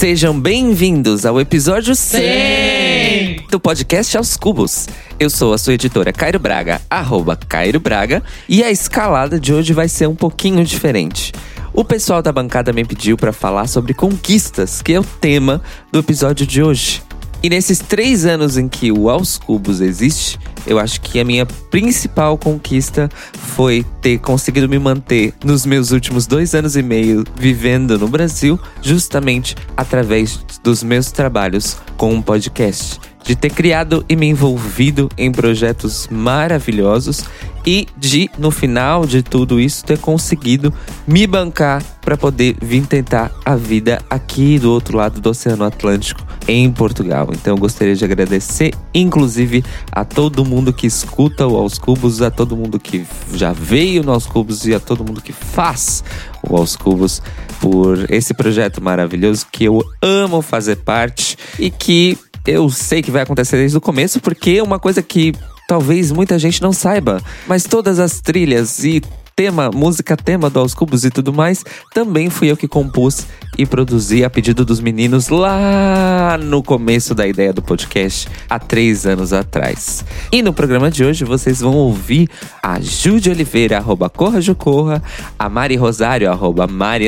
Sejam 0.00 0.40
bem-vindos 0.40 1.26
ao 1.26 1.38
episódio 1.38 1.94
100 1.94 3.48
do 3.50 3.60
podcast 3.60 4.16
Aos 4.16 4.34
Cubos. 4.34 4.88
Eu 5.18 5.28
sou 5.28 5.52
a 5.52 5.58
sua 5.58 5.74
editora 5.74 6.10
Cairo 6.10 6.38
Braga, 6.38 6.80
arroba 6.88 7.36
Cairo 7.36 7.78
Braga, 7.78 8.22
e 8.48 8.64
a 8.64 8.70
escalada 8.70 9.38
de 9.38 9.52
hoje 9.52 9.74
vai 9.74 9.90
ser 9.90 10.06
um 10.06 10.14
pouquinho 10.14 10.64
diferente. 10.64 11.32
O 11.74 11.84
pessoal 11.84 12.22
da 12.22 12.32
bancada 12.32 12.72
me 12.72 12.82
pediu 12.82 13.14
para 13.14 13.30
falar 13.30 13.66
sobre 13.66 13.92
conquistas, 13.92 14.80
que 14.80 14.94
é 14.94 14.98
o 14.98 15.04
tema 15.04 15.60
do 15.92 15.98
episódio 15.98 16.46
de 16.46 16.62
hoje. 16.62 17.02
E 17.42 17.48
nesses 17.48 17.78
três 17.78 18.26
anos 18.26 18.58
em 18.58 18.68
que 18.68 18.92
o 18.92 19.08
Aos 19.08 19.38
Cubos 19.38 19.80
existe, 19.80 20.38
eu 20.66 20.78
acho 20.78 21.00
que 21.00 21.18
a 21.18 21.24
minha 21.24 21.46
principal 21.46 22.36
conquista 22.36 23.08
foi 23.32 23.84
ter 24.02 24.18
conseguido 24.18 24.68
me 24.68 24.78
manter 24.78 25.32
nos 25.42 25.64
meus 25.64 25.90
últimos 25.90 26.26
dois 26.26 26.54
anos 26.54 26.76
e 26.76 26.82
meio 26.82 27.24
vivendo 27.34 27.98
no 27.98 28.08
Brasil, 28.08 28.60
justamente 28.82 29.56
através 29.74 30.44
dos 30.62 30.82
meus 30.82 31.10
trabalhos 31.10 31.78
com 31.96 32.12
um 32.12 32.20
podcast. 32.20 33.00
De 33.24 33.34
ter 33.34 33.50
criado 33.50 34.04
e 34.08 34.16
me 34.16 34.26
envolvido 34.26 35.08
em 35.16 35.32
projetos 35.32 36.08
maravilhosos 36.10 37.24
e 37.66 37.86
de, 37.96 38.30
no 38.38 38.50
final 38.50 39.06
de 39.06 39.22
tudo 39.22 39.60
isso, 39.60 39.84
ter 39.84 39.98
conseguido 39.98 40.72
me 41.06 41.26
bancar 41.26 41.82
para 42.00 42.16
poder 42.16 42.56
vir 42.60 42.86
tentar 42.86 43.30
a 43.44 43.54
vida 43.54 44.02
aqui 44.08 44.58
do 44.58 44.72
outro 44.72 44.96
lado 44.96 45.20
do 45.20 45.30
Oceano 45.30 45.64
Atlântico, 45.64 46.24
em 46.48 46.70
Portugal. 46.70 47.28
Então 47.32 47.54
eu 47.54 47.58
gostaria 47.58 47.94
de 47.94 48.04
agradecer, 48.04 48.72
inclusive, 48.94 49.64
a 49.92 50.04
todo 50.04 50.44
mundo 50.44 50.72
que 50.72 50.86
escuta 50.86 51.46
o 51.46 51.56
Aos 51.56 51.78
Cubos, 51.78 52.22
a 52.22 52.30
todo 52.30 52.56
mundo 52.56 52.80
que 52.80 53.04
já 53.34 53.52
veio 53.52 54.02
no 54.02 54.12
Aos 54.12 54.26
Cubos 54.26 54.66
e 54.66 54.74
a 54.74 54.80
todo 54.80 55.04
mundo 55.04 55.20
que 55.20 55.32
faz 55.32 56.02
o 56.48 56.56
Aos 56.56 56.76
Cubos 56.76 57.22
por 57.60 58.10
esse 58.10 58.32
projeto 58.32 58.82
maravilhoso 58.82 59.46
que 59.52 59.64
eu 59.64 59.84
amo 60.02 60.40
fazer 60.40 60.76
parte 60.76 61.36
e 61.58 61.70
que 61.70 62.18
eu 62.46 62.70
sei 62.70 63.02
que 63.02 63.10
vai 63.10 63.22
acontecer 63.22 63.56
desde 63.56 63.76
o 63.76 63.80
começo, 63.80 64.20
porque 64.20 64.52
é 64.52 64.62
uma 64.62 64.78
coisa 64.78 65.02
que 65.02 65.32
talvez 65.70 66.10
muita 66.10 66.36
gente 66.36 66.60
não 66.60 66.72
saiba, 66.72 67.22
mas 67.46 67.62
todas 67.62 68.00
as 68.00 68.20
trilhas 68.20 68.82
e 68.82 69.00
tema, 69.36 69.70
música 69.70 70.16
tema 70.16 70.50
do 70.50 70.58
Aos 70.58 70.74
Cubos 70.74 71.04
e 71.04 71.10
tudo 71.10 71.32
mais, 71.32 71.64
também 71.94 72.28
fui 72.28 72.50
eu 72.50 72.56
que 72.56 72.66
compus 72.66 73.24
e 73.56 73.64
produzi 73.64 74.24
a 74.24 74.28
pedido 74.28 74.64
dos 74.64 74.80
meninos 74.80 75.28
lá 75.28 76.36
no 76.42 76.60
começo 76.60 77.14
da 77.14 77.24
ideia 77.24 77.52
do 77.52 77.62
podcast, 77.62 78.28
há 78.48 78.58
três 78.58 79.06
anos 79.06 79.32
atrás. 79.32 80.04
E 80.32 80.42
no 80.42 80.52
programa 80.52 80.90
de 80.90 81.04
hoje 81.04 81.24
vocês 81.24 81.60
vão 81.60 81.76
ouvir 81.76 82.28
a 82.60 82.80
Jude 82.80 83.30
Oliveira, 83.30 83.78
arroba 83.78 84.10
Corra 84.10 84.40
Corra, 84.56 85.00
a 85.38 85.48
Mari 85.48 85.76
Rosário, 85.76 86.28
arroba 86.28 86.66
Mari 86.66 87.06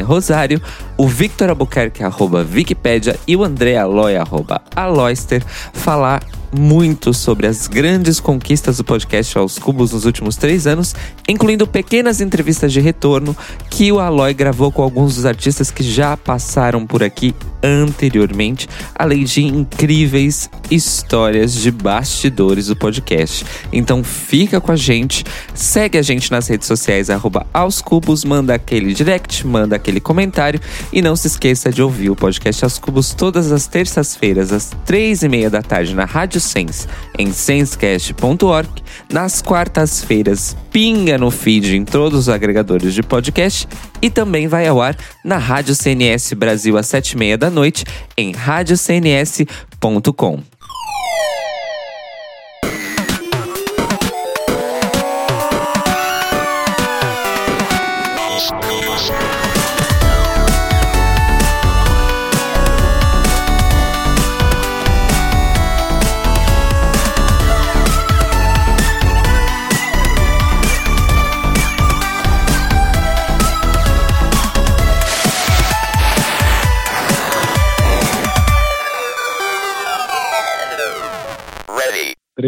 Rosário, 0.00 0.62
o 0.98 1.06
Victor 1.06 1.48
Albuquerque, 1.48 2.02
arroba 2.02 2.44
Wikipedia 2.52 3.16
e 3.26 3.36
o 3.36 3.44
André 3.44 3.76
Aloy, 3.76 4.16
arroba 4.16 4.60
Aloyster, 4.74 5.42
falar 5.72 6.24
muito 6.52 7.14
sobre 7.14 7.46
as 7.46 7.68
grandes 7.68 8.18
conquistas 8.18 8.78
do 8.78 8.84
podcast 8.84 9.38
aos 9.38 9.58
cubos 9.58 9.92
nos 9.92 10.04
últimos 10.04 10.36
três 10.36 10.66
anos, 10.66 10.94
incluindo 11.28 11.66
pequenas 11.66 12.20
entrevistas 12.20 12.72
de 12.72 12.80
retorno 12.80 13.36
que 13.70 13.92
o 13.92 14.00
Aloy 14.00 14.34
gravou 14.34 14.72
com 14.72 14.82
alguns 14.82 15.14
dos 15.14 15.24
artistas 15.24 15.70
que 15.70 15.84
já 15.84 16.16
passaram 16.16 16.84
por 16.84 17.02
aqui 17.02 17.34
anteriormente, 17.62 18.68
além 18.94 19.24
de 19.24 19.44
incríveis 19.44 20.50
histórias 20.70 21.54
de 21.54 21.70
bastidores 21.70 22.66
do 22.66 22.76
podcast. 22.76 23.44
Então 23.72 24.04
fica 24.04 24.60
com 24.60 24.72
a 24.72 24.76
gente, 24.76 25.24
segue 25.54 25.98
a 25.98 26.02
gente 26.02 26.30
nas 26.30 26.48
redes 26.48 26.66
sociais, 26.66 27.10
arroba 27.10 27.46
aos 27.52 27.80
cubos, 27.80 28.24
manda 28.24 28.54
aquele 28.54 28.92
direct, 28.92 29.46
manda 29.46 29.76
aquele 29.76 30.00
comentário 30.00 30.60
e 30.92 31.02
não 31.02 31.16
se 31.16 31.26
esqueça 31.26 31.70
de 31.70 31.82
ouvir 31.82 32.10
o 32.10 32.16
podcast 32.16 32.64
aos 32.64 32.78
cubos 32.78 33.14
todas 33.14 33.50
as 33.52 33.66
terças-feiras, 33.66 34.52
às 34.52 34.70
três 34.84 35.22
e 35.22 35.28
meia 35.28 35.50
da 35.50 35.62
tarde 35.62 35.94
na 35.94 36.04
Rádio 36.04 36.40
Sense, 36.40 36.86
em 37.18 37.32
sensecast.org, 37.32 38.68
nas 39.12 39.42
quartas-feiras 39.42 40.56
pinga 40.70 41.18
no 41.18 41.30
feed 41.30 41.76
em 41.76 41.84
todos 41.84 42.20
os 42.20 42.28
agregadores 42.28 42.94
de 42.94 43.02
podcast 43.02 43.66
e 44.00 44.08
também 44.10 44.48
vai 44.48 44.66
ao 44.66 44.80
ar 44.80 44.96
na 45.24 45.38
Rádio 45.38 45.74
CNS 45.74 46.32
Brasil 46.34 46.76
às 46.76 46.86
sete 46.86 47.12
e 47.12 47.16
meia 47.16 47.38
da 47.38 47.50
noite 47.50 47.84
em 48.16 48.32
radiocns.com. 48.32 50.42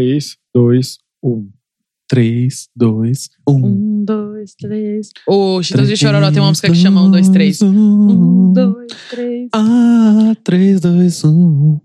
Três, 0.01 0.37
dois, 0.55 0.97
um. 1.23 1.51
Três, 2.09 2.69
dois, 2.75 3.29
um. 3.47 3.67
Um, 3.67 4.03
dois, 4.05 4.55
três. 4.55 5.11
O 5.29 5.63
Chitãozinho 5.63 5.95
de 5.95 6.01
Chororó 6.03 6.31
tem 6.33 6.41
uma 6.41 6.49
música 6.49 6.69
que 6.71 6.75
chama 6.75 7.03
Um, 7.03 7.11
dois, 7.11 7.29
três. 7.29 7.61
Um, 7.61 8.51
dois, 8.55 8.87
três. 9.11 9.49
Ah, 9.55 10.33
três, 10.43 10.81
dois, 10.81 11.23
um. 11.23 11.79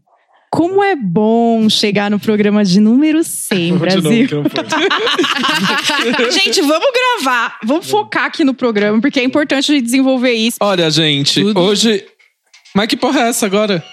Como 0.50 0.82
é 0.82 0.96
bom 0.96 1.70
chegar 1.70 2.10
no 2.10 2.18
programa 2.18 2.64
de 2.64 2.80
número 2.80 3.22
100, 3.22 3.78
Vou 3.78 3.86
de 3.86 3.96
novo, 3.98 4.10
Brasil. 4.10 4.28
foi. 4.30 6.32
Gente, 6.32 6.62
vamos 6.62 6.88
gravar. 7.20 7.60
Vamos 7.66 7.90
focar 7.90 8.24
aqui 8.24 8.46
no 8.46 8.54
programa, 8.54 9.02
porque 9.02 9.20
é 9.20 9.26
importante 9.26 9.70
a 9.70 9.76
gente 9.76 9.84
desenvolver 9.84 10.32
isso. 10.32 10.56
Olha, 10.62 10.90
gente, 10.90 11.42
Tudo. 11.42 11.60
hoje. 11.60 12.06
Mas 12.74 12.88
que 12.88 12.96
porra 12.96 13.20
é 13.22 13.28
essa 13.30 13.46
agora? 13.46 13.84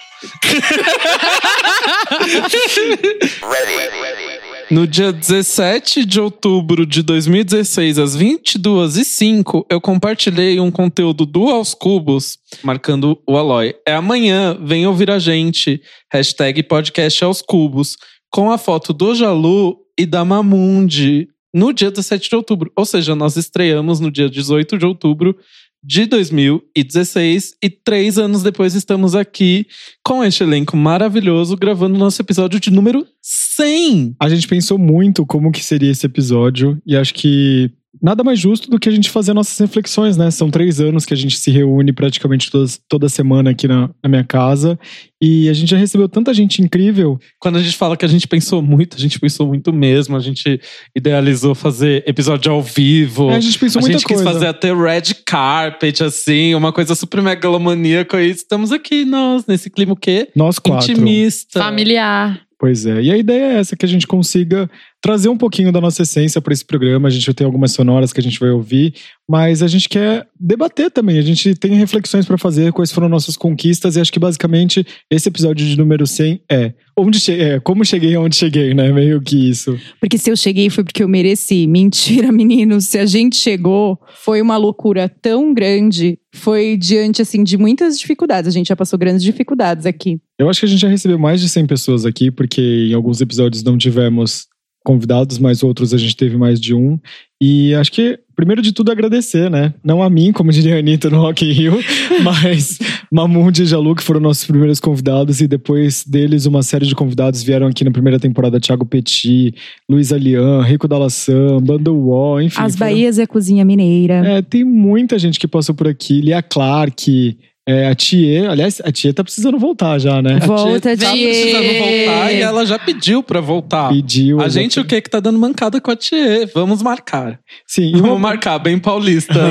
No 4.71 4.87
dia 4.87 5.11
17 5.11 6.05
de 6.05 6.19
outubro 6.19 6.85
de 6.85 7.03
2016, 7.03 7.99
às 7.99 8.17
22h05, 8.17 9.65
eu 9.69 9.79
compartilhei 9.81 10.59
um 10.59 10.71
conteúdo 10.71 11.25
do 11.25 11.49
Aos 11.49 11.73
Cubos, 11.73 12.39
marcando 12.63 13.19
o 13.27 13.37
Aloy. 13.37 13.75
É 13.87 13.93
amanhã, 13.93 14.57
vem 14.59 14.87
ouvir 14.87 15.11
a 15.11 15.19
gente. 15.19 15.81
Hashtag 16.11 16.63
podcast 16.63 17.23
aos 17.23 17.41
cubos. 17.41 17.97
Com 18.31 18.49
a 18.49 18.57
foto 18.57 18.93
do 18.93 19.13
Jalu 19.13 19.77
e 19.99 20.05
da 20.05 20.25
Mamundi. 20.25 21.27
No 21.53 21.71
dia 21.71 21.91
17 21.91 22.29
de 22.29 22.35
outubro. 22.35 22.71
Ou 22.75 22.85
seja, 22.85 23.15
nós 23.15 23.35
estreamos 23.35 23.99
no 23.99 24.09
dia 24.09 24.27
18 24.27 24.77
de 24.77 24.85
outubro 24.85 25.37
de 25.83 26.05
2016 26.05 27.55
e 27.61 27.69
três 27.69 28.17
anos 28.17 28.41
depois 28.41 28.73
estamos 28.73 29.15
aqui 29.15 29.67
com 30.03 30.23
este 30.23 30.43
elenco 30.43 30.77
maravilhoso 30.77 31.57
gravando 31.57 31.97
nosso 31.97 32.21
episódio 32.21 32.59
de 32.59 32.71
número 32.71 33.05
100. 33.21 34.15
A 34.19 34.29
gente 34.29 34.47
pensou 34.47 34.77
muito 34.77 35.25
como 35.25 35.51
que 35.51 35.63
seria 35.63 35.91
esse 35.91 36.05
episódio 36.05 36.81
e 36.85 36.95
acho 36.95 37.13
que 37.13 37.69
nada 38.01 38.23
mais 38.23 38.39
justo 38.39 38.69
do 38.69 38.79
que 38.79 38.89
a 38.89 38.91
gente 38.91 39.09
fazer 39.09 39.33
nossas 39.33 39.57
reflexões, 39.57 40.17
né? 40.17 40.31
São 40.31 40.49
três 40.49 40.79
anos 40.79 41.05
que 41.05 41.13
a 41.13 41.17
gente 41.17 41.37
se 41.37 41.51
reúne 41.51 41.93
praticamente 41.93 42.49
todas, 42.49 42.79
toda 42.89 43.09
semana 43.09 43.51
aqui 43.51 43.67
na, 43.67 43.89
na 44.01 44.09
minha 44.09 44.23
casa 44.23 44.79
e 45.21 45.47
a 45.47 45.53
gente 45.53 45.69
já 45.69 45.77
recebeu 45.77 46.09
tanta 46.09 46.33
gente 46.33 46.61
incrível. 46.61 47.17
Quando 47.39 47.57
a 47.57 47.61
gente 47.61 47.77
fala 47.77 47.95
que 47.95 48.03
a 48.03 48.09
gente 48.09 48.27
pensou 48.27 48.61
muito, 48.61 48.97
a 48.97 48.99
gente 48.99 49.17
pensou 49.17 49.47
muito 49.47 49.71
mesmo. 49.71 50.17
A 50.17 50.19
gente 50.19 50.59
idealizou 50.95 51.55
fazer 51.55 52.03
episódio 52.05 52.51
ao 52.51 52.61
vivo. 52.61 53.29
É, 53.29 53.35
a 53.35 53.39
gente 53.39 53.57
pensou 53.57 53.79
a 53.79 53.83
muita 53.83 53.99
gente 53.99 54.07
quis 54.07 54.17
coisa. 54.17 54.33
fazer 54.33 54.47
até 54.47 54.73
red 54.73 55.13
carpet, 55.25 56.03
assim, 56.03 56.53
uma 56.55 56.73
coisa 56.73 56.93
super 56.95 57.21
megalomaníaca. 57.21 58.21
E 58.21 58.31
estamos 58.31 58.71
aqui, 58.71 59.05
nós, 59.05 59.45
nesse 59.45 59.69
clima 59.69 59.93
o 59.93 59.95
quê? 59.95 60.27
Nós 60.35 60.59
quatro. 60.59 60.91
Intimista. 60.91 61.59
Familiar. 61.61 62.41
Pois 62.59 62.85
é. 62.85 63.01
E 63.01 63.11
a 63.11 63.17
ideia 63.17 63.53
é 63.53 63.59
essa, 63.59 63.75
que 63.75 63.85
a 63.85 63.89
gente 63.89 64.07
consiga 64.07 64.69
trazer 65.03 65.27
um 65.27 65.37
pouquinho 65.37 65.69
da 65.69 65.81
nossa 65.81 66.03
essência 66.03 66.39
para 66.39 66.53
esse 66.53 66.63
programa. 66.63 67.09
A 67.09 67.11
gente 67.11 67.31
ter 67.33 67.43
algumas 67.43 67.73
sonoras 67.73 68.13
que 68.13 68.21
a 68.21 68.23
gente 68.23 68.39
vai 68.39 68.49
ouvir, 68.51 68.93
mas 69.29 69.61
a 69.61 69.67
gente 69.67 69.89
quer 69.89 70.25
debater 70.39 70.89
também. 70.89 71.19
A 71.19 71.21
gente 71.21 71.53
tem 71.55 71.73
reflexões 71.73 72.25
para 72.25 72.37
fazer, 72.37 72.71
quais 72.71 72.89
foram 72.89 73.09
nossas 73.09 73.35
conquistas, 73.35 73.97
e 73.97 73.99
acho 73.99 74.13
que 74.13 74.19
basicamente 74.19 74.87
esse 75.11 75.27
episódio 75.27 75.67
de 75.67 75.77
número 75.77 76.07
100 76.07 76.41
é, 76.49 76.73
onde 76.97 77.19
che 77.19 77.33
é 77.33 77.59
como 77.59 77.83
cheguei 77.83 78.15
aonde 78.15 78.37
cheguei, 78.37 78.73
né? 78.73 78.93
Meio 78.93 79.21
que 79.21 79.49
isso. 79.49 79.77
Porque 79.99 80.17
se 80.17 80.31
eu 80.31 80.37
cheguei 80.37 80.69
foi 80.69 80.85
porque 80.85 81.03
eu 81.03 81.09
mereci. 81.09 81.67
Mentira, 81.67 82.31
meninos. 82.31 82.85
Se 82.85 82.97
a 82.97 83.05
gente 83.05 83.35
chegou, 83.35 83.99
foi 84.23 84.41
uma 84.41 84.55
loucura 84.55 85.09
tão 85.09 85.53
grande. 85.53 86.17
Foi 86.33 86.77
diante, 86.77 87.21
assim, 87.21 87.43
de 87.43 87.57
muitas 87.57 87.99
dificuldades. 87.99 88.47
A 88.47 88.57
gente 88.57 88.67
já 88.67 88.75
passou 88.75 88.97
grandes 88.97 89.21
dificuldades 89.21 89.85
aqui. 89.85 90.17
Eu 90.39 90.49
acho 90.49 90.61
que 90.61 90.65
a 90.65 90.69
gente 90.69 90.79
já 90.81 90.87
recebeu 90.87 91.19
mais 91.19 91.41
de 91.41 91.49
100 91.49 91.67
pessoas 91.67 92.05
aqui, 92.05 92.31
porque 92.31 92.87
em 92.89 92.93
alguns 92.93 93.19
episódios 93.21 93.63
não 93.63 93.77
tivemos 93.77 94.47
convidados, 94.83 95.39
mas 95.39 95.63
outros 95.63 95.93
a 95.93 95.97
gente 95.97 96.15
teve 96.15 96.37
mais 96.37 96.59
de 96.59 96.73
um. 96.73 96.99
E 97.41 97.73
acho 97.75 97.91
que, 97.91 98.17
primeiro 98.35 98.61
de 98.61 98.71
tudo, 98.71 98.91
agradecer, 98.91 99.49
né? 99.49 99.73
Não 99.83 100.01
a 100.01 100.09
mim, 100.09 100.31
como 100.31 100.51
diria 100.51 100.75
a 100.75 100.79
Anitta 100.79 101.09
no 101.09 101.19
Rock 101.19 101.45
in 101.45 101.51
Rio, 101.51 101.73
mas, 102.23 102.79
Mamundi 103.11 103.63
e 103.63 103.65
Jalu, 103.65 103.95
que 103.95 104.03
foram 104.03 104.19
nossos 104.19 104.45
primeiros 104.45 104.79
convidados, 104.79 105.41
e 105.41 105.47
depois 105.47 106.05
deles, 106.05 106.45
uma 106.45 106.63
série 106.63 106.85
de 106.85 106.95
convidados 106.95 107.43
vieram 107.43 107.67
aqui 107.67 107.83
na 107.83 107.91
primeira 107.91 108.19
temporada: 108.19 108.59
Thiago 108.61 108.85
Petit, 108.85 109.53
Luiz 109.89 110.13
Alian, 110.13 110.61
Rico 110.61 110.87
Dalassan, 110.87 111.57
Wall, 111.87 112.41
enfim. 112.41 112.61
As 112.61 112.75
foram- 112.75 112.91
Bahias 112.91 113.17
e 113.17 113.21
a 113.21 113.27
Cozinha 113.27 113.65
Mineira. 113.65 114.15
É, 114.25 114.41
tem 114.41 114.63
muita 114.63 115.19
gente 115.19 115.39
que 115.39 115.47
passou 115.47 115.75
por 115.75 115.87
aqui. 115.87 116.21
Lia 116.21 116.41
Clark, 116.41 117.37
é, 117.67 117.87
a 117.87 117.95
Thier. 117.95 118.49
Aliás, 118.49 118.81
a 118.83 118.91
Thier 118.91 119.13
tá 119.13 119.23
precisando 119.23 119.57
voltar 119.57 119.99
já, 119.99 120.21
né? 120.21 120.39
Volta, 120.39 120.95
Tá 120.97 121.11
Thier. 121.13 121.29
precisando 121.29 121.79
voltar 121.79 122.31
e 122.33 122.41
ela 122.41 122.65
já 122.65 122.77
pediu 122.79 123.23
pra 123.23 123.39
voltar. 123.39 123.89
Pediu. 123.89 124.41
A 124.41 124.49
gente 124.49 124.79
o 124.79 124.85
que 124.85 125.01
que 125.01 125.09
tá 125.09 125.19
dando 125.19 125.39
mancada 125.39 125.79
com 125.79 125.91
a 125.91 125.95
Thier? 125.95 126.49
Vamos 126.53 126.81
marcar. 126.81 127.39
Sim, 127.67 127.91
Vamos 127.93 128.09
uma- 128.09 128.19
marcar, 128.19 128.59
bem 128.59 128.77
paulista. 128.79 129.33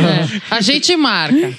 É, 0.53 0.55
a 0.55 0.61
gente 0.61 0.95
marca. 0.97 1.53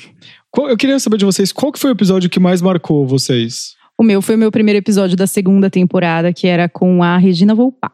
qual- 0.51 0.69
eu 0.69 0.77
queria 0.77 1.00
saber 1.00 1.17
de 1.17 1.25
vocês, 1.25 1.51
qual 1.51 1.71
que 1.71 1.79
foi 1.79 1.91
o 1.91 1.94
episódio 1.94 2.29
que 2.29 2.39
mais 2.39 2.61
marcou 2.61 3.05
vocês? 3.07 3.73
O 4.00 4.03
meu 4.03 4.21
foi 4.21 4.35
o 4.35 4.38
meu 4.38 4.51
primeiro 4.51 4.77
episódio 4.79 5.15
da 5.15 5.27
segunda 5.27 5.69
temporada, 5.69 6.33
que 6.33 6.47
era 6.47 6.67
com 6.67 7.03
a 7.03 7.17
Regina 7.17 7.53
Volpato. 7.55 7.94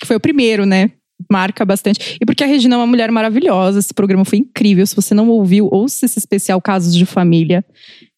Que 0.00 0.06
foi 0.06 0.16
o 0.16 0.20
primeiro, 0.20 0.64
né? 0.66 0.90
Marca 1.30 1.64
bastante. 1.64 2.16
E 2.20 2.24
porque 2.24 2.44
a 2.44 2.46
Regina 2.46 2.74
é 2.74 2.78
uma 2.78 2.86
mulher 2.86 3.10
maravilhosa. 3.10 3.78
Esse 3.78 3.92
programa 3.94 4.24
foi 4.24 4.38
incrível. 4.38 4.86
Se 4.86 4.94
você 4.94 5.14
não 5.14 5.28
ouviu, 5.28 5.68
ouça 5.70 6.06
esse 6.06 6.18
especial 6.18 6.60
Casos 6.60 6.94
de 6.94 7.04
Família. 7.06 7.64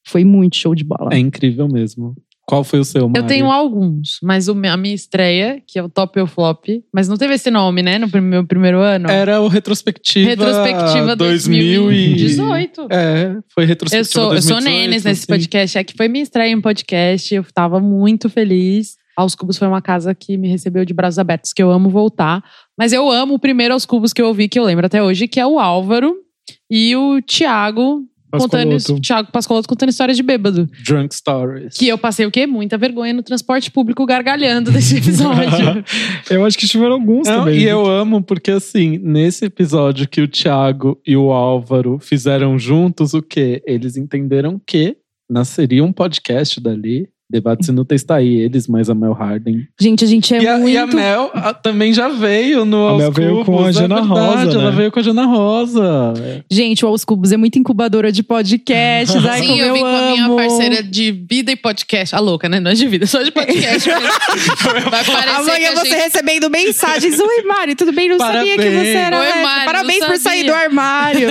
Foi 0.06 0.24
muito 0.24 0.56
show 0.56 0.74
de 0.74 0.84
bola. 0.84 1.10
É 1.12 1.18
incrível 1.18 1.68
mesmo. 1.68 2.14
Qual 2.44 2.64
foi 2.64 2.80
o 2.80 2.84
seu, 2.84 3.02
Eu 3.02 3.08
Mari? 3.08 3.26
tenho 3.26 3.50
alguns, 3.50 4.18
mas 4.22 4.48
o 4.48 4.52
a 4.52 4.76
minha 4.76 4.94
estreia, 4.94 5.62
que 5.66 5.78
é 5.78 5.82
o 5.82 5.88
Top 5.88 6.18
ou 6.18 6.26
Flop, 6.26 6.64
mas 6.92 7.08
não 7.08 7.16
teve 7.16 7.34
esse 7.34 7.50
nome, 7.50 7.82
né, 7.82 7.98
no 7.98 8.08
meu 8.20 8.44
primeiro 8.44 8.78
ano? 8.80 9.08
Era 9.08 9.40
o 9.40 9.46
Retrospectiva, 9.46 10.28
Retrospectiva 10.28 11.14
2000 11.14 11.92
e... 11.92 12.08
2018. 12.08 12.88
É, 12.90 13.36
foi 13.54 13.62
Eu 13.62 13.68
Retrospectiva 13.68 14.04
sou, 14.04 14.34
eu 14.34 14.42
sou 14.42 14.56
2018, 14.56 14.64
Nenes 14.64 15.04
nesse 15.04 15.22
assim. 15.22 15.26
podcast. 15.26 15.78
É 15.78 15.84
que 15.84 15.94
foi 15.96 16.08
minha 16.08 16.22
estreia 16.22 16.50
em 16.50 16.60
podcast. 16.60 17.32
Eu 17.32 17.44
tava 17.54 17.78
muito 17.78 18.28
feliz. 18.28 18.96
Aos 19.16 19.34
Cubos 19.34 19.56
foi 19.58 19.68
uma 19.68 19.82
casa 19.82 20.14
que 20.14 20.36
me 20.36 20.48
recebeu 20.48 20.84
de 20.84 20.94
braços 20.94 21.18
abertos, 21.18 21.52
que 21.52 21.62
eu 21.62 21.70
amo 21.70 21.90
voltar. 21.90 22.42
Mas 22.78 22.92
eu 22.92 23.10
amo 23.10 23.34
o 23.34 23.38
primeiro 23.38 23.74
Aos 23.74 23.84
Cubos 23.84 24.12
que 24.12 24.22
eu 24.22 24.26
ouvi, 24.26 24.48
que 24.48 24.58
eu 24.58 24.64
lembro 24.64 24.86
até 24.86 25.02
hoje, 25.02 25.28
que 25.28 25.38
é 25.38 25.46
o 25.46 25.58
Álvaro 25.58 26.16
e 26.70 26.96
o 26.96 27.20
Thiago 27.22 28.06
contando. 28.38 29.00
Thiago 29.00 29.30
Pascoloto 29.30 29.68
contando 29.68 29.90
histórias 29.90 30.16
de 30.16 30.22
bêbado. 30.22 30.68
Drunk 30.84 31.14
Stories. 31.14 31.76
Que 31.76 31.88
eu 31.88 31.98
passei 31.98 32.24
o 32.26 32.30
quê? 32.30 32.46
Muita 32.46 32.78
vergonha 32.78 33.12
no 33.12 33.22
transporte 33.22 33.70
público 33.70 34.04
gargalhando 34.06 34.70
desse 34.70 34.96
episódio. 34.96 35.84
eu 36.30 36.44
acho 36.44 36.56
que 36.56 36.66
tiveram 36.66 36.94
alguns 36.94 37.28
Não, 37.28 37.40
também. 37.40 37.60
e 37.60 37.64
eu 37.64 37.86
amo 37.86 38.22
porque, 38.22 38.50
assim, 38.50 38.98
nesse 38.98 39.44
episódio 39.44 40.08
que 40.08 40.22
o 40.22 40.28
Thiago 40.28 41.00
e 41.06 41.16
o 41.16 41.30
Álvaro 41.30 41.98
fizeram 41.98 42.58
juntos, 42.58 43.14
o 43.14 43.22
quê? 43.22 43.62
Eles 43.66 43.96
entenderam 43.96 44.60
que 44.66 44.96
nasceria 45.30 45.84
um 45.84 45.92
podcast 45.92 46.60
dali. 46.60 47.08
Debates 47.32 47.66
Inúteis 47.68 48.04
tá 48.04 48.16
aí, 48.16 48.36
eles 48.36 48.68
mais 48.68 48.90
a 48.90 48.94
Mel 48.94 49.14
Harden. 49.14 49.66
Gente, 49.80 50.04
a 50.04 50.06
gente 50.06 50.34
é 50.34 50.42
e, 50.42 50.46
a, 50.46 50.58
muito. 50.58 50.74
e 50.74 50.76
a 50.76 50.86
Mel 50.86 51.30
a, 51.32 51.54
também 51.54 51.92
já 51.92 52.08
veio 52.08 52.66
no 52.66 52.86
A 52.86 52.90
Aos 52.90 52.98
Mel 52.98 53.12
veio 53.12 53.36
com 53.38 53.44
Cubos, 53.46 53.66
a 53.66 53.70
é 53.70 53.72
Jana 53.72 53.94
verdade, 54.02 54.20
Rosa, 54.20 54.58
Ela 54.58 54.70
né? 54.70 54.76
veio 54.76 54.92
com 54.92 55.00
a 55.00 55.02
Jana 55.02 55.24
Rosa. 55.24 56.14
Gente, 56.50 56.84
o 56.84 56.88
Aos 56.88 57.04
Cubos 57.06 57.32
é 57.32 57.38
muito 57.38 57.58
incubadora 57.58 58.12
de 58.12 58.22
podcasts. 58.22 59.24
Ai, 59.24 59.40
Sim, 59.40 59.46
como 59.48 59.60
eu 59.62 59.66
eu 59.68 59.74
vim 59.74 59.80
com 59.80 59.86
a 59.86 60.10
minha 60.10 60.24
amo. 60.26 60.36
parceira 60.36 60.82
de 60.82 61.10
vida 61.10 61.50
e 61.50 61.56
podcast. 61.56 62.14
A 62.14 62.18
louca, 62.18 62.50
né? 62.50 62.60
Não 62.60 62.70
é 62.70 62.74
de 62.74 62.86
vida, 62.86 63.06
só 63.06 63.22
de 63.22 63.30
podcast. 63.30 63.88
Vai 64.90 65.34
Amanhã 65.36 65.74
você 65.74 65.88
gente... 65.88 66.02
recebendo 66.02 66.50
mensagens. 66.50 67.18
Oi, 67.18 67.42
Mari, 67.44 67.74
tudo 67.74 67.92
bem? 67.92 68.10
Não 68.10 68.18
sabia 68.18 68.56
que 68.56 68.56
Parabéns. 68.56 68.82
você 68.82 68.88
era 68.88 69.18
Oi, 69.18 69.24
lésbica. 69.24 69.46
Mari, 69.46 69.64
Parabéns 69.64 70.04
por 70.04 70.18
sair 70.18 70.44
do 70.44 70.52
armário. 70.52 71.28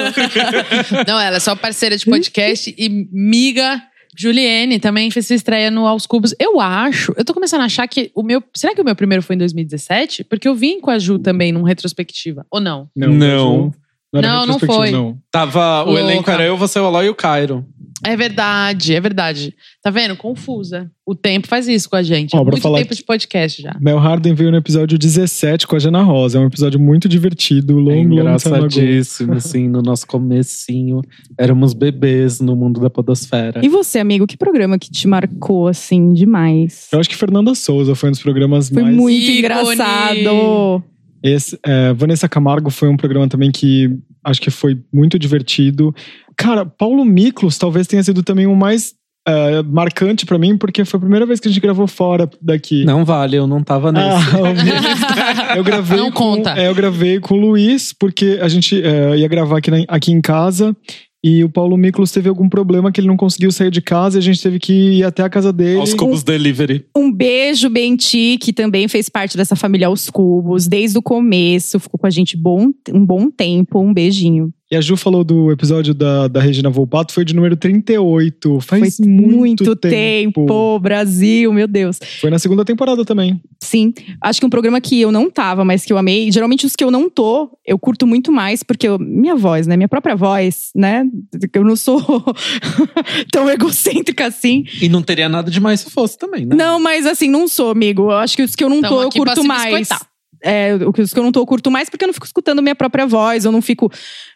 Não, 1.07 1.19
ela 1.19 1.37
é 1.37 1.39
só 1.39 1.55
parceira 1.55 1.95
de 1.95 2.05
podcast 2.05 2.73
e 2.75 3.07
miga. 3.11 3.81
Juliene 4.17 4.79
também 4.79 5.09
fez 5.09 5.27
sua 5.27 5.35
estreia 5.35 5.71
no 5.71 5.87
Aos 5.87 6.05
Cubos. 6.05 6.35
Eu 6.39 6.59
acho, 6.59 7.13
eu 7.17 7.23
tô 7.23 7.33
começando 7.33 7.61
a 7.61 7.65
achar 7.65 7.87
que 7.87 8.11
o 8.13 8.23
meu. 8.23 8.43
Será 8.53 8.75
que 8.75 8.81
o 8.81 8.85
meu 8.85 8.95
primeiro 8.95 9.23
foi 9.23 9.35
em 9.35 9.39
2017? 9.39 10.23
Porque 10.25 10.47
eu 10.47 10.55
vim 10.55 10.79
com 10.79 10.91
a 10.91 10.99
Ju 10.99 11.19
também 11.19 11.51
num 11.51 11.63
retrospectiva. 11.63 12.45
Ou 12.51 12.59
não? 12.59 12.89
Não. 12.95 13.09
Não. 13.13 13.73
era 14.13 14.27
Não, 14.27 14.45
não 14.45 14.53
retrospectiva, 14.53 14.73
foi. 14.73 14.91
Não. 14.91 15.17
Tava, 15.31 15.83
o 15.83 15.85
Louca. 15.85 15.99
elenco 15.99 16.29
era 16.29 16.43
eu, 16.43 16.57
você, 16.57 16.79
o 16.79 16.85
Aloy 16.85 17.05
e 17.05 17.09
o 17.09 17.15
Cairo. 17.15 17.65
É 18.05 18.15
verdade, 18.15 18.95
é 18.95 18.99
verdade. 18.99 19.53
Tá 19.83 19.89
vendo? 19.89 20.15
Confusa. 20.15 20.89
O 21.05 21.13
tempo 21.13 21.47
faz 21.47 21.67
isso 21.67 21.89
com 21.89 21.95
a 21.95 22.03
gente. 22.03 22.35
Ó, 22.35 22.41
é 22.41 22.43
muito 22.43 22.61
falar 22.61 22.79
tempo 22.79 22.95
de 22.95 23.03
podcast 23.03 23.61
já. 23.61 23.75
Mel 23.79 23.97
Harden 23.97 24.33
veio 24.33 24.51
no 24.51 24.57
episódio 24.57 24.97
17 24.97 25.67
com 25.67 25.75
a 25.75 25.79
Jana 25.79 26.01
Rosa. 26.01 26.37
É 26.37 26.41
um 26.41 26.47
episódio 26.47 26.79
muito 26.79 27.09
divertido, 27.09 27.73
É 27.73 27.75
long, 27.75 27.83
long 27.83 28.03
time 28.03 28.19
ago. 28.19 28.21
engraçadíssimo, 28.21 29.33
assim, 29.33 29.67
no 29.67 29.81
nosso 29.81 30.07
comecinho. 30.07 31.01
Éramos 31.37 31.73
bebês 31.73 32.39
no 32.39 32.55
mundo 32.55 32.79
da 32.79 32.89
podosfera. 32.89 33.61
E 33.63 33.69
você, 33.69 33.99
amigo, 33.99 34.25
que 34.25 34.37
programa 34.37 34.79
que 34.79 34.89
te 34.89 35.07
marcou, 35.07 35.67
assim, 35.67 36.13
demais? 36.13 36.87
Eu 36.91 36.99
acho 36.99 37.09
que 37.09 37.15
Fernanda 37.15 37.53
Souza 37.55 37.93
foi 37.95 38.09
um 38.09 38.11
dos 38.13 38.21
programas 38.21 38.69
Foi 38.69 38.83
mais... 38.83 38.95
muito 38.95 39.23
Ícone. 39.23 39.37
engraçado. 39.39 40.83
Esse, 41.23 41.57
é, 41.63 41.93
Vanessa 41.93 42.27
Camargo 42.27 42.71
foi 42.71 42.89
um 42.89 42.97
programa 42.97 43.27
também 43.27 43.51
que 43.51 43.89
acho 44.23 44.41
que 44.41 44.49
foi 44.49 44.79
muito 44.91 45.19
divertido. 45.19 45.93
Cara, 46.41 46.65
Paulo 46.65 47.03
Miklos 47.05 47.57
talvez 47.57 47.87
tenha 47.87 48.03
sido 48.03 48.23
também 48.23 48.47
o 48.47 48.55
mais 48.55 48.93
é, 49.27 49.61
marcante 49.63 50.25
pra 50.25 50.37
mim, 50.39 50.57
porque 50.57 50.83
foi 50.83 50.97
a 50.97 51.01
primeira 51.01 51.25
vez 51.25 51.39
que 51.39 51.47
a 51.47 51.51
gente 51.51 51.61
gravou 51.61 51.87
fora 51.87 52.29
daqui. 52.41 52.83
Não 52.85 53.05
vale, 53.05 53.37
eu 53.37 53.45
não 53.47 53.63
tava 53.63 53.91
nesse. 53.91 54.05
Ah, 54.07 55.55
eu 55.57 55.63
gravei 55.63 55.97
Não 55.97 56.11
com, 56.11 56.35
conta. 56.37 56.51
é, 56.57 56.67
eu 56.67 56.75
gravei 56.75 57.19
com 57.19 57.35
o 57.35 57.39
Luiz, 57.39 57.93
porque 57.93 58.39
a 58.41 58.47
gente 58.47 58.81
é, 58.81 59.17
ia 59.17 59.27
gravar 59.27 59.57
aqui, 59.59 59.69
na- 59.71 59.85
aqui 59.87 60.11
em 60.11 60.21
casa. 60.21 60.75
E 61.23 61.43
o 61.43 61.49
Paulo 61.49 61.77
Miklos 61.77 62.11
teve 62.11 62.27
algum 62.29 62.49
problema 62.49 62.91
que 62.91 62.99
ele 62.99 63.07
não 63.07 63.15
conseguiu 63.15 63.51
sair 63.51 63.69
de 63.69 63.79
casa 63.79 64.17
e 64.17 64.19
a 64.19 64.23
gente 64.23 64.41
teve 64.41 64.57
que 64.57 64.73
ir 64.73 65.03
até 65.03 65.21
a 65.21 65.29
casa 65.29 65.53
dele. 65.53 65.79
Aos 65.79 65.93
cubos 65.93 66.23
delivery. 66.23 66.83
Um 66.97 67.11
beijo, 67.13 67.69
Benti, 67.69 68.39
que 68.41 68.51
também 68.51 68.87
fez 68.87 69.07
parte 69.07 69.37
dessa 69.37 69.55
família 69.55 69.85
aos 69.85 70.09
cubos, 70.09 70.67
desde 70.67 70.97
o 70.97 71.01
começo, 71.01 71.79
ficou 71.79 71.99
com 71.99 72.07
a 72.07 72.09
gente 72.09 72.35
bom, 72.35 72.69
um 72.91 73.05
bom 73.05 73.29
tempo. 73.29 73.79
Um 73.79 73.93
beijinho. 73.93 74.51
E 74.71 74.75
a 74.77 74.79
Ju 74.79 74.95
falou 74.95 75.21
do 75.21 75.51
episódio 75.51 75.93
da, 75.93 76.29
da 76.29 76.39
Regina 76.39 76.69
Volpato, 76.69 77.13
foi 77.13 77.25
de 77.25 77.35
número 77.35 77.57
38. 77.57 78.61
Faz 78.61 78.95
Foi 78.95 79.05
muito, 79.05 79.75
tempo. 79.75 80.79
Brasil, 80.79 81.51
meu 81.51 81.67
Deus. 81.67 81.99
Foi 82.21 82.29
na 82.29 82.39
segunda 82.39 82.63
temporada 82.63 83.03
também. 83.03 83.41
Sim, 83.61 83.93
acho 84.21 84.39
que 84.39 84.45
um 84.45 84.49
programa 84.49 84.79
que 84.79 85.01
eu 85.01 85.11
não 85.11 85.29
tava, 85.29 85.65
mas 85.65 85.83
que 85.83 85.91
eu 85.91 85.97
amei. 85.97 86.31
Geralmente 86.31 86.65
os 86.65 86.73
que 86.73 86.85
eu 86.85 86.89
não 86.89 87.09
tô, 87.09 87.49
eu 87.67 87.77
curto 87.77 88.07
muito 88.07 88.31
mais, 88.31 88.63
porque 88.63 88.87
eu- 88.87 88.97
minha 88.97 89.35
voz, 89.35 89.67
né? 89.67 89.75
Minha 89.75 89.89
própria 89.89 90.15
voz, 90.15 90.69
né? 90.73 91.05
Eu 91.53 91.65
não 91.65 91.75
sou 91.75 91.99
tão 93.29 93.49
egocêntrica 93.49 94.25
assim. 94.27 94.63
E 94.81 94.87
não 94.87 95.01
teria 95.01 95.27
nada 95.27 95.51
demais 95.51 95.81
se 95.81 95.89
fosse 95.89 96.17
também, 96.17 96.45
né? 96.45 96.55
Não, 96.55 96.79
mas 96.79 97.05
assim, 97.05 97.29
não 97.29 97.45
sou, 97.45 97.71
amigo. 97.71 98.03
Eu 98.03 98.11
acho 98.11 98.37
que 98.37 98.43
os 98.43 98.55
que 98.55 98.63
eu 98.63 98.69
não 98.69 98.79
Tamo 98.79 98.95
tô, 98.95 99.03
eu 99.03 99.09
curto 99.09 99.43
mais. 99.43 99.63
biscoitar. 99.79 100.10
É, 100.43 100.75
os 100.75 101.13
que 101.13 101.19
eu 101.19 101.23
não 101.23 101.31
tô, 101.31 101.41
eu 101.41 101.45
curto 101.45 101.69
mais 101.69 101.89
porque 101.89 102.03
eu 102.03 102.07
não 102.07 102.13
fico 102.13 102.25
escutando 102.25 102.61
minha 102.61 102.75
própria 102.75 103.05
voz, 103.05 103.45
eu 103.45 103.51
não 103.51 103.61
fico 103.61 103.91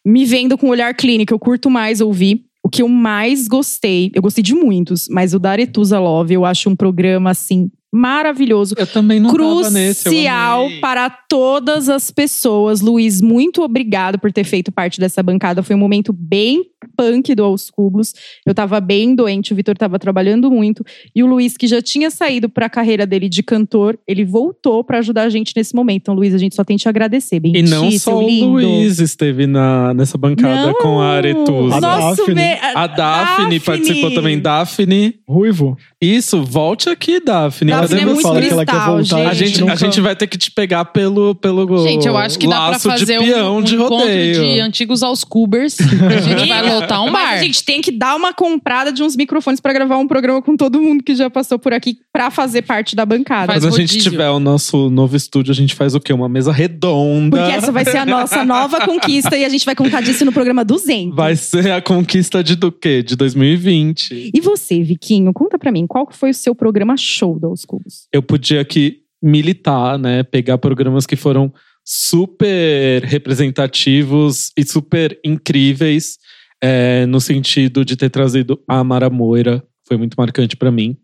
me 0.05 0.25
vendo 0.25 0.57
com 0.57 0.67
um 0.67 0.69
olhar 0.69 0.93
clínico. 0.93 1.33
Eu 1.33 1.39
curto 1.39 1.69
mais 1.69 2.01
ouvir. 2.01 2.43
O 2.63 2.69
que 2.69 2.81
eu 2.81 2.89
mais 2.89 3.47
gostei, 3.47 4.11
eu 4.15 4.23
gostei 4.23 4.43
de 4.43 4.55
muitos, 4.55 5.07
mas 5.07 5.35
o 5.35 5.39
da 5.39 5.51
Aretusa 5.51 5.99
Love 5.99 6.33
eu 6.33 6.43
acho 6.43 6.67
um 6.67 6.75
programa 6.75 7.29
assim 7.29 7.69
maravilhoso 7.95 8.75
Eu 8.77 8.85
também 8.85 9.19
não 9.21 9.31
tava 9.31 9.69
nesse. 9.69 10.07
eu 10.07 10.11
crucial 10.11 10.67
para 10.81 11.09
todas 11.09 11.87
as 11.87 12.11
pessoas. 12.11 12.81
Luiz, 12.81 13.21
muito 13.21 13.61
obrigado 13.61 14.19
por 14.19 14.33
ter 14.33 14.43
feito 14.43 14.71
parte 14.71 14.99
dessa 14.99 15.23
bancada. 15.23 15.63
Foi 15.63 15.75
um 15.75 15.79
momento 15.79 16.11
bem 16.11 16.65
punk 16.95 17.33
do 17.35 17.43
Aos 17.43 17.69
Cubos. 17.69 18.13
Eu 18.45 18.53
tava 18.53 18.79
bem 18.79 19.15
doente, 19.15 19.53
o 19.53 19.55
Vitor 19.55 19.77
tava 19.77 19.97
trabalhando 19.99 20.49
muito. 20.51 20.83
E 21.15 21.23
o 21.23 21.25
Luiz, 21.27 21.57
que 21.57 21.67
já 21.67 21.81
tinha 21.81 22.09
saído 22.11 22.47
para 22.49 22.65
a 22.65 22.69
carreira 22.69 23.05
dele 23.05 23.27
de 23.29 23.41
cantor, 23.43 23.97
ele 24.07 24.23
voltou 24.25 24.83
para 24.83 24.99
ajudar 24.99 25.23
a 25.23 25.29
gente 25.29 25.53
nesse 25.55 25.75
momento. 25.75 26.01
Então, 26.03 26.13
Luiz, 26.13 26.33
a 26.33 26.37
gente 26.37 26.55
só 26.55 26.63
tem 26.63 26.77
que 26.77 26.83
te 26.83 26.89
agradecer. 26.89 27.39
Bem 27.39 27.55
E 27.55 27.61
não 27.61 27.89
só 27.91 28.17
o 28.17 28.27
lindo. 28.27 28.47
Luiz 28.51 28.99
esteve 28.99 29.47
na, 29.47 29.93
nessa 29.93 30.17
bancada 30.17 30.67
Não, 30.67 30.73
com 30.75 30.99
a 30.99 31.07
Aretusa. 31.13 31.75
A 31.77 31.79
Daphne. 31.79 32.41
A 32.75 32.87
Daphne 32.87 33.59
participou 33.59 34.11
também. 34.13 34.39
Daphne. 34.39 35.15
Ruivo. 35.27 35.77
Isso, 36.01 36.43
volte 36.43 36.89
aqui, 36.89 37.19
Daphne. 37.19 37.71
Daphne 37.71 38.01
é 38.01 38.05
muito 38.05 38.21
fala 38.21 38.39
você? 38.41 38.47
que 38.47 38.53
ela 38.53 38.65
quer 38.65 38.71
cristal, 38.71 38.95
voltar, 38.97 39.17
gente. 39.17 39.27
A 39.27 39.33
gente, 39.33 39.61
nunca- 39.61 39.73
a 39.73 39.75
gente 39.75 40.01
vai 40.01 40.15
ter 40.15 40.27
que 40.27 40.37
te 40.37 40.51
pegar 40.51 40.85
pelo, 40.85 41.33
pelo 41.35 41.83
Gente, 41.83 42.07
eu 42.07 42.15
acho 42.17 42.37
que 42.37 42.47
dá 42.47 42.55
pra 42.57 42.67
laço 42.69 42.89
fazer 42.89 43.17
de 43.19 43.25
peão 43.25 43.55
um, 43.55 43.57
um 43.59 43.61
de 43.63 43.75
encontro 43.75 43.97
rodeio. 43.97 44.43
de 44.53 44.59
antigos 44.59 45.01
aos 45.03 45.23
cubers. 45.23 45.77
A 45.79 46.21
gente 46.21 46.47
vai 46.49 46.61
lotar 46.79 47.01
um 47.03 47.11
Mas 47.11 47.29
bar. 47.29 47.33
a 47.33 47.43
gente 47.43 47.63
tem 47.63 47.81
que 47.81 47.91
dar 47.91 48.15
uma 48.15 48.33
comprada 48.33 48.91
de 48.91 49.03
uns 49.03 49.15
microfones 49.15 49.59
pra 49.59 49.73
gravar 49.73 49.97
um 49.97 50.07
programa 50.07 50.41
com 50.41 50.55
todo 50.55 50.81
mundo 50.81 51.03
que 51.03 51.15
já 51.15 51.29
passou 51.29 51.57
por 51.57 51.73
aqui 51.73 51.97
pra 52.11 52.29
fazer 52.29 52.61
parte 52.61 52.95
da 52.95 53.05
bancada. 53.05 53.53
Quando 53.53 53.67
a 53.67 53.71
gente 53.71 53.97
tiver 53.99 54.29
o 54.29 54.39
nosso 54.39 54.89
novo 54.89 55.15
estúdio, 55.15 55.51
a 55.51 55.55
gente 55.55 55.75
faz 55.75 55.95
o 55.95 55.99
quê? 55.99 56.13
Uma 56.13 56.29
mesa 56.29 56.51
redonda. 56.51 57.37
Porque 57.37 57.51
essa 57.51 57.71
vai 57.71 57.85
ser 57.85 57.97
a 57.97 58.05
nossa 58.05 58.43
nova 58.43 58.81
conquista 58.85 59.37
e 59.37 59.45
a 59.45 59.49
gente 59.49 59.65
vai 59.65 59.75
contar 59.75 60.01
disso 60.01 60.25
no 60.25 60.31
programa 60.31 60.63
200. 60.63 61.15
Vai 61.15 61.35
ser 61.35 61.71
a 61.71 61.81
conquista 61.81 62.43
de 62.43 62.55
do 62.55 62.71
quê? 62.71 63.01
De 63.03 63.15
2020. 63.15 64.31
E 64.33 64.41
você, 64.41 64.81
Viquinho, 64.83 65.31
conta 65.33 65.57
pra 65.57 65.71
mim, 65.71 65.85
qual 65.87 66.07
foi 66.11 66.31
o 66.31 66.33
seu 66.33 66.55
programa 66.55 66.95
show 66.97 67.39
da 67.39 67.47
Aos 67.47 67.65
Cubos? 67.65 68.07
Eu 68.11 68.21
podia 68.21 68.61
aqui 68.61 68.99
militar, 69.21 69.97
né? 69.97 70.23
Pegar 70.23 70.57
programas 70.57 71.05
que 71.05 71.15
foram 71.15 71.51
super 71.83 73.03
representativos 73.03 74.51
e 74.57 74.65
super 74.65 75.19
incríveis. 75.23 76.17
É, 76.61 77.05
no 77.05 77.19
sentido 77.19 77.83
de 77.85 77.95
ter 77.95 78.09
trazido 78.09 78.59
a 78.67 78.83
Mara 78.83 79.09
Moira. 79.09 79.63
Foi 79.87 79.97
muito 79.97 80.15
marcante 80.17 80.55
pra 80.55 80.71
mim. 80.71 80.97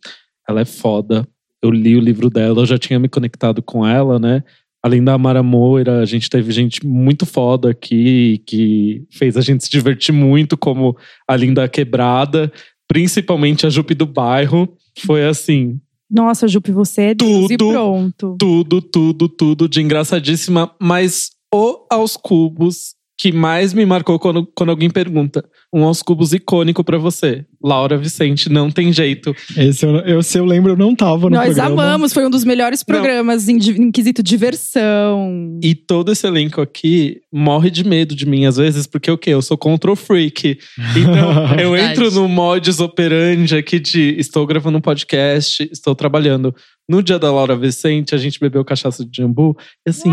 Ela 0.47 0.61
é 0.61 0.65
foda. 0.65 1.27
Eu 1.61 1.69
li 1.69 1.95
o 1.95 1.99
livro 1.99 2.29
dela, 2.29 2.61
eu 2.61 2.65
já 2.65 2.77
tinha 2.77 2.97
me 2.97 3.07
conectado 3.07 3.61
com 3.61 3.85
ela, 3.85 4.17
né? 4.17 4.43
Além 4.83 5.03
da 5.03 5.15
Mara 5.15 5.43
Moira, 5.43 5.99
a 5.99 6.05
gente 6.05 6.27
teve 6.27 6.51
gente 6.51 6.83
muito 6.85 7.23
foda 7.23 7.69
aqui, 7.69 8.41
que 8.47 9.05
fez 9.11 9.37
a 9.37 9.41
gente 9.41 9.63
se 9.63 9.69
divertir 9.69 10.11
muito, 10.11 10.57
como 10.57 10.97
a 11.27 11.35
Linda 11.35 11.69
Quebrada, 11.69 12.51
principalmente 12.87 13.67
a 13.67 13.69
Jupe 13.69 13.93
do 13.93 14.07
Bairro. 14.07 14.75
Foi 15.05 15.23
assim, 15.23 15.79
Nossa, 16.09 16.47
Jupe, 16.47 16.71
você 16.71 17.01
é 17.01 17.13
Deus 17.13 17.51
e 17.51 17.57
Tudo. 17.57 17.71
pronto. 17.71 18.35
tudo, 18.39 18.81
tudo, 18.81 19.29
tudo 19.29 19.69
de 19.69 19.81
engraçadíssima, 19.81 20.73
mas 20.81 21.29
o 21.53 21.85
aos 21.91 22.17
cubos 22.17 22.95
que 23.21 23.31
mais 23.31 23.71
me 23.71 23.85
marcou 23.85 24.17
quando, 24.17 24.47
quando 24.55 24.71
alguém 24.71 24.89
pergunta. 24.89 25.45
Um 25.71 25.83
aos 25.83 26.01
cubos 26.01 26.33
icônico 26.33 26.83
pra 26.83 26.97
você. 26.97 27.45
Laura 27.63 27.95
Vicente, 27.95 28.49
não 28.49 28.71
tem 28.71 28.91
jeito. 28.91 29.35
Esse 29.55 29.85
eu, 29.85 29.97
eu, 29.97 30.23
se 30.23 30.39
eu 30.39 30.43
lembro, 30.43 30.71
eu 30.71 30.75
não 30.75 30.95
tava 30.95 31.29
no 31.29 31.35
Nós 31.35 31.53
programa. 31.53 31.83
amamos, 31.83 32.13
foi 32.13 32.25
um 32.25 32.31
dos 32.31 32.43
melhores 32.43 32.81
programas 32.81 33.47
em, 33.47 33.57
em 33.57 33.91
quesito 33.91 34.23
diversão. 34.23 35.59
E 35.61 35.75
todo 35.75 36.11
esse 36.11 36.25
elenco 36.25 36.61
aqui 36.61 37.21
morre 37.31 37.69
de 37.69 37.83
medo 37.83 38.15
de 38.15 38.25
mim, 38.25 38.47
às 38.47 38.57
vezes, 38.57 38.87
porque 38.87 39.11
o 39.11 39.17
quê? 39.19 39.29
Eu 39.29 39.41
sou 39.43 39.55
control 39.55 39.95
freak. 39.95 40.57
Então, 40.97 41.53
eu 41.61 41.77
entro 41.77 42.09
no 42.09 42.27
modus 42.27 42.79
operandi 42.79 43.55
aqui 43.55 43.79
de 43.79 44.15
estou 44.17 44.47
gravando 44.47 44.79
um 44.79 44.81
podcast, 44.81 45.69
estou 45.71 45.93
trabalhando. 45.93 46.55
No 46.89 47.03
dia 47.03 47.19
da 47.19 47.31
Laura 47.31 47.55
Vicente, 47.55 48.15
a 48.15 48.17
gente 48.17 48.39
bebeu 48.39 48.65
cachaça 48.65 49.05
de 49.05 49.21
jambu. 49.21 49.55
E 49.85 49.91
assim, 49.91 50.09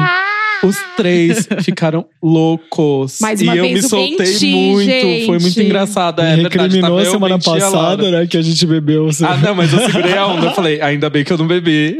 os 0.62 0.76
três 0.96 1.48
ficaram 1.62 2.04
loucos. 2.22 3.18
Mais 3.20 3.40
e 3.40 3.44
uma 3.44 3.56
eu 3.56 3.64
vez 3.64 3.74
me 3.74 3.86
o 3.86 3.88
soltei 3.88 4.26
Menti, 4.26 4.46
muito. 4.46 4.84
gente. 4.84 5.26
Foi 5.26 5.38
muito 5.38 5.62
engraçado. 5.62 6.20
É 6.20 6.36
Me 6.36 6.42
verdade, 6.42 6.58
recriminou 6.62 7.00
eu, 7.00 7.10
semana 7.10 7.36
e 7.36 7.42
passada, 7.42 8.10
né? 8.10 8.26
Que 8.26 8.36
a 8.36 8.42
gente 8.42 8.66
bebeu. 8.66 9.08
Ah, 9.22 9.36
não, 9.36 9.54
mas 9.54 9.72
eu 9.72 9.80
segurei 9.80 10.16
a 10.16 10.26
onda. 10.26 10.46
Eu 10.46 10.54
falei, 10.54 10.80
ainda 10.80 11.08
bem 11.08 11.24
que 11.24 11.32
eu 11.32 11.38
não 11.38 11.46
bebi. 11.46 11.96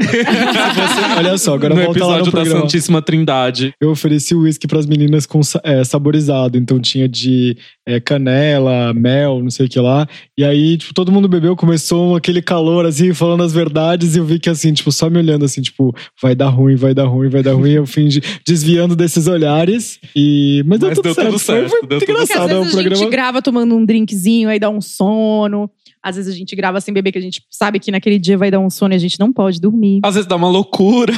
Olha 1.16 1.38
só, 1.38 1.54
agora 1.54 1.74
no 1.74 1.82
volta 1.82 2.00
lá 2.00 2.06
no 2.06 2.18
episódio 2.18 2.24
da 2.24 2.30
programa. 2.30 2.60
Santíssima 2.62 3.02
Trindade. 3.02 3.72
Eu 3.80 3.90
ofereci 3.90 4.34
uísque 4.34 4.66
pras 4.66 4.86
meninas 4.86 5.26
com 5.26 5.40
é, 5.62 5.84
saborizado. 5.84 6.58
Então 6.58 6.80
tinha 6.80 7.08
de 7.08 7.56
é, 7.86 8.00
canela, 8.00 8.92
mel, 8.92 9.40
não 9.42 9.50
sei 9.50 9.66
o 9.66 9.68
que 9.68 9.78
lá. 9.78 10.06
E 10.36 10.44
aí, 10.44 10.76
tipo, 10.76 10.92
todo 10.92 11.12
mundo 11.12 11.28
bebeu, 11.28 11.56
começou 11.56 12.16
aquele 12.16 12.42
calor, 12.42 12.86
assim, 12.86 13.14
falando 13.14 13.42
as 13.42 13.52
verdades. 13.52 14.16
E 14.16 14.18
eu 14.18 14.24
vi 14.24 14.38
que, 14.38 14.50
assim, 14.50 14.72
tipo, 14.72 14.90
só 14.90 15.08
me 15.08 15.18
olhando, 15.18 15.44
assim, 15.44 15.62
tipo, 15.62 15.94
vai 16.20 16.34
dar 16.34 16.48
ruim, 16.48 16.76
vai 16.76 16.92
dar 16.92 17.04
ruim, 17.04 17.28
vai 17.28 17.42
dar 17.42 17.54
ruim. 17.54 17.72
Eu 17.72 17.86
fingi 17.86 18.20
desviando 18.48 18.96
desses 18.96 19.26
olhares. 19.28 20.00
E... 20.16 20.62
Mas, 20.66 20.80
deu, 20.80 20.88
Mas 20.88 20.98
tudo, 20.98 21.04
deu 21.04 21.14
certo. 21.14 21.26
tudo 21.28 21.38
certo, 21.38 21.68
Foi, 21.70 21.80
deu 21.82 21.88
muito 21.88 21.88
tudo 21.88 21.98
Porque 22.00 22.12
às 22.12 22.30
engraçado. 22.30 22.50
É 22.50 22.58
um 22.58 22.62
vezes 22.62 22.74
a 22.74 22.82
gente 22.82 22.88
programa... 22.90 23.10
grava 23.10 23.42
tomando 23.42 23.76
um 23.76 23.84
drinkzinho, 23.84 24.48
aí 24.48 24.58
dá 24.58 24.68
um 24.68 24.80
sono. 24.80 25.70
Às 26.02 26.16
vezes 26.16 26.34
a 26.34 26.36
gente 26.36 26.54
grava 26.56 26.80
sem 26.80 26.92
beber, 26.94 27.12
que 27.12 27.18
a 27.18 27.22
gente 27.22 27.42
sabe 27.50 27.78
que 27.78 27.90
naquele 27.90 28.18
dia 28.18 28.36
vai 28.38 28.50
dar 28.50 28.58
um 28.60 28.70
sono 28.70 28.94
e 28.94 28.96
a 28.96 28.98
gente 28.98 29.18
não 29.20 29.32
pode 29.32 29.60
dormir. 29.60 30.00
Às 30.02 30.14
vezes 30.14 30.28
dá 30.28 30.36
uma 30.36 30.48
loucura. 30.48 31.12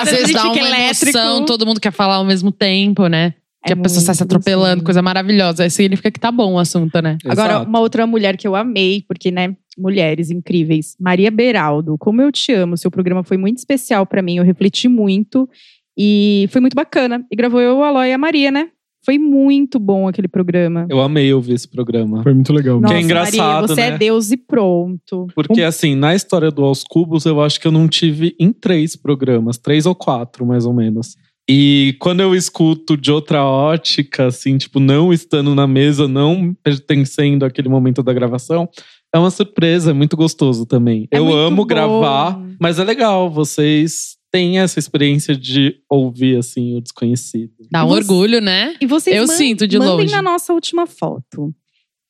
Às 0.00 0.10
vezes 0.10 0.32
dá 0.32 0.44
uma 0.44 0.54
fica 0.54 0.66
elétrico. 0.66 1.16
emoção, 1.18 1.44
todo 1.44 1.66
mundo 1.66 1.80
quer 1.80 1.92
falar 1.92 2.16
ao 2.16 2.24
mesmo 2.24 2.52
tempo, 2.52 3.06
né? 3.06 3.34
Que 3.64 3.72
É 3.72 3.74
a 3.74 3.76
pessoa 3.76 4.00
sai 4.00 4.14
se 4.14 4.22
atropelando, 4.22 4.66
gostoso. 4.76 4.84
coisa 4.84 5.02
maravilhosa. 5.02 5.64
Aí 5.64 5.70
significa 5.70 6.10
que 6.10 6.20
tá 6.20 6.30
bom 6.30 6.52
o 6.54 6.58
assunto, 6.58 7.00
né? 7.02 7.18
Agora, 7.24 7.54
Exato. 7.54 7.68
uma 7.68 7.80
outra 7.80 8.06
mulher 8.06 8.36
que 8.36 8.46
eu 8.46 8.54
amei, 8.54 9.02
porque, 9.08 9.32
né, 9.32 9.56
mulheres 9.76 10.30
incríveis. 10.30 10.96
Maria 11.00 11.30
Beraldo, 11.30 11.96
como 11.98 12.22
eu 12.22 12.30
te 12.30 12.52
amo. 12.52 12.76
Seu 12.76 12.90
programa 12.90 13.24
foi 13.24 13.36
muito 13.36 13.58
especial 13.58 14.06
pra 14.06 14.22
mim, 14.22 14.36
eu 14.36 14.44
refleti 14.44 14.88
muito. 14.88 15.48
E 15.96 16.48
foi 16.50 16.60
muito 16.60 16.74
bacana. 16.74 17.24
E 17.30 17.36
gravou 17.36 17.60
eu, 17.60 17.82
a 17.82 17.88
Aloy 17.88 18.08
e 18.08 18.12
a 18.12 18.18
Maria, 18.18 18.50
né? 18.50 18.68
Foi 19.04 19.18
muito 19.18 19.78
bom 19.78 20.08
aquele 20.08 20.26
programa. 20.26 20.84
Eu 20.90 21.00
amei 21.00 21.32
ouvir 21.32 21.54
esse 21.54 21.68
programa. 21.68 22.24
Foi 22.24 22.34
muito 22.34 22.52
legal. 22.52 22.80
Nossa, 22.80 22.94
é 22.94 23.00
engraçado, 23.00 23.36
Maria, 23.38 23.68
você 23.68 23.80
né? 23.82 23.86
é 23.88 23.98
Deus 23.98 24.32
e 24.32 24.36
pronto. 24.36 25.28
Porque, 25.32 25.62
assim, 25.62 25.94
na 25.94 26.12
história 26.12 26.50
do 26.50 26.64
Aos 26.64 26.82
Cubos, 26.82 27.24
eu 27.24 27.40
acho 27.40 27.60
que 27.60 27.68
eu 27.68 27.72
não 27.72 27.86
tive 27.86 28.34
em 28.40 28.52
três 28.52 28.96
programas, 28.96 29.58
três 29.58 29.86
ou 29.86 29.94
quatro, 29.94 30.44
mais 30.44 30.66
ou 30.66 30.74
menos. 30.74 31.14
E 31.48 31.96
quando 32.00 32.20
eu 32.20 32.34
escuto 32.34 32.96
de 32.96 33.12
outra 33.12 33.44
ótica, 33.44 34.26
assim, 34.26 34.58
tipo, 34.58 34.80
não 34.80 35.12
estando 35.12 35.54
na 35.54 35.68
mesa, 35.68 36.08
não 36.08 36.52
pertencendo 36.60 37.44
àquele 37.44 37.68
momento 37.68 38.02
da 38.02 38.12
gravação, 38.12 38.68
é 39.14 39.18
uma 39.18 39.30
surpresa, 39.30 39.92
é 39.92 39.94
muito 39.94 40.16
gostoso 40.16 40.66
também. 40.66 41.06
É 41.12 41.18
eu 41.18 41.32
amo 41.32 41.62
bom. 41.62 41.66
gravar, 41.66 42.40
mas 42.60 42.80
é 42.80 42.84
legal, 42.84 43.30
vocês 43.30 44.16
têm 44.36 44.58
essa 44.58 44.78
experiência 44.78 45.34
de 45.34 45.76
ouvir, 45.88 46.36
assim, 46.36 46.76
o 46.76 46.80
desconhecido. 46.80 47.52
Dá 47.70 47.84
um 47.84 47.88
você- 47.88 47.96
orgulho, 48.00 48.40
né? 48.40 48.74
E 48.80 48.86
vocês 48.86 49.16
Eu 49.16 49.26
sinto 49.26 49.66
de 49.66 49.78
mandem 49.78 49.96
longe. 49.96 50.12
na 50.12 50.20
nossa 50.20 50.52
última 50.52 50.86
foto. 50.86 51.54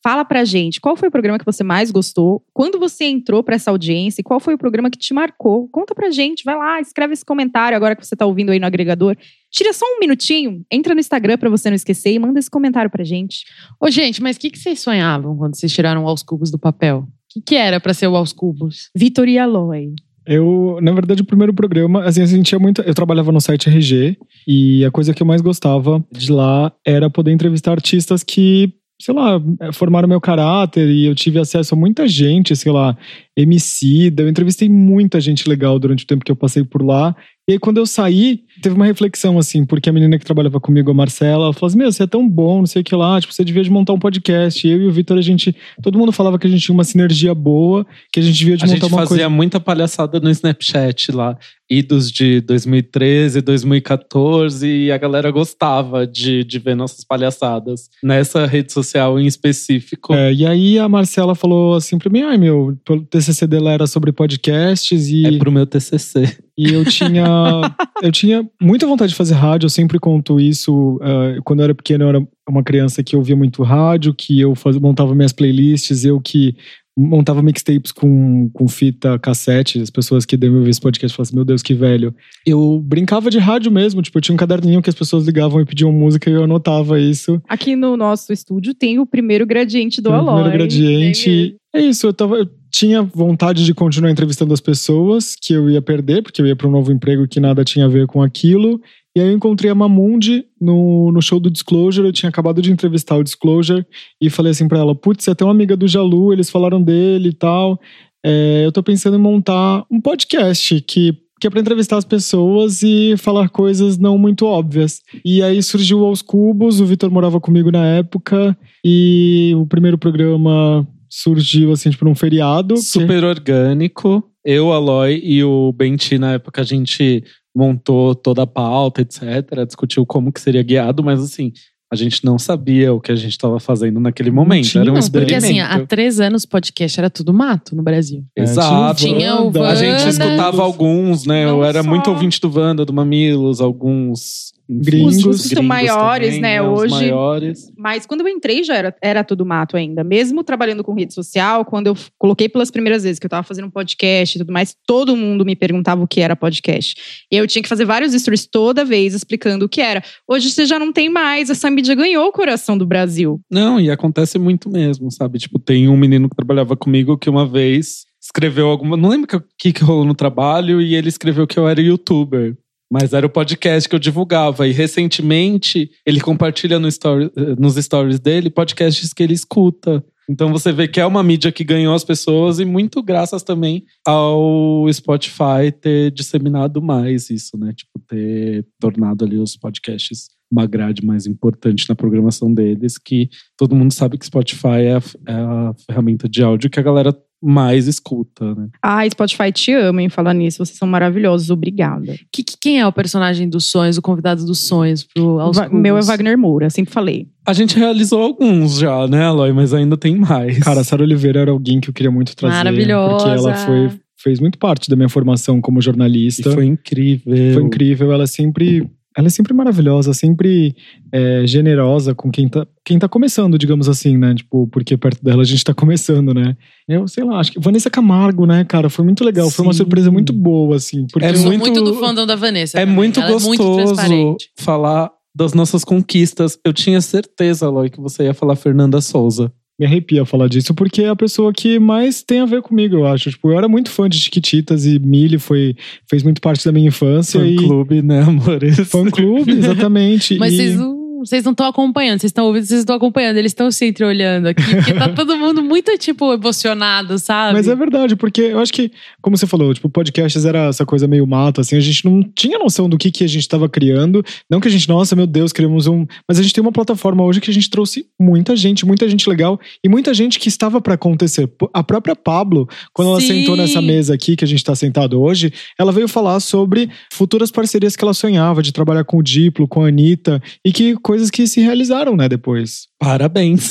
Fala 0.02 0.24
pra 0.24 0.44
gente, 0.44 0.80
qual 0.80 0.96
foi 0.96 1.08
o 1.08 1.10
programa 1.10 1.36
que 1.38 1.44
você 1.44 1.64
mais 1.64 1.90
gostou? 1.90 2.44
Quando 2.52 2.78
você 2.78 3.04
entrou 3.06 3.42
pra 3.42 3.56
essa 3.56 3.72
audiência? 3.72 4.20
E 4.20 4.24
qual 4.24 4.38
foi 4.38 4.54
o 4.54 4.58
programa 4.58 4.88
que 4.88 4.98
te 4.98 5.12
marcou? 5.12 5.68
Conta 5.68 5.94
pra 5.96 6.10
gente, 6.10 6.44
vai 6.44 6.56
lá, 6.56 6.80
escreve 6.80 7.12
esse 7.12 7.24
comentário 7.24 7.74
agora 7.76 7.96
que 7.96 8.06
você 8.06 8.14
tá 8.14 8.24
ouvindo 8.24 8.50
aí 8.50 8.60
no 8.60 8.66
agregador. 8.66 9.16
Tira 9.50 9.72
só 9.72 9.84
um 9.84 9.98
minutinho, 9.98 10.64
entra 10.70 10.94
no 10.94 11.00
Instagram 11.00 11.36
pra 11.38 11.50
você 11.50 11.70
não 11.70 11.74
esquecer 11.74 12.12
e 12.12 12.18
manda 12.20 12.38
esse 12.38 12.50
comentário 12.50 12.88
pra 12.90 13.02
gente. 13.02 13.44
Ô, 13.80 13.90
gente, 13.90 14.22
mas 14.22 14.36
o 14.36 14.40
que, 14.40 14.50
que 14.50 14.58
vocês 14.58 14.78
sonhavam 14.80 15.36
quando 15.36 15.56
vocês 15.56 15.72
tiraram 15.72 16.04
o 16.04 16.08
aos 16.08 16.22
cubos 16.22 16.50
do 16.52 16.58
papel? 16.58 16.98
O 17.00 17.08
que, 17.28 17.40
que 17.40 17.54
era 17.56 17.80
pra 17.80 17.92
ser 17.92 18.06
o 18.06 18.14
aos 18.16 18.32
cubos? 18.32 18.90
Vitor 18.96 19.26
e 19.28 19.38
Aloy. 19.38 19.92
Eu, 20.26 20.78
na 20.82 20.92
verdade, 20.92 21.22
o 21.22 21.26
primeiro 21.26 21.54
programa, 21.54 22.02
assim, 22.04 22.20
eu 22.20 22.26
sentia 22.26 22.58
muito. 22.58 22.82
Eu 22.82 22.94
trabalhava 22.94 23.30
no 23.30 23.40
site 23.40 23.68
RG 23.68 24.16
e 24.46 24.84
a 24.84 24.90
coisa 24.90 25.14
que 25.14 25.22
eu 25.22 25.26
mais 25.26 25.40
gostava 25.40 26.04
de 26.10 26.32
lá 26.32 26.72
era 26.84 27.08
poder 27.08 27.30
entrevistar 27.30 27.72
artistas 27.72 28.24
que, 28.24 28.72
sei 29.00 29.14
lá, 29.14 29.40
eh, 29.60 29.72
formaram 29.72 30.08
meu 30.08 30.20
caráter 30.20 30.88
e 30.88 31.06
eu 31.06 31.14
tive 31.14 31.38
acesso 31.38 31.74
a 31.74 31.78
muita 31.78 32.08
gente, 32.08 32.56
sei 32.56 32.72
lá, 32.72 32.96
Emicida. 33.36 34.22
Eu 34.22 34.28
entrevistei 34.28 34.68
muita 34.68 35.20
gente 35.20 35.48
legal 35.48 35.78
durante 35.78 36.04
o 36.04 36.06
tempo 36.06 36.24
que 36.24 36.32
eu 36.32 36.36
passei 36.36 36.64
por 36.64 36.82
lá. 36.82 37.14
E 37.48 37.52
aí, 37.52 37.58
quando 37.60 37.78
eu 37.78 37.86
saí, 37.86 38.40
teve 38.60 38.74
uma 38.74 38.84
reflexão, 38.86 39.38
assim, 39.38 39.64
porque 39.64 39.88
a 39.88 39.92
menina 39.92 40.18
que 40.18 40.24
trabalhava 40.24 40.58
comigo, 40.58 40.90
a 40.90 40.94
Marcela, 40.94 41.44
ela 41.44 41.52
falou 41.52 41.68
assim: 41.68 41.78
Meu, 41.78 41.92
você 41.92 42.02
é 42.02 42.06
tão 42.06 42.28
bom, 42.28 42.58
não 42.58 42.66
sei 42.66 42.82
o 42.82 42.84
que 42.84 42.94
lá, 42.94 43.20
tipo, 43.20 43.32
você 43.32 43.44
devia 43.44 43.62
de 43.62 43.70
montar 43.70 43.92
um 43.92 43.98
podcast. 44.00 44.66
E 44.66 44.70
eu 44.70 44.82
e 44.82 44.86
o 44.86 44.90
Vitor, 44.90 45.16
a 45.16 45.22
gente. 45.22 45.54
Todo 45.80 45.96
mundo 45.96 46.10
falava 46.10 46.38
que 46.40 46.46
a 46.46 46.50
gente 46.50 46.62
tinha 46.62 46.74
uma 46.74 46.82
sinergia 46.82 47.34
boa, 47.34 47.86
que 48.12 48.18
a 48.18 48.22
gente 48.22 48.36
devia 48.36 48.56
de 48.56 48.64
A 48.64 48.66
montar 48.66 48.80
gente 48.80 48.92
uma 48.92 48.98
fazia 48.98 49.16
coisa. 49.24 49.28
muita 49.28 49.60
palhaçada 49.60 50.18
no 50.18 50.28
Snapchat 50.28 51.12
lá. 51.12 51.38
Idos 51.68 52.10
de 52.12 52.40
2013, 52.42 53.40
2014, 53.40 54.66
e 54.66 54.92
a 54.92 54.98
galera 54.98 55.30
gostava 55.30 56.06
de, 56.06 56.44
de 56.44 56.58
ver 56.58 56.76
nossas 56.76 57.04
palhaçadas. 57.04 57.88
Nessa 58.02 58.46
rede 58.46 58.72
social 58.72 59.18
em 59.18 59.26
específico. 59.26 60.14
É, 60.14 60.32
e 60.32 60.46
aí 60.46 60.78
a 60.78 60.88
Marcela 60.88 61.34
falou 61.34 61.74
assim 61.74 61.98
pra 61.98 62.10
mim: 62.10 62.22
ai 62.22 62.36
meu, 62.36 62.76
o 62.88 63.00
TCC 63.04 63.46
dela 63.46 63.72
era 63.72 63.86
sobre 63.86 64.12
podcasts 64.12 65.08
e, 65.08 65.26
É 65.26 65.38
pro 65.38 65.50
meu 65.52 65.66
TCC. 65.66 66.36
e 66.56 66.72
eu 66.72 66.84
tinha 66.84 67.26
eu 68.02 68.12
tinha 68.12 68.48
muita 68.60 68.86
vontade 68.86 69.10
de 69.10 69.16
fazer 69.16 69.34
rádio. 69.34 69.66
Eu 69.66 69.70
sempre 69.70 69.98
conto 69.98 70.38
isso. 70.38 70.98
ah, 71.02 71.40
quando 71.44 71.60
eu 71.60 71.64
era 71.64 71.74
pequeno, 71.74 72.04
eu 72.04 72.08
era 72.08 72.28
uma 72.48 72.62
criança 72.62 73.02
que 73.02 73.16
ouvia 73.16 73.34
muito 73.36 73.62
rádio, 73.62 74.14
que 74.14 74.40
eu 74.40 74.54
faz, 74.54 74.78
montava 74.78 75.14
minhas 75.14 75.32
playlists, 75.32 76.04
eu 76.04 76.20
que 76.20 76.54
montava 76.96 77.42
mixtapes 77.42 77.92
com, 77.92 78.48
com 78.52 78.66
fita 78.66 79.18
cassete. 79.18 79.80
As 79.80 79.90
pessoas 79.90 80.24
que 80.24 80.36
devem 80.36 80.56
ouvir 80.56 80.70
esse 80.70 80.80
podcast 80.80 81.14
falam 81.14 81.24
assim: 81.24 81.36
meu 81.36 81.44
Deus, 81.44 81.62
que 81.62 81.74
velho. 81.74 82.14
Eu 82.46 82.80
brincava 82.82 83.30
de 83.30 83.38
rádio 83.38 83.70
mesmo, 83.70 84.00
tipo, 84.00 84.16
eu 84.16 84.22
tinha 84.22 84.34
um 84.34 84.38
caderninho 84.38 84.80
que 84.80 84.88
as 84.88 84.94
pessoas 84.94 85.26
ligavam 85.26 85.60
e 85.60 85.66
pediam 85.66 85.92
música 85.92 86.30
e 86.30 86.32
eu 86.32 86.44
anotava 86.44 86.98
isso. 86.98 87.40
Aqui 87.48 87.76
no 87.76 87.96
nosso 87.96 88.32
estúdio 88.32 88.74
tem 88.74 88.98
o 88.98 89.06
primeiro 89.06 89.46
gradiente 89.46 90.00
do 90.00 90.10
Foi 90.10 90.18
o 90.18 90.24
primeiro 90.24 90.50
gradiente. 90.50 91.58
Tem 91.72 91.80
É 91.82 91.84
isso, 91.84 92.06
eu, 92.06 92.14
tava, 92.14 92.36
eu 92.36 92.48
tinha 92.70 93.02
vontade 93.02 93.64
de 93.64 93.74
continuar 93.74 94.10
entrevistando 94.10 94.54
as 94.54 94.60
pessoas 94.60 95.34
que 95.34 95.52
eu 95.52 95.68
ia 95.68 95.82
perder, 95.82 96.22
porque 96.22 96.40
eu 96.40 96.46
ia 96.46 96.56
para 96.56 96.68
um 96.68 96.70
novo 96.70 96.92
emprego 96.92 97.28
que 97.28 97.40
nada 97.40 97.64
tinha 97.64 97.84
a 97.84 97.88
ver 97.88 98.06
com 98.06 98.22
aquilo. 98.22 98.80
E 99.16 99.20
aí 99.20 99.28
eu 99.28 99.32
encontrei 99.32 99.70
a 99.70 99.74
Mamundi 99.74 100.44
no, 100.60 101.10
no 101.10 101.22
show 101.22 101.40
do 101.40 101.50
Disclosure. 101.50 102.06
Eu 102.06 102.12
tinha 102.12 102.28
acabado 102.28 102.60
de 102.60 102.70
entrevistar 102.70 103.16
o 103.16 103.24
Disclosure 103.24 103.86
e 104.20 104.28
falei 104.28 104.50
assim 104.52 104.68
pra 104.68 104.78
ela: 104.78 104.94
Putz, 104.94 105.24
você 105.24 105.30
é 105.30 105.32
até 105.32 105.42
uma 105.42 105.52
amiga 105.52 105.74
do 105.74 105.88
Jalu, 105.88 106.34
eles 106.34 106.50
falaram 106.50 106.82
dele 106.82 107.30
e 107.30 107.32
tal. 107.32 107.80
É, 108.24 108.62
eu 108.66 108.70
tô 108.72 108.82
pensando 108.82 109.16
em 109.16 109.20
montar 109.20 109.84
um 109.90 110.00
podcast 110.00 110.80
que. 110.82 111.14
Que 111.38 111.48
é 111.48 111.50
pra 111.50 111.60
entrevistar 111.60 111.98
as 111.98 112.04
pessoas 112.04 112.82
e 112.82 113.14
falar 113.18 113.50
coisas 113.50 113.98
não 113.98 114.16
muito 114.16 114.46
óbvias. 114.46 115.02
E 115.22 115.42
aí 115.42 115.62
surgiu 115.62 116.02
Aos 116.06 116.22
Cubos, 116.22 116.80
o 116.80 116.86
Vitor 116.86 117.10
morava 117.10 117.38
comigo 117.38 117.70
na 117.70 117.84
época, 117.84 118.56
e 118.82 119.52
o 119.54 119.66
primeiro 119.66 119.98
programa 119.98 120.88
surgiu 121.10 121.72
assim, 121.72 121.90
tipo, 121.90 122.06
num 122.06 122.14
feriado. 122.14 122.72
que- 122.74 122.80
Super 122.80 123.22
orgânico. 123.22 124.24
Eu, 124.42 124.72
Aloy 124.72 125.20
e 125.22 125.44
o 125.44 125.72
Benti, 125.72 126.16
na 126.18 126.32
época, 126.32 126.62
a 126.62 126.64
gente 126.64 127.22
montou 127.56 128.14
toda 128.14 128.42
a 128.42 128.46
pauta, 128.46 129.00
etc. 129.00 129.64
Discutiu 129.66 130.04
como 130.04 130.30
que 130.30 130.40
seria 130.40 130.62
guiado, 130.62 131.02
mas 131.02 131.20
assim, 131.22 131.52
a 131.90 131.96
gente 131.96 132.24
não 132.24 132.38
sabia 132.38 132.92
o 132.92 133.00
que 133.00 133.10
a 133.12 133.16
gente 133.16 133.30
estava 133.30 133.58
fazendo 133.58 133.98
naquele 134.00 134.30
momento. 134.30 134.66
tinha 134.68 134.82
Era 134.82 134.90
um 134.90 134.94
Não, 134.94 135.00
porque 135.10 135.34
assim, 135.34 135.58
experimento. 135.58 135.82
há 135.82 135.86
três 135.86 136.20
anos 136.20 136.44
o 136.44 136.48
podcast 136.48 136.98
era 137.00 137.08
tudo 137.08 137.32
mato 137.32 137.74
no 137.74 137.82
Brasil. 137.82 138.24
É, 138.36 138.42
Exato. 138.42 139.00
Tinha 139.00 139.36
o 139.36 139.46
Wanda, 139.46 139.68
A 139.68 139.74
gente 139.74 140.08
escutava 140.08 140.62
alguns, 140.62 141.24
né? 141.24 141.44
Eu 141.44 141.58
Não 141.58 141.64
era 141.64 141.82
só. 141.82 141.88
muito 141.88 142.10
ouvinte 142.10 142.40
do 142.40 142.52
Wanda, 142.54 142.84
do 142.84 142.92
Mamilos, 142.92 143.60
alguns 143.60 144.52
Gringos. 144.68 145.16
Os 145.18 145.22
custos 145.22 145.50
são 145.50 145.62
maiores, 145.62 146.34
também, 146.36 146.40
né, 146.40 146.62
Os 146.62 146.80
hoje. 146.80 146.94
maiores. 146.94 147.72
Mas 147.76 148.04
quando 148.04 148.22
eu 148.22 148.28
entrei 148.28 148.64
já 148.64 148.74
era, 148.74 148.96
era 149.00 149.24
tudo 149.24 149.46
mato 149.46 149.76
ainda. 149.76 150.02
Mesmo 150.02 150.42
trabalhando 150.42 150.82
com 150.82 150.94
rede 150.94 151.14
social, 151.14 151.64
quando 151.64 151.86
eu 151.86 151.96
coloquei 152.18 152.48
pelas 152.48 152.70
primeiras 152.70 153.04
vezes 153.04 153.18
que 153.18 153.26
eu 153.26 153.30
tava 153.30 153.42
fazendo 153.42 153.66
um 153.66 153.70
podcast 153.70 154.36
e 154.36 154.40
tudo 154.40 154.52
mais, 154.52 154.76
todo 154.86 155.16
mundo 155.16 155.44
me 155.44 155.54
perguntava 155.54 156.02
o 156.02 156.08
que 156.08 156.20
era 156.20 156.34
podcast. 156.34 157.26
E 157.30 157.36
eu 157.36 157.46
tinha 157.46 157.62
que 157.62 157.68
fazer 157.68 157.84
vários 157.84 158.12
stories 158.12 158.46
toda 158.46 158.84
vez 158.84 159.14
explicando 159.14 159.66
o 159.66 159.68
que 159.68 159.80
era. 159.80 160.02
Hoje 160.28 160.50
você 160.50 160.66
já 160.66 160.78
não 160.78 160.92
tem 160.92 161.08
mais, 161.08 161.48
essa 161.48 161.70
mídia 161.70 161.94
ganhou 161.94 162.26
o 162.26 162.32
coração 162.32 162.76
do 162.76 162.86
Brasil. 162.86 163.40
Não, 163.50 163.80
e 163.80 163.90
acontece 163.90 164.38
muito 164.38 164.68
mesmo, 164.68 165.10
sabe? 165.10 165.38
Tipo, 165.38 165.58
tem 165.58 165.88
um 165.88 165.96
menino 165.96 166.28
que 166.28 166.36
trabalhava 166.36 166.76
comigo 166.76 167.16
que 167.16 167.30
uma 167.30 167.46
vez 167.46 168.04
escreveu 168.20 168.66
alguma. 168.66 168.96
Não 168.96 169.08
lembro 169.08 169.36
o 169.36 169.42
que, 169.58 169.72
que 169.72 169.84
rolou 169.84 170.04
no 170.04 170.14
trabalho 170.14 170.80
e 170.80 170.94
ele 170.94 171.08
escreveu 171.08 171.46
que 171.46 171.58
eu 171.58 171.68
era 171.68 171.80
youtuber. 171.80 172.56
Mas 172.90 173.12
era 173.12 173.26
o 173.26 173.30
podcast 173.30 173.88
que 173.88 173.94
eu 173.94 174.00
divulgava. 174.00 174.66
E 174.66 174.72
recentemente 174.72 175.90
ele 176.04 176.20
compartilha 176.20 176.78
no 176.78 176.88
story, 176.88 177.30
nos 177.58 177.74
stories 177.76 178.20
dele 178.20 178.50
podcasts 178.50 179.12
que 179.12 179.22
ele 179.22 179.34
escuta. 179.34 180.04
Então 180.28 180.52
você 180.52 180.72
vê 180.72 180.88
que 180.88 181.00
é 181.00 181.06
uma 181.06 181.22
mídia 181.22 181.52
que 181.52 181.62
ganhou 181.62 181.94
as 181.94 182.02
pessoas 182.02 182.58
e 182.58 182.64
muito 182.64 183.02
graças 183.02 183.42
também 183.42 183.84
ao 184.04 184.84
Spotify 184.92 185.70
ter 185.80 186.10
disseminado 186.10 186.82
mais 186.82 187.30
isso, 187.30 187.56
né? 187.56 187.72
Tipo, 187.72 188.00
ter 188.08 188.66
tornado 188.80 189.24
ali 189.24 189.38
os 189.38 189.56
podcasts 189.56 190.28
uma 190.50 190.66
grade 190.66 191.04
mais 191.04 191.26
importante 191.26 191.88
na 191.88 191.94
programação 191.94 192.52
deles, 192.52 192.98
que 192.98 193.28
todo 193.56 193.74
mundo 193.74 193.92
sabe 193.92 194.16
que 194.16 194.26
Spotify 194.26 194.82
é 194.82 194.96
a, 194.96 195.02
é 195.26 195.34
a 195.34 195.74
ferramenta 195.86 196.28
de 196.28 196.42
áudio 196.42 196.70
que 196.70 196.78
a 196.78 196.82
galera 196.82 197.12
mais 197.42 197.86
escuta, 197.86 198.54
né? 198.54 198.68
Ai, 198.82 199.10
Spotify 199.10 199.52
te 199.52 199.72
ama 199.72 200.02
em 200.02 200.08
falar 200.08 200.32
nisso. 200.34 200.64
Vocês 200.64 200.78
são 200.78 200.88
maravilhosos. 200.88 201.50
Obrigada. 201.50 202.14
Que, 202.32 202.42
que- 202.42 202.56
quem 202.60 202.80
é 202.80 202.86
o 202.86 202.92
personagem 202.92 203.48
dos 203.48 203.66
sonhos, 203.66 203.96
o 203.98 204.02
convidado 204.02 204.44
dos 204.44 204.66
sonhos 204.66 205.04
pro 205.04 205.38
aos 205.38 205.56
Va- 205.56 205.68
meu 205.68 205.96
é? 205.98 206.02
Wagner 206.02 206.36
Moura, 206.38 206.70
sempre 206.70 206.92
falei. 206.92 207.28
A 207.46 207.52
gente 207.52 207.78
realizou 207.78 208.22
alguns 208.22 208.78
já, 208.78 209.06
né, 209.06 209.24
Aloy? 209.24 209.52
Mas 209.52 209.72
ainda 209.74 209.96
tem 209.96 210.16
mais. 210.16 210.58
Cara, 210.60 210.80
a 210.80 210.84
Sara 210.84 211.02
Oliveira 211.02 211.40
era 211.40 211.50
alguém 211.50 211.80
que 211.80 211.88
eu 211.90 211.94
queria 211.94 212.10
muito 212.10 212.34
trazer. 212.34 212.54
Maravilhosa. 212.56 213.16
Porque 213.24 213.38
ela 213.38 213.54
foi, 213.54 213.90
fez 214.18 214.40
muito 214.40 214.58
parte 214.58 214.88
da 214.90 214.96
minha 214.96 215.08
formação 215.08 215.60
como 215.60 215.78
E 215.78 215.82
jornalista. 215.82 216.50
foi 216.52 216.64
incrível. 216.66 217.54
Foi 217.54 217.62
incrível. 217.62 218.10
Ela 218.12 218.26
sempre. 218.26 218.88
Ela 219.16 219.28
é 219.28 219.30
sempre 219.30 219.54
maravilhosa, 219.54 220.12
sempre 220.12 220.76
é, 221.10 221.46
generosa 221.46 222.14
com 222.14 222.30
quem 222.30 222.48
tá, 222.48 222.66
quem 222.84 222.98
tá 222.98 223.08
começando, 223.08 223.56
digamos 223.58 223.88
assim, 223.88 224.16
né? 224.18 224.34
Tipo, 224.34 224.66
porque 224.68 224.96
perto 224.96 225.24
dela 225.24 225.40
a 225.42 225.44
gente 225.44 225.64
tá 225.64 225.72
começando, 225.72 226.34
né? 226.34 226.54
Eu 226.86 227.08
sei 227.08 227.24
lá, 227.24 227.40
acho 227.40 227.52
que 227.52 227.58
Vanessa 227.60 227.88
Camargo, 227.88 228.44
né, 228.44 228.64
cara? 228.64 228.90
Foi 228.90 229.04
muito 229.04 229.24
legal. 229.24 229.50
Foi 229.50 229.64
uma 229.64 229.72
Sim. 229.72 229.78
surpresa 229.78 230.10
muito 230.10 230.32
boa, 230.32 230.76
assim. 230.76 231.06
Porque 231.10 231.24
É 231.26 231.30
Eu 231.30 231.36
sou 231.36 231.46
muito- 231.46 231.60
muito, 231.70 231.82
do 231.82 231.94
fandom 231.94 232.26
da 232.26 232.36
Vanessa. 232.36 232.78
É 232.78 232.82
também. 232.82 232.94
muito 232.94 233.20
Ela 233.20 233.32
gostoso 233.32 234.00
É 234.00 234.08
muito 234.08 234.44
falar 234.58 235.10
das 235.34 235.54
nossas 235.54 235.82
conquistas. 235.84 236.58
Eu 236.64 236.72
tinha 236.72 237.00
certeza, 237.00 237.66
Aloy, 237.66 237.88
que 237.90 238.00
você 238.00 238.24
ia 238.24 238.34
falar 238.34 238.54
Fernanda 238.56 239.00
Souza. 239.00 239.50
Me 239.78 239.84
arrepia 239.84 240.24
falar 240.24 240.48
disso, 240.48 240.74
porque 240.74 241.02
é 241.02 241.08
a 241.08 241.16
pessoa 241.16 241.52
que 241.52 241.78
mais 241.78 242.22
tem 242.22 242.40
a 242.40 242.46
ver 242.46 242.62
comigo, 242.62 242.96
eu 242.96 243.06
acho. 243.06 243.30
Tipo, 243.30 243.50
eu 243.50 243.58
era 243.58 243.68
muito 243.68 243.90
fã 243.90 244.08
de 244.08 244.18
Chiquititas 244.18 244.86
e 244.86 244.98
Millie 244.98 245.38
foi, 245.38 245.76
fez 246.08 246.22
muito 246.22 246.40
parte 246.40 246.64
da 246.64 246.72
minha 246.72 246.88
infância. 246.88 247.40
Fã 247.40 247.46
e 247.46 247.56
clube, 247.56 248.02
né, 248.02 248.22
amores? 248.22 248.76
Fã 248.88 249.04
clube, 249.10 249.52
exatamente. 249.58 250.38
Mas 250.38 250.54
e... 250.54 250.56
vocês 250.56 250.76
não. 250.76 251.05
Vocês 251.18 251.44
não 251.44 251.52
estão 251.52 251.66
acompanhando, 251.66 252.20
vocês 252.20 252.30
estão 252.30 252.46
ouvindo, 252.46 252.64
vocês 252.64 252.80
estão 252.80 252.96
acompanhando, 252.96 253.36
eles 253.36 253.50
estão 253.50 253.70
se 253.70 253.86
entreolhando 253.86 254.48
aqui, 254.48 254.62
porque 254.62 254.94
tá 254.94 255.08
todo 255.08 255.36
mundo 255.36 255.62
muito, 255.62 255.96
tipo, 255.98 256.32
emocionado, 256.32 257.18
sabe? 257.18 257.54
Mas 257.54 257.68
é 257.68 257.74
verdade, 257.74 258.16
porque 258.16 258.42
eu 258.42 258.60
acho 258.60 258.72
que, 258.72 258.90
como 259.20 259.36
você 259.36 259.46
falou, 259.46 259.72
tipo, 259.72 259.88
podcasts 259.88 260.44
era 260.44 260.66
essa 260.68 260.84
coisa 260.84 261.06
meio 261.06 261.26
mato, 261.26 261.60
assim, 261.60 261.76
a 261.76 261.80
gente 261.80 262.04
não 262.04 262.22
tinha 262.22 262.58
noção 262.58 262.88
do 262.88 262.98
que, 262.98 263.10
que 263.10 263.24
a 263.24 263.28
gente 263.28 263.42
estava 263.42 263.68
criando. 263.68 264.24
Não 264.50 264.60
que 264.60 264.68
a 264.68 264.70
gente, 264.70 264.88
nossa, 264.88 265.16
meu 265.16 265.26
Deus, 265.26 265.52
criamos 265.52 265.86
um. 265.86 266.06
Mas 266.28 266.38
a 266.38 266.42
gente 266.42 266.54
tem 266.54 266.62
uma 266.62 266.72
plataforma 266.72 267.24
hoje 267.24 267.40
que 267.40 267.50
a 267.50 267.54
gente 267.54 267.70
trouxe 267.70 268.06
muita 268.18 268.56
gente, 268.56 268.84
muita 268.84 269.08
gente 269.08 269.28
legal 269.28 269.58
e 269.82 269.88
muita 269.88 270.12
gente 270.12 270.38
que 270.38 270.48
estava 270.48 270.80
para 270.80 270.94
acontecer. 270.94 271.50
A 271.72 271.82
própria 271.82 272.14
Pablo, 272.14 272.68
quando 272.92 273.10
ela 273.10 273.20
Sim. 273.20 273.28
sentou 273.28 273.56
nessa 273.56 273.80
mesa 273.80 274.14
aqui 274.14 274.36
que 274.36 274.44
a 274.44 274.48
gente 274.48 274.62
tá 274.62 274.74
sentado 274.74 275.20
hoje, 275.20 275.52
ela 275.78 275.92
veio 275.92 276.08
falar 276.08 276.40
sobre 276.40 276.90
futuras 277.12 277.50
parcerias 277.50 277.96
que 277.96 278.04
ela 278.04 278.14
sonhava, 278.14 278.62
de 278.62 278.72
trabalhar 278.72 279.04
com 279.04 279.18
o 279.18 279.22
Diplo, 279.22 279.68
com 279.68 279.84
a 279.84 279.88
Anitta, 279.88 280.42
e 280.64 280.72
que 280.72 280.96
coisas 281.06 281.30
que 281.30 281.46
se 281.46 281.60
realizaram, 281.60 282.16
né, 282.16 282.28
depois. 282.28 282.88
Parabéns. 282.98 283.68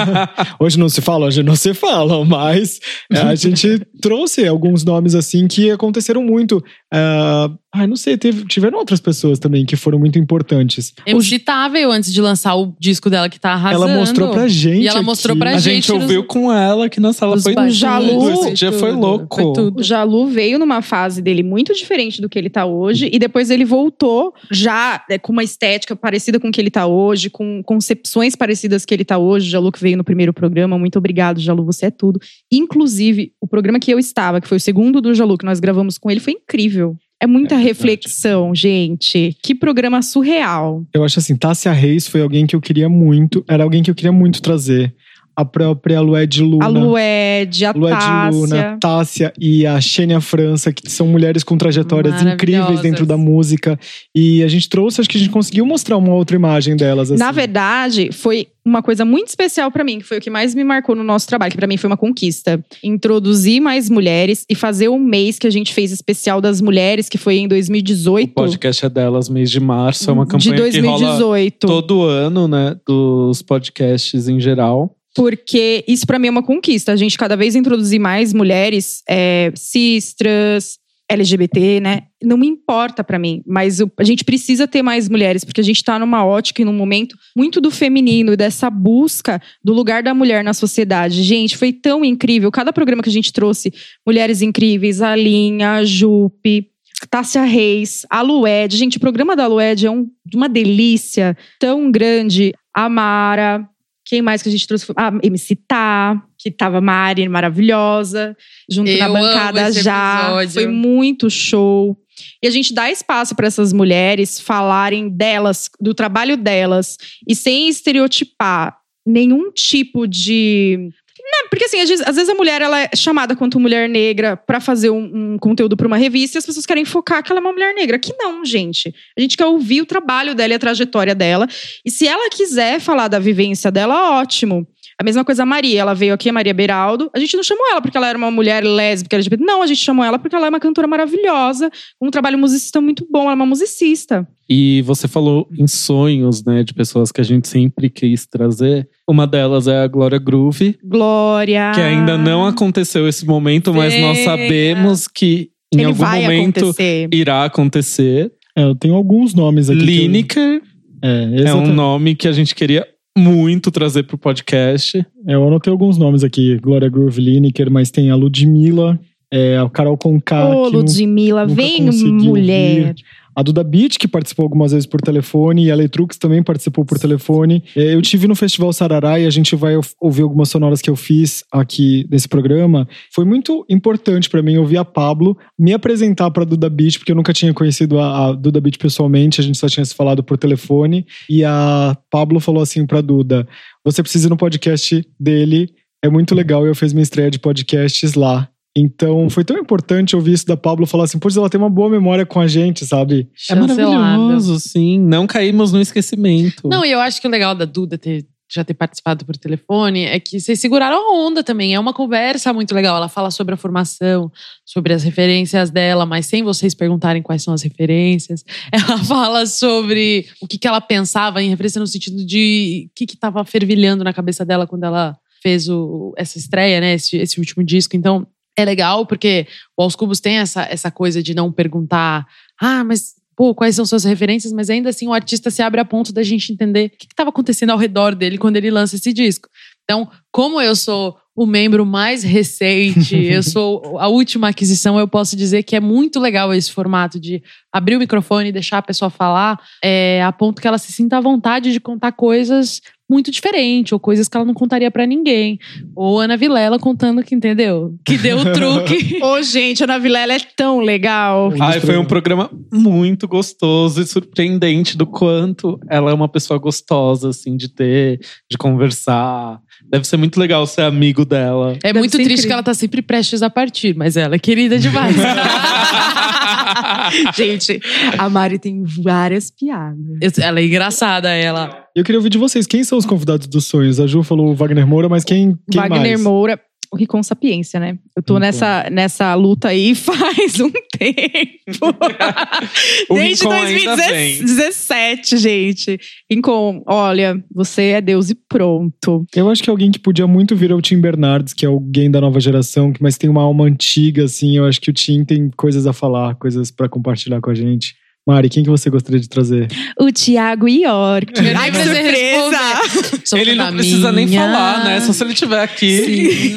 Hoje 0.60 0.78
não 0.78 0.88
se 0.88 1.00
fala, 1.00 1.26
hoje 1.26 1.42
não 1.42 1.56
se 1.56 1.74
fala, 1.74 2.24
mas 2.24 2.78
é, 3.12 3.18
a 3.18 3.34
gente 3.34 3.80
trouxe 4.00 4.46
alguns 4.46 4.84
nomes 4.84 5.14
assim 5.14 5.48
que 5.48 5.70
aconteceram 5.70 6.22
muito. 6.22 6.62
Ah, 6.92 7.50
ai, 7.74 7.86
não 7.86 7.96
sei, 7.96 8.16
teve- 8.16 8.44
tiveram 8.46 8.78
outras 8.78 9.00
pessoas 9.00 9.38
também 9.38 9.64
que 9.66 9.74
foram 9.74 9.98
muito 9.98 10.18
importantes. 10.18 10.92
MC 11.06 11.38
Tá 11.40 11.66
veio 11.68 11.90
antes 11.90 12.12
de 12.12 12.20
lançar 12.20 12.54
o 12.54 12.74
disco 12.78 13.10
dela 13.10 13.28
que 13.28 13.40
tá 13.40 13.52
arrasando. 13.52 13.84
Ela 13.88 13.98
mostrou 13.98 14.30
pra 14.30 14.46
gente. 14.46 14.82
E 14.84 14.88
ela 14.88 15.02
mostrou 15.02 15.32
aqui. 15.32 15.40
pra 15.40 15.50
A 15.50 15.58
gente 15.58 15.86
gente 15.86 15.92
ouviu 15.92 16.20
nos- 16.20 16.28
com 16.28 16.52
ela 16.52 16.86
aqui 16.86 17.00
na 17.00 17.12
sala. 17.12 17.38
Foi 17.40 17.54
bastidores, 17.54 17.76
Jalu. 17.76 18.30
Esse 18.32 18.52
dia 18.52 18.72
foi 18.72 18.92
louco. 18.92 19.34
foi 19.36 19.52
tudo. 19.52 19.80
O 19.80 19.82
Jalu 19.82 20.28
veio 20.28 20.58
numa 20.60 20.80
fase 20.80 21.20
dele 21.20 21.42
muito 21.42 21.74
diferente 21.74 22.20
do 22.22 22.28
que 22.28 22.38
ele 22.38 22.48
tá 22.50 22.64
hoje, 22.66 23.10
e 23.12 23.18
depois 23.18 23.50
ele 23.50 23.64
voltou 23.64 24.32
já 24.50 25.02
é, 25.10 25.18
com 25.18 25.32
uma 25.32 25.42
estética 25.42 25.96
parecida 25.96 26.38
com 26.38 26.48
o 26.48 26.52
que 26.52 26.60
ele 26.60 26.70
tá 26.70 26.86
hoje, 26.86 27.28
com 27.30 27.62
concepções 27.64 28.36
parecidas 28.36 28.59
que 28.68 28.94
ele 28.94 29.04
tá 29.04 29.18
hoje. 29.18 29.48
O 29.48 29.50
Jalu 29.50 29.72
que 29.72 29.80
veio 29.80 29.96
no 29.96 30.04
primeiro 30.04 30.32
programa, 30.32 30.78
muito 30.78 30.98
obrigado, 30.98 31.40
Jalu, 31.40 31.64
você 31.64 31.86
é 31.86 31.90
tudo. 31.90 32.20
Inclusive, 32.50 33.32
o 33.40 33.46
programa 33.46 33.78
que 33.78 33.90
eu 33.90 33.98
estava, 33.98 34.40
que 34.40 34.48
foi 34.48 34.56
o 34.56 34.60
segundo 34.60 35.00
do 35.00 35.14
Jalu, 35.14 35.38
que 35.38 35.44
nós 35.44 35.60
gravamos 35.60 35.98
com 35.98 36.10
ele, 36.10 36.20
foi 36.20 36.34
incrível. 36.34 36.96
É 37.22 37.26
muita 37.26 37.56
É 37.56 37.58
reflexão, 37.58 38.54
gente. 38.54 39.36
Que 39.42 39.54
programa 39.54 40.00
surreal. 40.00 40.84
Eu 40.94 41.04
acho 41.04 41.18
assim, 41.18 41.36
Tássia 41.36 41.70
Reis 41.70 42.08
foi 42.08 42.22
alguém 42.22 42.46
que 42.46 42.56
eu 42.56 42.60
queria 42.60 42.88
muito, 42.88 43.44
era 43.46 43.62
alguém 43.62 43.82
que 43.82 43.90
eu 43.90 43.94
queria 43.94 44.12
muito 44.12 44.40
trazer. 44.40 44.94
A 45.40 45.44
própria 45.44 46.00
Lued 46.02 46.42
Luna. 46.42 46.64
A 46.66 46.68
Lued, 46.68 47.64
a 47.64 47.72
Lued 47.72 48.34
Luna, 48.34 48.76
Tássia. 48.78 48.78
Tássia 48.80 49.32
e 49.40 49.66
a 49.66 49.80
Xênia 49.80 50.20
França, 50.20 50.70
que 50.70 50.90
são 50.90 51.06
mulheres 51.06 51.42
com 51.42 51.56
trajetórias 51.56 52.20
incríveis 52.22 52.80
dentro 52.80 53.06
da 53.06 53.16
música. 53.16 53.78
E 54.14 54.42
a 54.42 54.48
gente 54.48 54.68
trouxe, 54.68 55.00
acho 55.00 55.08
que 55.08 55.16
a 55.16 55.20
gente 55.20 55.30
conseguiu 55.30 55.64
mostrar 55.64 55.96
uma 55.96 56.12
outra 56.12 56.36
imagem 56.36 56.76
delas. 56.76 57.10
Assim. 57.10 57.18
Na 57.18 57.32
verdade, 57.32 58.10
foi 58.12 58.48
uma 58.62 58.82
coisa 58.82 59.04
muito 59.04 59.28
especial 59.28 59.70
pra 59.70 59.82
mim, 59.82 59.98
que 59.98 60.04
foi 60.04 60.18
o 60.18 60.20
que 60.20 60.28
mais 60.28 60.54
me 60.54 60.62
marcou 60.62 60.94
no 60.94 61.02
nosso 61.02 61.26
trabalho, 61.26 61.50
que 61.50 61.56
pra 61.56 61.66
mim 61.66 61.78
foi 61.78 61.88
uma 61.88 61.96
conquista. 61.96 62.62
Introduzir 62.84 63.60
mais 63.60 63.88
mulheres 63.88 64.44
e 64.48 64.54
fazer 64.54 64.88
um 64.90 64.98
mês 64.98 65.38
que 65.38 65.46
a 65.46 65.50
gente 65.50 65.72
fez 65.72 65.90
especial 65.90 66.40
das 66.40 66.60
mulheres, 66.60 67.08
que 67.08 67.16
foi 67.16 67.36
em 67.38 67.46
O 67.46 67.48
2018. 67.48 68.34
podcast 68.34 68.84
é 68.84 68.88
delas, 68.90 69.28
mês 69.28 69.50
de 69.50 69.60
março. 69.60 70.10
É 70.10 70.12
uma 70.12 70.26
de 70.26 70.30
campanha 70.32 70.70
que 70.70 70.80
rola 70.80 70.98
2018. 70.98 71.66
todo 71.66 72.02
ano, 72.02 72.46
né? 72.46 72.76
Dos 72.86 73.40
podcasts 73.40 74.28
em 74.28 74.38
geral. 74.38 74.94
Porque 75.14 75.84
isso 75.88 76.06
pra 76.06 76.18
mim 76.18 76.28
é 76.28 76.30
uma 76.30 76.42
conquista. 76.42 76.92
A 76.92 76.96
gente 76.96 77.18
cada 77.18 77.36
vez 77.36 77.54
introduzir 77.56 77.98
mais 77.98 78.32
mulheres, 78.32 79.02
é, 79.08 79.52
cis, 79.56 80.14
trans, 80.14 80.78
LGBT, 81.08 81.80
né? 81.80 82.02
Não 82.22 82.36
me 82.36 82.46
importa 82.46 83.02
pra 83.02 83.18
mim, 83.18 83.42
mas 83.44 83.80
a 83.80 84.04
gente 84.04 84.24
precisa 84.24 84.68
ter 84.68 84.80
mais 84.80 85.08
mulheres, 85.08 85.44
porque 85.44 85.60
a 85.60 85.64
gente 85.64 85.82
tá 85.82 85.98
numa 85.98 86.24
ótica 86.24 86.62
e 86.62 86.64
num 86.64 86.72
momento 86.72 87.16
muito 87.36 87.60
do 87.60 87.68
feminino 87.70 88.32
e 88.32 88.36
dessa 88.36 88.70
busca 88.70 89.42
do 89.64 89.72
lugar 89.72 90.04
da 90.04 90.14
mulher 90.14 90.44
na 90.44 90.54
sociedade. 90.54 91.24
Gente, 91.24 91.56
foi 91.56 91.72
tão 91.72 92.04
incrível. 92.04 92.48
Cada 92.52 92.72
programa 92.72 93.02
que 93.02 93.08
a 93.08 93.12
gente 93.12 93.32
trouxe, 93.32 93.72
mulheres 94.06 94.40
incríveis, 94.40 95.02
a 95.02 95.16
Linha, 95.16 95.72
a 95.72 95.84
Jupe. 95.84 96.68
Tássia 97.10 97.42
Reis, 97.44 98.04
a 98.10 98.20
Lued. 98.20 98.76
Gente, 98.76 98.98
o 98.98 99.00
programa 99.00 99.34
da 99.34 99.46
Lued 99.46 99.86
é 99.86 99.90
um- 99.90 100.06
uma 100.34 100.48
delícia 100.50 101.34
tão 101.58 101.90
grande. 101.90 102.52
A 102.74 102.88
Mara, 102.90 103.66
quem 104.10 104.20
mais 104.20 104.42
que 104.42 104.48
a 104.48 104.52
gente 104.52 104.66
trouxe? 104.66 104.86
A 104.96 105.12
MC 105.22 105.54
Tá, 105.68 106.20
que 106.36 106.50
tava 106.50 106.80
Mari, 106.80 107.28
maravilhosa, 107.28 108.36
junto 108.68 108.90
Eu 108.90 108.98
na 108.98 109.08
bancada 109.08 109.70
já. 109.70 110.22
episódio. 110.22 110.50
Foi 110.50 110.66
muito 110.66 111.30
show. 111.30 111.96
E 112.42 112.48
a 112.48 112.50
gente 112.50 112.74
dá 112.74 112.90
espaço 112.90 113.36
para 113.36 113.46
essas 113.46 113.72
mulheres 113.72 114.40
falarem 114.40 115.08
delas, 115.08 115.70
do 115.80 115.94
trabalho 115.94 116.36
delas, 116.36 116.96
e 117.26 117.36
sem 117.36 117.68
estereotipar 117.68 118.76
nenhum 119.06 119.52
tipo 119.52 120.08
de. 120.08 120.90
Não, 121.22 121.48
porque 121.48 121.64
assim, 121.64 121.80
às 121.80 121.88
vezes, 121.88 122.06
às 122.06 122.16
vezes 122.16 122.28
a 122.28 122.34
mulher 122.34 122.62
ela 122.62 122.80
é 122.80 122.90
chamada 122.94 123.36
quanto 123.36 123.60
mulher 123.60 123.88
negra 123.88 124.36
para 124.36 124.60
fazer 124.60 124.90
um, 124.90 125.34
um 125.34 125.38
conteúdo 125.38 125.76
para 125.76 125.86
uma 125.86 125.96
revista 125.96 126.36
e 126.36 126.38
as 126.38 126.46
pessoas 126.46 126.66
querem 126.66 126.84
focar 126.84 127.22
que 127.22 127.30
ela 127.30 127.40
é 127.40 127.42
uma 127.42 127.52
mulher 127.52 127.74
negra. 127.74 127.98
Que 127.98 128.14
não, 128.18 128.44
gente. 128.44 128.94
A 129.16 129.20
gente 129.20 129.36
quer 129.36 129.46
ouvir 129.46 129.82
o 129.82 129.86
trabalho 129.86 130.34
dela 130.34 130.52
e 130.52 130.56
a 130.56 130.58
trajetória 130.58 131.14
dela. 131.14 131.46
E 131.84 131.90
se 131.90 132.06
ela 132.06 132.30
quiser 132.30 132.80
falar 132.80 133.08
da 133.08 133.18
vivência 133.18 133.70
dela, 133.70 134.18
ótimo. 134.20 134.66
A 135.00 135.02
mesma 135.02 135.24
coisa 135.24 135.44
a 135.44 135.46
Maria. 135.46 135.80
Ela 135.80 135.94
veio 135.94 136.12
aqui, 136.12 136.28
a 136.28 136.32
Maria 136.32 136.52
Beraldo. 136.52 137.10
A 137.14 137.18
gente 137.18 137.34
não 137.34 137.42
chamou 137.42 137.64
ela 137.70 137.80
porque 137.80 137.96
ela 137.96 138.06
era 138.06 138.18
uma 138.18 138.30
mulher 138.30 138.62
lésbica, 138.62 139.16
LGBT. 139.16 139.42
Não, 139.42 139.62
a 139.62 139.66
gente 139.66 139.78
chamou 139.80 140.04
ela 140.04 140.18
porque 140.18 140.36
ela 140.36 140.44
é 140.46 140.48
uma 140.50 140.60
cantora 140.60 140.86
maravilhosa, 140.86 141.70
com 141.98 142.08
um 142.08 142.10
trabalho 142.10 142.36
musicista 142.36 142.82
muito 142.82 143.06
bom. 143.10 143.22
Ela 143.22 143.32
é 143.32 143.34
uma 143.34 143.46
musicista. 143.46 144.28
E 144.46 144.82
você 144.82 145.08
falou 145.08 145.48
em 145.58 145.66
sonhos, 145.66 146.44
né? 146.44 146.62
De 146.62 146.74
pessoas 146.74 147.10
que 147.10 147.20
a 147.20 147.24
gente 147.24 147.48
sempre 147.48 147.88
quis 147.88 148.26
trazer. 148.26 148.86
Uma 149.08 149.26
delas 149.26 149.66
é 149.66 149.78
a 149.82 149.86
Glória 149.88 150.18
Groove. 150.18 150.76
Glória. 150.84 151.72
Que 151.74 151.80
ainda 151.80 152.18
não 152.18 152.44
aconteceu 152.46 153.08
esse 153.08 153.24
momento, 153.24 153.72
mas 153.72 153.98
nós 153.98 154.18
sabemos 154.18 155.08
que 155.08 155.48
em 155.72 155.78
Ele 155.78 155.84
algum 155.86 156.04
momento 156.04 156.58
acontecer. 156.58 157.08
irá 157.14 157.44
acontecer. 157.44 158.32
É, 158.54 158.64
eu 158.64 158.74
tenho 158.74 158.94
alguns 158.94 159.32
nomes 159.32 159.70
aqui. 159.70 159.78
que 159.78 159.84
eu- 159.84 159.86
Lineker 160.02 160.62
É, 161.02 161.44
é 161.46 161.54
um 161.54 161.72
nome 161.72 162.14
que 162.14 162.28
a 162.28 162.32
gente 162.32 162.54
queria 162.54 162.86
muito 163.20 163.70
trazer 163.70 164.02
pro 164.04 164.16
podcast. 164.18 164.98
É, 165.26 165.34
eu 165.34 165.46
anotei 165.46 165.70
alguns 165.70 165.98
nomes 165.98 166.24
aqui. 166.24 166.56
Glória 166.58 166.88
Groove 166.88 167.20
Lineker, 167.20 167.70
mas 167.70 167.90
tem 167.90 168.10
a 168.10 168.16
Ludmilla, 168.16 168.98
é, 169.30 169.58
a 169.58 169.68
Carol 169.68 169.96
Conká. 169.96 170.48
Ô, 170.48 170.64
não- 170.70 170.80
Ludmilla, 170.80 171.46
vem, 171.46 171.82
mulher. 171.82 172.88
ouvir. 172.88 172.94
A 173.34 173.42
Duda 173.42 173.62
Beat, 173.62 173.96
que 173.98 174.08
participou 174.08 174.44
algumas 174.44 174.72
vezes 174.72 174.86
por 174.86 175.00
telefone, 175.00 175.66
e 175.66 175.70
a 175.70 175.74
Letrux 175.74 176.16
também 176.16 176.42
participou 176.42 176.84
por 176.84 176.98
telefone. 176.98 177.62
É, 177.76 177.94
Eu 177.94 178.02
tive 178.02 178.26
no 178.26 178.34
Festival 178.34 178.72
Sarará 178.72 179.18
e 179.18 179.26
a 179.26 179.30
gente 179.30 179.54
vai 179.54 179.74
ouvir 180.00 180.22
algumas 180.22 180.48
sonoras 180.48 180.80
que 180.82 180.90
eu 180.90 180.96
fiz 180.96 181.44
aqui 181.52 182.06
nesse 182.10 182.28
programa. 182.28 182.88
Foi 183.14 183.24
muito 183.24 183.64
importante 183.68 184.28
pra 184.28 184.42
mim 184.42 184.56
ouvir 184.56 184.78
a 184.78 184.84
Pablo 184.84 185.36
me 185.58 185.72
apresentar 185.72 186.30
pra 186.30 186.44
Duda 186.44 186.68
Beat, 186.68 186.98
porque 186.98 187.12
eu 187.12 187.16
nunca 187.16 187.32
tinha 187.32 187.54
conhecido 187.54 187.98
a, 187.98 188.28
a 188.28 188.32
Duda 188.32 188.60
Beat 188.60 188.78
pessoalmente, 188.78 189.40
a 189.40 189.44
gente 189.44 189.58
só 189.58 189.68
tinha 189.68 189.84
se 189.84 189.94
falado 189.94 190.22
por 190.22 190.36
telefone. 190.36 191.06
E 191.28 191.44
a 191.44 191.96
Pablo 192.10 192.40
falou 192.40 192.62
assim 192.62 192.84
pra 192.86 193.00
Duda: 193.00 193.46
Você 193.84 194.02
precisa 194.02 194.26
ir 194.26 194.30
no 194.30 194.36
podcast 194.36 195.06
dele, 195.18 195.72
é 196.02 196.08
muito 196.08 196.34
legal. 196.34 196.66
Eu 196.66 196.74
fiz 196.74 196.92
minha 196.92 197.02
estreia 197.02 197.30
de 197.30 197.38
podcasts 197.38 198.14
lá. 198.14 198.49
Então, 198.76 199.28
foi 199.28 199.44
tão 199.44 199.58
importante 199.58 200.14
ouvir 200.14 200.32
isso 200.32 200.46
da 200.46 200.56
Pablo 200.56 200.86
falar 200.86 201.04
assim, 201.04 201.18
pois 201.18 201.36
ela 201.36 201.50
tem 201.50 201.60
uma 201.60 201.70
boa 201.70 201.90
memória 201.90 202.24
com 202.24 202.38
a 202.38 202.46
gente, 202.46 202.86
sabe? 202.86 203.28
É 203.50 203.54
maravilhoso, 203.54 204.60
sim. 204.60 204.98
Não 204.98 205.26
caímos 205.26 205.72
no 205.72 205.80
esquecimento. 205.80 206.68
Não, 206.68 206.84
e 206.84 206.92
eu 206.92 207.00
acho 207.00 207.20
que 207.20 207.26
o 207.26 207.30
legal 207.30 207.52
da 207.52 207.64
Duda 207.64 207.98
ter, 207.98 208.24
já 208.48 208.62
ter 208.62 208.74
participado 208.74 209.24
por 209.24 209.36
telefone 209.36 210.04
é 210.04 210.20
que 210.20 210.38
vocês 210.38 210.60
seguraram 210.60 210.96
a 210.96 211.26
onda 211.26 211.42
também. 211.42 211.74
É 211.74 211.80
uma 211.80 211.92
conversa 211.92 212.52
muito 212.52 212.72
legal. 212.72 212.96
Ela 212.96 213.08
fala 213.08 213.32
sobre 213.32 213.54
a 213.54 213.56
formação, 213.56 214.30
sobre 214.64 214.94
as 214.94 215.02
referências 215.02 215.68
dela, 215.70 216.06
mas 216.06 216.26
sem 216.26 216.44
vocês 216.44 216.72
perguntarem 216.72 217.22
quais 217.22 217.42
são 217.42 217.52
as 217.52 217.62
referências. 217.62 218.44
Ela 218.70 218.98
fala 219.02 219.46
sobre 219.46 220.28
o 220.40 220.46
que, 220.46 220.56
que 220.56 220.68
ela 220.68 220.80
pensava 220.80 221.42
em 221.42 221.50
referência 221.50 221.80
no 221.80 221.86
sentido 221.88 222.24
de 222.24 222.88
o 222.88 222.94
que 222.94 223.14
estava 223.14 223.44
fervilhando 223.44 224.04
na 224.04 224.12
cabeça 224.12 224.44
dela 224.44 224.64
quando 224.64 224.84
ela 224.84 225.18
fez 225.42 225.68
o, 225.68 226.14
essa 226.16 226.38
estreia, 226.38 226.80
né? 226.80 226.94
Esse, 226.94 227.16
esse 227.16 227.40
último 227.40 227.64
disco. 227.64 227.96
Então, 227.96 228.26
é 228.56 228.64
legal 228.64 229.06
porque 229.06 229.46
o 229.76 229.82
Aos 229.82 229.96
Cubos 229.96 230.20
tem 230.20 230.38
essa, 230.38 230.62
essa 230.62 230.90
coisa 230.90 231.22
de 231.22 231.34
não 231.34 231.50
perguntar, 231.52 232.26
ah, 232.60 232.84
mas 232.84 233.14
pô, 233.40 233.54
quais 233.54 233.74
são 233.74 233.86
suas 233.86 234.04
referências, 234.04 234.52
mas 234.52 234.68
ainda 234.68 234.90
assim 234.90 235.08
o 235.08 235.14
artista 235.14 235.50
se 235.50 235.62
abre 235.62 235.80
a 235.80 235.84
ponto 235.84 236.12
da 236.12 236.22
gente 236.22 236.52
entender 236.52 236.88
o 236.88 236.90
que 236.90 237.06
estava 237.06 237.30
acontecendo 237.30 237.70
ao 237.70 237.78
redor 237.78 238.14
dele 238.14 238.36
quando 238.36 238.56
ele 238.56 238.70
lança 238.70 238.96
esse 238.96 239.12
disco. 239.14 239.48
Então, 239.84 240.10
como 240.30 240.60
eu 240.60 240.76
sou 240.76 241.16
o 241.34 241.46
membro 241.46 241.86
mais 241.86 242.22
recente, 242.22 243.16
eu 243.24 243.42
sou 243.42 243.98
a 243.98 244.08
última 244.08 244.48
aquisição, 244.48 244.98
eu 244.98 245.08
posso 245.08 245.34
dizer 245.34 245.62
que 245.62 245.74
é 245.74 245.80
muito 245.80 246.20
legal 246.20 246.52
esse 246.52 246.70
formato 246.70 247.18
de 247.18 247.42
abrir 247.72 247.96
o 247.96 247.98
microfone 247.98 248.50
e 248.50 248.52
deixar 248.52 248.76
a 248.76 248.82
pessoa 248.82 249.08
falar, 249.10 249.58
é, 249.82 250.22
a 250.22 250.30
ponto 250.32 250.60
que 250.60 250.68
ela 250.68 250.76
se 250.76 250.92
sinta 250.92 251.16
à 251.16 251.20
vontade 251.20 251.72
de 251.72 251.80
contar 251.80 252.12
coisas 252.12 252.82
muito 253.10 253.32
diferentes, 253.32 253.92
ou 253.92 253.98
coisas 253.98 254.28
que 254.28 254.36
ela 254.36 254.46
não 254.46 254.54
contaria 254.54 254.90
pra 254.90 255.04
ninguém. 255.04 255.58
Ou 255.96 256.20
Ana 256.20 256.36
Vilela 256.36 256.78
contando 256.78 257.24
que, 257.24 257.34
entendeu? 257.34 257.98
Que 258.04 258.16
deu 258.16 258.38
o 258.38 258.52
truque. 258.52 259.18
Ô, 259.20 259.42
gente, 259.42 259.82
a 259.82 259.86
Ana 259.86 259.98
Vilela 259.98 260.34
é 260.34 260.38
tão 260.56 260.78
legal. 260.78 261.52
Ai, 261.58 261.80
foi 261.80 261.98
um 261.98 262.04
programa 262.04 262.48
muito 262.72 263.26
gostoso 263.26 264.00
e 264.00 264.06
surpreendente 264.06 264.96
do 264.96 265.06
quanto 265.06 265.80
ela 265.88 266.12
é 266.12 266.14
uma 266.14 266.28
pessoa 266.28 266.58
gostosa, 266.58 267.30
assim, 267.30 267.56
de 267.56 267.68
ter, 267.68 268.20
de 268.48 268.56
conversar. 268.56 269.58
Deve 269.90 270.06
ser 270.06 270.16
muito 270.16 270.38
legal 270.38 270.64
ser 270.66 270.82
amigo 270.82 271.24
dela. 271.24 271.72
É 271.82 271.88
Deve 271.88 271.98
muito 271.98 272.12
triste 272.12 272.30
incrível. 272.30 272.46
que 272.46 272.52
ela 272.52 272.62
tá 272.62 272.74
sempre 272.74 273.02
prestes 273.02 273.42
a 273.42 273.50
partir, 273.50 273.96
mas 273.96 274.16
ela 274.16 274.36
é 274.36 274.38
querida 274.38 274.78
demais. 274.78 275.16
gente, 277.34 277.80
a 278.16 278.28
Mari 278.28 278.58
tem 278.58 278.84
várias 278.84 279.50
piadas. 279.50 280.38
ela 280.38 280.60
é 280.60 280.64
engraçada, 280.64 281.30
ela. 281.30 281.79
Eu 281.94 282.04
queria 282.04 282.18
ouvir 282.18 282.30
de 282.30 282.38
vocês, 282.38 282.66
quem 282.66 282.84
são 282.84 282.96
os 282.98 283.04
convidados 283.06 283.46
dos 283.46 283.66
sonhos? 283.66 283.98
A 283.98 284.06
Ju 284.06 284.22
falou 284.22 284.50
o 284.50 284.54
Wagner 284.54 284.86
Moura, 284.86 285.08
mas 285.08 285.24
quem, 285.24 285.56
quem 285.70 285.80
Wagner 285.80 286.00
mais? 286.00 286.22
Moura, 286.22 286.60
o 286.92 286.96
Ricon 286.96 287.22
Sapiência, 287.22 287.78
né? 287.80 287.98
Eu 288.16 288.22
tô 288.22 288.34
Muito 288.34 288.42
nessa, 288.42 288.88
nessa 288.90 289.34
luta 289.34 289.68
aí 289.68 289.94
faz 289.96 290.60
um 290.60 290.70
tempo. 290.70 291.96
Desde 293.12 293.44
Rincon 293.44 293.52
ainda 293.52 293.96
vem. 293.96 294.38
2017, 294.38 295.36
gente. 295.36 295.98
Rincon, 296.30 296.82
olha, 296.86 297.42
você 297.52 297.82
é 297.90 298.00
Deus 298.00 298.30
e 298.30 298.34
pronto. 298.48 299.24
Eu 299.34 299.50
acho 299.50 299.62
que 299.62 299.70
alguém 299.70 299.90
que 299.90 299.98
podia 299.98 300.26
muito 300.26 300.54
vir 300.54 300.70
é 300.70 300.74
o 300.74 300.80
Tim 300.80 301.00
Bernardes, 301.00 301.54
que 301.54 301.64
é 301.64 301.68
alguém 301.68 302.10
da 302.10 302.20
nova 302.20 302.38
geração, 302.40 302.92
que- 302.92 303.02
mas 303.02 303.16
tem 303.18 303.28
uma 303.28 303.42
alma 303.42 303.64
antiga, 303.64 304.24
assim. 304.24 304.56
Eu 304.56 304.64
acho 304.66 304.80
que 304.80 304.90
o 304.90 304.92
Tim 304.94 305.24
tem 305.24 305.50
coisas 305.56 305.86
a 305.86 305.92
falar, 305.92 306.34
coisas 306.36 306.70
pra 306.70 306.88
compartilhar 306.88 307.40
com 307.40 307.50
a 307.50 307.54
gente. 307.54 307.94
Mari, 308.26 308.48
quem 308.50 308.62
que 308.62 308.70
você 308.70 308.90
gostaria 308.90 309.18
de 309.18 309.28
trazer? 309.28 309.66
O 309.98 310.12
Thiago 310.12 310.68
York. 310.68 311.40
Nem 311.40 311.54
Ai, 311.54 311.70
que 311.70 311.78
surpresa! 311.82 313.36
Ele 313.40 313.54
não 313.56 313.72
precisa 313.72 314.12
nem 314.12 314.26
minha. 314.26 314.42
falar, 314.42 314.84
né? 314.84 315.00
Só 315.00 315.12
se 315.12 315.24
ele 315.24 315.32
estiver 315.32 315.58
aqui. 315.62 316.04
Sim. 316.04 316.56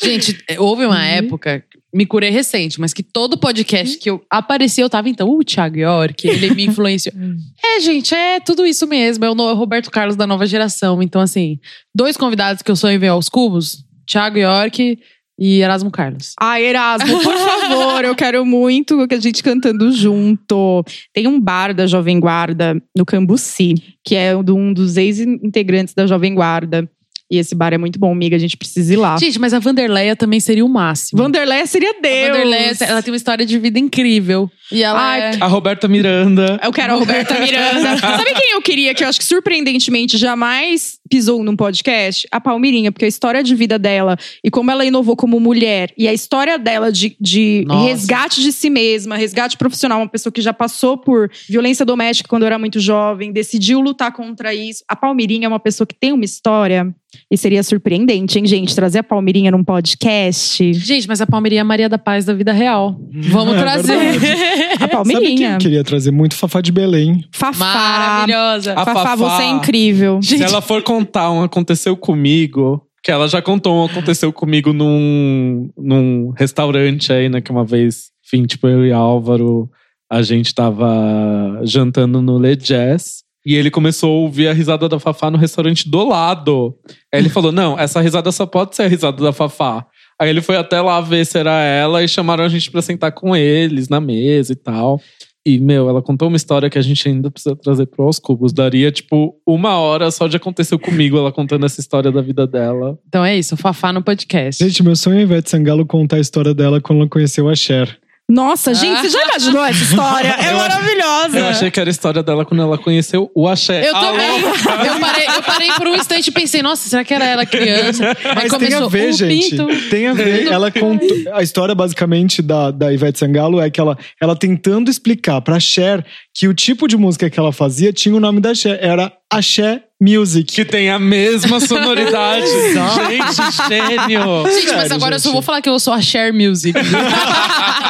Gente, 0.02 0.36
houve 0.58 0.86
uma 0.86 1.04
época, 1.04 1.62
me 1.92 2.06
curei 2.06 2.30
recente, 2.30 2.80
mas 2.80 2.92
que 2.92 3.02
todo 3.02 3.38
podcast 3.38 3.98
que 3.98 4.08
eu 4.10 4.22
aparecia, 4.30 4.82
eu 4.82 4.90
tava 4.90 5.08
então, 5.08 5.28
o 5.28 5.44
Thiago 5.44 5.76
York, 5.76 6.26
ele 6.26 6.54
me 6.54 6.64
influenciou. 6.66 7.14
é, 7.64 7.80
gente, 7.80 8.14
é 8.14 8.40
tudo 8.40 8.66
isso 8.66 8.86
mesmo. 8.86 9.24
É 9.24 9.30
o 9.30 9.34
no- 9.34 9.52
Roberto 9.54 9.90
Carlos 9.90 10.16
da 10.16 10.26
nova 10.26 10.46
geração. 10.46 11.02
Então, 11.02 11.20
assim, 11.20 11.58
dois 11.94 12.16
convidados 12.16 12.62
que 12.62 12.70
eu 12.70 12.76
sonho 12.76 12.98
ver 12.98 13.08
aos 13.08 13.28
cubos: 13.28 13.84
Thiago 14.06 14.38
York 14.38 14.98
e 15.40 15.62
Erasmo 15.62 15.90
Carlos. 15.90 16.34
Ai, 16.38 16.66
Erasmo, 16.66 17.22
por 17.22 17.34
favor, 17.34 18.04
eu 18.04 18.14
quero 18.14 18.44
muito 18.44 19.08
que 19.08 19.14
a 19.14 19.20
gente 19.20 19.42
cantando 19.42 19.90
junto. 19.90 20.84
Tem 21.14 21.26
um 21.26 21.40
bar 21.40 21.74
da 21.74 21.86
Jovem 21.86 22.20
Guarda 22.20 22.80
no 22.94 23.06
Cambuci, 23.06 23.74
que 24.04 24.14
é 24.14 24.36
um 24.36 24.72
dos 24.72 24.98
ex-integrantes 24.98 25.94
da 25.94 26.06
Jovem 26.06 26.34
Guarda. 26.34 26.88
E 27.30 27.38
esse 27.38 27.54
bar 27.54 27.72
é 27.72 27.78
muito 27.78 27.96
bom, 27.96 28.10
amiga, 28.10 28.34
a 28.34 28.38
gente 28.40 28.56
precisa 28.56 28.92
ir 28.92 28.96
lá. 28.96 29.16
Gente, 29.16 29.38
mas 29.38 29.54
a 29.54 29.60
Vanderleia 29.60 30.16
também 30.16 30.40
seria 30.40 30.64
o 30.64 30.68
máximo. 30.68 31.22
Vanderlei 31.22 31.64
seria 31.64 31.90
A 31.90 32.00
Deus. 32.00 32.28
Vanderleia, 32.28 32.76
ela 32.80 33.02
tem 33.02 33.12
uma 33.12 33.16
história 33.16 33.46
de 33.46 33.56
vida 33.56 33.78
incrível. 33.78 34.50
E 34.72 34.82
ela 34.82 35.00
Ai, 35.00 35.20
é... 35.20 35.38
A 35.40 35.46
Roberta 35.46 35.86
Miranda. 35.86 36.58
Eu 36.62 36.72
quero 36.72 36.94
a 36.94 36.96
Roberta 36.96 37.38
Miranda. 37.38 37.98
Sabe 37.98 38.34
quem 38.34 38.52
eu 38.52 38.62
queria, 38.62 38.94
que 38.94 39.04
eu 39.04 39.08
acho 39.08 39.18
que 39.18 39.24
surpreendentemente 39.24 40.18
jamais 40.18 40.98
pisou 41.08 41.42
num 41.44 41.54
podcast? 41.56 42.26
A 42.32 42.40
Palmirinha, 42.40 42.90
porque 42.90 43.04
a 43.04 43.08
história 43.08 43.42
de 43.42 43.54
vida 43.54 43.78
dela 43.78 44.16
e 44.42 44.50
como 44.50 44.70
ela 44.70 44.84
inovou 44.84 45.16
como 45.16 45.38
mulher 45.38 45.92
e 45.96 46.08
a 46.08 46.12
história 46.12 46.58
dela 46.58 46.90
de, 46.90 47.16
de 47.20 47.64
Nossa. 47.66 47.86
resgate 47.86 48.42
de 48.42 48.52
si 48.52 48.70
mesma, 48.70 49.16
resgate 49.16 49.56
profissional, 49.56 50.00
uma 50.00 50.08
pessoa 50.08 50.32
que 50.32 50.40
já 50.40 50.52
passou 50.52 50.98
por 50.98 51.30
violência 51.48 51.84
doméstica 51.84 52.28
quando 52.28 52.44
era 52.44 52.58
muito 52.58 52.80
jovem, 52.80 53.32
decidiu 53.32 53.80
lutar 53.80 54.12
contra 54.12 54.54
isso. 54.54 54.84
A 54.88 54.96
Palmirinha 54.96 55.46
é 55.46 55.48
uma 55.48 55.60
pessoa 55.60 55.86
que 55.86 55.94
tem 55.94 56.12
uma 56.12 56.24
história 56.24 56.92
e 57.30 57.36
seria 57.36 57.62
surpreendente, 57.62 58.38
hein, 58.38 58.46
gente? 58.46 58.74
Trazer 58.74 58.98
a 59.00 59.02
Palmirinha 59.02 59.50
num 59.50 59.62
podcast. 59.64 60.72
Gente, 60.74 61.06
mas 61.08 61.20
a 61.20 61.26
Palmeirinha 61.26 61.60
é 61.60 61.62
a 61.62 61.64
Maria 61.64 61.88
da 61.88 61.98
Paz 61.98 62.24
da 62.24 62.32
vida 62.34 62.52
real. 62.52 63.00
Vamos 63.12 63.54
É 63.56 63.58
trazer. 63.60 63.92
A 63.92 63.98
Sabe 63.98 64.78
quem 64.78 64.88
Palmirinha. 64.88 65.52
eu 65.54 65.58
queria 65.58 65.84
trazer 65.84 66.10
muito? 66.10 66.34
Fafá 66.34 66.60
de 66.60 66.72
Belém. 66.72 67.24
Fafá. 67.32 67.64
Maravilhosa. 67.64 68.72
A 68.74 68.84
Fafá, 68.84 68.94
Fafá. 68.94 69.16
você 69.16 69.42
é 69.42 69.48
incrível. 69.50 70.20
Se 70.22 70.42
ela 70.42 70.60
for 70.60 70.82
contar 70.82 71.30
um 71.30 71.42
aconteceu 71.42 71.96
comigo, 71.96 72.82
que 73.02 73.10
ela 73.10 73.28
já 73.28 73.40
contou 73.42 73.82
um 73.82 73.84
aconteceu 73.86 74.32
comigo 74.32 74.72
num, 74.72 75.70
num 75.76 76.30
restaurante 76.36 77.12
aí, 77.12 77.28
né? 77.28 77.40
Que 77.40 77.50
uma 77.50 77.64
vez, 77.64 78.10
enfim, 78.26 78.44
tipo, 78.46 78.68
eu 78.68 78.84
e 78.86 78.92
Álvaro, 78.92 79.68
a 80.10 80.22
gente 80.22 80.54
tava 80.54 81.60
jantando 81.64 82.20
no 82.20 82.38
Le 82.38 82.56
Jazz. 82.56 83.22
E 83.44 83.54
ele 83.54 83.70
começou 83.70 84.10
a 84.10 84.20
ouvir 84.22 84.48
a 84.48 84.52
risada 84.52 84.88
da 84.88 84.98
Fafá 84.98 85.30
no 85.30 85.38
restaurante 85.38 85.88
do 85.88 86.06
lado. 86.06 86.76
Aí 87.12 87.20
ele 87.20 87.28
falou: 87.28 87.52
Não, 87.52 87.78
essa 87.78 88.00
risada 88.00 88.30
só 88.32 88.44
pode 88.46 88.76
ser 88.76 88.82
a 88.82 88.88
risada 88.88 89.22
da 89.22 89.32
Fafá. 89.32 89.86
Aí 90.20 90.28
ele 90.28 90.42
foi 90.42 90.56
até 90.56 90.80
lá 90.80 91.00
ver 91.00 91.24
se 91.24 91.38
era 91.38 91.62
ela 91.62 92.04
e 92.04 92.08
chamaram 92.08 92.44
a 92.44 92.48
gente 92.48 92.70
pra 92.70 92.82
sentar 92.82 93.12
com 93.12 93.34
eles 93.34 93.88
na 93.88 94.00
mesa 94.00 94.52
e 94.52 94.56
tal. 94.56 95.00
E, 95.46 95.58
meu, 95.58 95.88
ela 95.88 96.02
contou 96.02 96.28
uma 96.28 96.36
história 96.36 96.68
que 96.68 96.76
a 96.76 96.82
gente 96.82 97.08
ainda 97.08 97.30
precisa 97.30 97.56
trazer 97.56 97.86
pro 97.86 98.04
Aos 98.04 98.18
Cubos. 98.18 98.52
Daria, 98.52 98.92
tipo, 98.92 99.34
uma 99.46 99.78
hora 99.78 100.10
só 100.10 100.28
de 100.28 100.36
aconteceu 100.36 100.78
comigo, 100.78 101.16
ela 101.16 101.32
contando 101.32 101.64
essa 101.64 101.80
história 101.80 102.12
da 102.12 102.20
vida 102.20 102.46
dela. 102.46 102.98
Então 103.08 103.24
é 103.24 103.38
isso, 103.38 103.56
Fafá 103.56 103.90
no 103.90 104.02
podcast. 104.02 104.62
Gente, 104.62 104.82
meu 104.82 104.94
sonho 104.94 105.16
é 105.16 105.20
a 105.20 105.22
Ivete 105.22 105.48
Sangalo 105.48 105.86
contar 105.86 106.16
a 106.16 106.20
história 106.20 106.52
dela 106.52 106.78
quando 106.80 107.00
ela 107.00 107.08
conheceu 107.08 107.48
a 107.48 107.54
Cher. 107.54 107.98
Nossa, 108.30 108.72
gente, 108.74 109.00
você 109.00 109.08
já 109.08 109.24
imaginou 109.24 109.64
essa 109.64 109.82
história? 109.82 110.36
É 110.40 110.52
Eu- 110.52 110.56
maravilhosa. 110.56 111.38
Eu 111.38 111.46
achei 111.48 111.70
que 111.70 111.80
era 111.80 111.90
a 111.90 111.92
história 111.92 112.22
dela 112.22 112.44
quando 112.44 112.62
ela 112.62 112.78
conheceu 112.78 113.30
o 113.34 113.48
Axé. 113.48 113.88
Eu 113.88 113.94
Alô? 113.96 114.06
também. 114.12 114.40
Eu 114.40 115.00
parei, 115.00 115.26
eu 115.26 115.42
parei 115.42 115.72
por 115.72 115.88
um 115.88 115.94
instante 115.96 116.28
e 116.28 116.30
pensei, 116.30 116.62
nossa, 116.62 116.88
será 116.88 117.02
que 117.04 117.12
era 117.12 117.24
ela 117.24 117.44
criança? 117.44 118.06
Aí 118.24 118.48
Mas 118.48 118.52
tem 118.58 118.74
a 118.74 118.86
ver, 118.86 119.08
o 119.10 119.12
gente. 119.12 119.50
pinto. 119.50 119.66
Tem 119.90 120.06
a 120.06 120.12
ver. 120.12 120.46
Ela 120.46 120.70
contou. 120.70 121.08
A 121.32 121.42
história, 121.42 121.74
basicamente, 121.74 122.40
da, 122.40 122.70
da 122.70 122.92
Ivete 122.92 123.18
Sangalo 123.18 123.60
é 123.60 123.68
que 123.70 123.80
ela, 123.80 123.98
ela 124.20 124.36
tentando 124.36 124.90
explicar 124.90 125.40
pra 125.40 125.58
Cher 125.58 126.04
que 126.34 126.46
o 126.46 126.54
tipo 126.54 126.86
de 126.86 126.96
música 126.96 127.28
que 127.28 127.38
ela 127.38 127.52
fazia 127.52 127.92
tinha 127.92 128.14
o 128.14 128.20
nome 128.20 128.40
da 128.40 128.54
Cher. 128.54 128.78
Era 128.80 129.12
Axé 129.32 129.82
Music. 130.00 130.52
Que 130.52 130.64
tem 130.64 130.90
a 130.90 130.98
mesma 130.98 131.60
sonoridade. 131.60 132.46
Gente, 132.50 133.68
gênio. 133.68 134.44
Gente, 134.50 134.74
mas 134.74 134.90
agora 134.90 135.16
eu 135.16 135.20
só 135.20 135.30
vou 135.30 135.42
falar 135.42 135.60
que 135.62 135.68
eu 135.68 135.78
sou 135.78 135.92
a 135.92 136.00
Share 136.00 136.32
Music. 136.32 136.74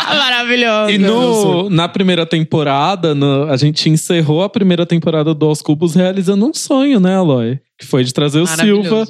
Maravilhoso. 0.08 0.90
E 0.90 0.98
no, 0.98 1.70
na 1.70 1.88
primeira 1.88 2.26
temporada, 2.26 3.14
no- 3.14 3.44
a 3.50 3.56
gente 3.56 3.88
encerrou 3.88 4.42
a 4.42 4.48
primeira 4.48 4.84
temporada 4.84 5.32
do 5.34 5.46
Aos 5.46 5.62
Cubos 5.62 5.94
realizando 5.94 6.46
um 6.46 6.52
sonho, 6.54 6.98
né, 7.00 7.16
Aloy? 7.16 7.58
Que 7.78 7.86
foi 7.86 8.04
de 8.04 8.12
trazer 8.12 8.40
o 8.40 8.46
Silva. 8.46 9.06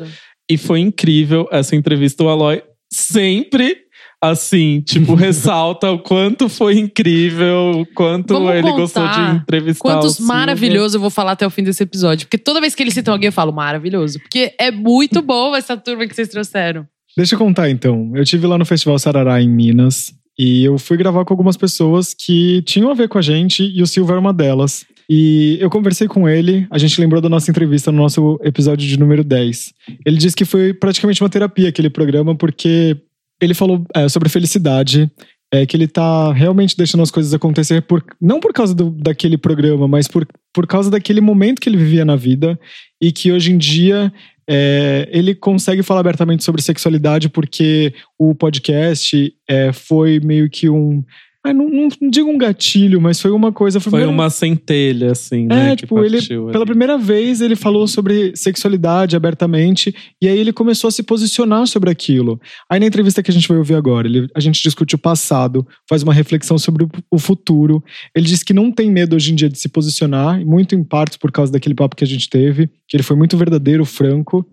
E 0.51 0.57
foi 0.57 0.81
incrível 0.81 1.49
essa 1.51 1.75
entrevista. 1.77 2.23
O 2.25 2.29
Aloy 2.29 2.63
sempre, 2.93 3.77
assim, 4.23 4.81
tipo, 4.83 5.15
ressalta 5.17 5.91
o 5.91 5.99
quanto 5.99 6.49
foi 6.49 6.79
incrível, 6.79 7.81
o 7.81 7.87
quanto 7.87 8.35
Vamos 8.35 8.55
ele 8.55 8.71
gostou 8.73 9.09
de 9.09 9.37
entrevistar 9.37 9.81
Quantos 9.81 10.17
Silva. 10.17 10.35
maravilhosos 10.35 10.95
eu 10.95 11.01
vou 11.01 11.11
falar 11.11 11.33
até 11.33 11.47
o 11.47 11.51
fim 11.51 11.63
desse 11.63 11.83
episódio. 11.83 12.27
Porque 12.27 12.39
toda 12.39 12.61
vez 12.61 12.75
que 12.75 12.83
eles 12.83 12.95
citam 12.95 13.15
alguém, 13.15 13.29
eu 13.29 13.33
falo 13.33 13.53
maravilhoso. 13.53 14.19
Porque 14.21 14.53
é 14.59 14.71
muito 14.71 15.23
boa 15.23 15.57
essa 15.57 15.77
turma 15.77 16.07
que 16.07 16.15
vocês 16.15 16.29
trouxeram. 16.29 16.87
Deixa 17.17 17.35
eu 17.35 17.39
contar 17.39 17.71
então. 17.71 18.13
Eu 18.15 18.25
tive 18.25 18.47
lá 18.47 18.57
no 18.57 18.65
Festival 18.65 18.99
Sarará 18.99 19.41
em 19.43 19.49
Minas 19.49 20.13
e 20.39 20.65
eu 20.65 20.79
fui 20.79 20.97
gravar 20.97 21.25
com 21.25 21.33
algumas 21.33 21.57
pessoas 21.57 22.15
que 22.15 22.63
tinham 22.63 22.91
a 22.91 22.95
ver 22.95 23.09
com 23.09 23.19
a 23.19 23.23
gente 23.23 23.63
e 23.63 23.83
o 23.83 23.87
Silva 23.87 24.13
era 24.13 24.21
uma 24.21 24.33
delas. 24.33 24.87
E 25.13 25.59
eu 25.61 25.69
conversei 25.69 26.07
com 26.07 26.29
ele, 26.29 26.69
a 26.71 26.79
gente 26.79 27.01
lembrou 27.01 27.21
da 27.21 27.29
nossa 27.29 27.51
entrevista 27.51 27.91
no 27.91 27.99
nosso 27.99 28.39
episódio 28.45 28.87
de 28.89 28.97
número 28.97 29.25
10. 29.25 29.73
Ele 30.07 30.17
disse 30.17 30.37
que 30.37 30.45
foi 30.45 30.73
praticamente 30.73 31.21
uma 31.21 31.29
terapia 31.29 31.69
aquele 31.69 31.91
programa 31.91 32.35
porque 32.37 32.97
ele 33.41 33.55
falou 33.55 33.85
é, 33.95 34.09
sobre 34.09 34.29
felicidade, 34.29 35.11
é 35.53 35.67
que 35.67 35.77
ele 35.77 35.89
tá 35.89 36.33
realmente 36.33 36.77
deixando 36.77 37.03
as 37.03 37.11
coisas 37.11 37.35
acontecer 37.35 37.83
por 37.83 38.05
não 38.21 38.39
por 38.39 38.53
causa 38.53 38.75
do, 38.75 38.91
daquele 38.91 39.37
programa, 39.37 39.89
mas 39.89 40.07
por, 40.07 40.27
por 40.53 40.67
causa 40.67 40.91
daquele 40.91 41.21
momento 41.21 41.61
que 41.61 41.69
ele 41.69 41.77
vivia 41.77 42.05
na 42.05 42.15
vida 42.15 42.59
e 43.01 43.11
que 43.11 43.33
hoje 43.33 43.53
em 43.53 43.59
dia 43.59 44.13
é, 44.49 45.09
ele 45.13 45.35
consegue 45.35 45.83
falar 45.83 46.01
abertamente 46.01 46.43
sobre 46.43 46.63
sexualidade 46.63 47.29
porque 47.29 47.95
o 48.19 48.35
podcast 48.35 49.33
é, 49.49 49.73
foi 49.73 50.21
meio 50.21 50.51
que 50.51 50.69
um. 50.69 51.05
Ah, 51.43 51.55
não, 51.55 51.69
não- 51.71 51.89
não 52.01 52.11
digo 52.11 52.29
um 52.29 52.37
gatilho, 52.37 53.01
mas 53.01 53.21
foi 53.21 53.31
uma 53.31 53.51
coisa. 53.53 53.81
Foi 53.81 53.91
primeiro- 53.91 54.11
uma 54.13 54.29
centelha, 54.29 55.13
assim, 55.13 55.47
né? 55.47 55.73
É, 55.73 55.77
tipo, 55.77 55.99
ele, 56.05 56.19
ali. 56.19 56.53
pela 56.53 56.67
primeira 56.67 56.99
vez, 56.99 57.41
ele 57.41 57.57
falou 57.57 57.87
sobre 57.89 58.33
sexualidade 58.37 59.17
abertamente, 59.17 59.95
e 60.21 60.29
aí 60.29 60.39
ele 60.39 60.53
começou 60.53 60.89
a 60.89 60.91
se 60.91 61.03
posicionar 61.03 61.67
sobre 61.67 61.89
aquilo. 61.91 62.39
Aí 62.71 62.79
na 62.79 62.87
entrevista 62.87 63.23
que 63.23 63.31
a 63.31 63.35
gente 63.35 63.49
vai 63.49 63.57
ouvir 63.57 63.75
agora, 63.75 64.07
ele- 64.07 64.29
a 64.35 64.41
gente 64.41 64.63
discute 64.63 64.95
o 64.95 64.99
passado, 64.99 65.67
faz 65.89 66.03
uma 66.03 66.13
reflexão 66.13 66.59
sobre 66.59 66.85
o, 66.85 66.89
o 67.11 67.19
futuro. 67.19 67.83
Ele 68.15 68.27
disse 68.27 68.45
que 68.45 68.53
não 68.53 68.71
tem 68.71 68.91
medo 68.91 69.17
hoje 69.17 69.33
em 69.33 69.35
dia 69.35 69.49
de 69.49 69.59
se 69.59 69.69
posicionar, 69.69 70.45
muito 70.45 70.75
em 70.75 70.85
parte 70.85 71.19
por 71.19 71.33
causa 71.33 71.51
daquele 71.53 71.75
papo 71.75 71.97
que 71.97 72.05
a 72.05 72.07
gente 72.07 72.29
teve, 72.29 72.69
que 72.87 72.97
ele 72.97 73.03
foi 73.03 73.17
muito 73.17 73.37
verdadeiro, 73.37 73.85
franco. 73.85 74.47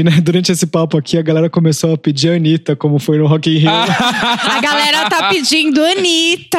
E 0.00 0.02
né, 0.02 0.12
durante 0.18 0.50
esse 0.50 0.66
papo 0.66 0.96
aqui, 0.96 1.18
a 1.18 1.22
galera 1.22 1.50
começou 1.50 1.92
a 1.92 1.98
pedir 1.98 2.30
a 2.30 2.34
Anitta, 2.34 2.74
como 2.74 2.98
foi 2.98 3.18
no 3.18 3.26
Rock 3.26 3.50
in 3.50 3.58
Rio. 3.58 3.68
A 3.70 4.58
galera 4.62 5.10
tá 5.10 5.28
pedindo 5.28 5.84
Anitta. 5.84 6.58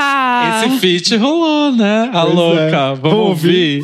Esse 0.67 0.77
feat 0.79 1.15
rolou, 1.15 1.71
né? 1.71 2.11
A 2.13 2.21
Pois 2.21 2.33
é. 2.33 2.35
louca. 2.35 2.93
Vamos 2.93 3.01
Vamos 3.01 3.27
ouvir. 3.29 3.81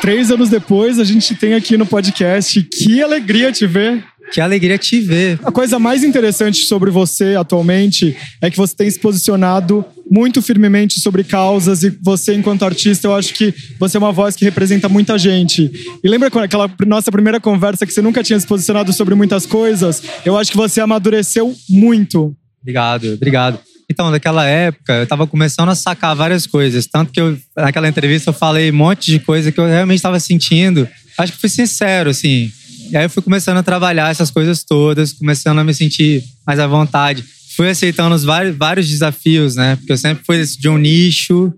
Três 0.00 0.30
anos 0.30 0.48
depois, 0.48 0.98
a 0.98 1.04
gente 1.04 1.34
tem 1.34 1.52
aqui 1.52 1.76
no 1.76 1.84
podcast. 1.84 2.62
Que 2.62 3.02
alegria 3.02 3.52
te 3.52 3.66
ver. 3.66 4.02
Que 4.32 4.40
alegria 4.40 4.76
te 4.76 5.00
ver. 5.00 5.38
A 5.44 5.52
coisa 5.52 5.78
mais 5.78 6.02
interessante 6.02 6.64
sobre 6.64 6.90
você 6.90 7.36
atualmente 7.36 8.16
é 8.40 8.50
que 8.50 8.56
você 8.56 8.74
tem 8.74 8.90
se 8.90 8.98
posicionado 8.98 9.84
muito 10.10 10.40
firmemente 10.42 11.00
sobre 11.00 11.24
causas 11.24 11.82
e 11.82 11.90
você, 12.02 12.34
enquanto 12.34 12.64
artista, 12.64 13.06
eu 13.06 13.14
acho 13.14 13.34
que 13.34 13.54
você 13.78 13.96
é 13.96 14.00
uma 14.00 14.12
voz 14.12 14.36
que 14.36 14.44
representa 14.44 14.88
muita 14.88 15.18
gente. 15.18 15.70
E 16.02 16.08
lembra 16.08 16.28
aquela 16.42 16.70
nossa 16.86 17.10
primeira 17.10 17.40
conversa 17.40 17.86
que 17.86 17.92
você 17.92 18.02
nunca 18.02 18.22
tinha 18.22 18.38
se 18.38 18.46
posicionado 18.46 18.92
sobre 18.92 19.14
muitas 19.14 19.46
coisas? 19.46 20.02
Eu 20.24 20.36
acho 20.36 20.50
que 20.50 20.56
você 20.56 20.80
amadureceu 20.80 21.54
muito. 21.68 22.34
Obrigado, 22.60 23.14
obrigado. 23.14 23.60
Então, 23.88 24.10
naquela 24.10 24.44
época, 24.44 24.92
eu 24.94 25.06
tava 25.06 25.26
começando 25.26 25.68
a 25.68 25.74
sacar 25.74 26.14
várias 26.16 26.46
coisas. 26.46 26.86
Tanto 26.86 27.12
que 27.12 27.20
eu, 27.20 27.38
naquela 27.56 27.88
entrevista 27.88 28.30
eu 28.30 28.34
falei 28.34 28.70
um 28.70 28.74
monte 28.74 29.12
de 29.12 29.20
coisa 29.20 29.52
que 29.52 29.60
eu 29.60 29.66
realmente 29.66 29.98
estava 29.98 30.18
sentindo. 30.18 30.88
Acho 31.16 31.32
que 31.32 31.38
fui 31.38 31.48
sincero, 31.48 32.10
assim. 32.10 32.50
E 32.90 32.96
aí 32.96 33.04
eu 33.04 33.10
fui 33.10 33.22
começando 33.22 33.56
a 33.56 33.62
trabalhar 33.62 34.10
essas 34.10 34.30
coisas 34.30 34.62
todas, 34.62 35.12
começando 35.12 35.58
a 35.58 35.64
me 35.64 35.74
sentir 35.74 36.22
mais 36.46 36.58
à 36.58 36.66
vontade. 36.66 37.24
Fui 37.56 37.68
aceitando 37.68 38.14
os 38.14 38.22
vários, 38.22 38.56
vários 38.56 38.88
desafios, 38.88 39.56
né? 39.56 39.76
Porque 39.76 39.92
eu 39.92 39.96
sempre 39.96 40.24
fui 40.24 40.44
de 40.44 40.68
um 40.68 40.78
nicho 40.78 41.52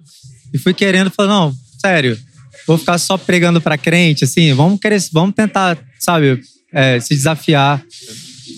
e 0.54 0.58
fui 0.58 0.72
querendo, 0.72 1.10
falar, 1.10 1.28
não, 1.28 1.54
sério, 1.80 2.18
vou 2.66 2.78
ficar 2.78 2.98
só 2.98 3.18
pregando 3.18 3.60
pra 3.60 3.76
crente, 3.76 4.24
assim, 4.24 4.52
vamos 4.54 4.80
querer, 4.80 5.02
vamos 5.12 5.34
tentar, 5.34 5.76
sabe, 5.98 6.40
é, 6.72 7.00
se 7.00 7.14
desafiar. 7.14 7.82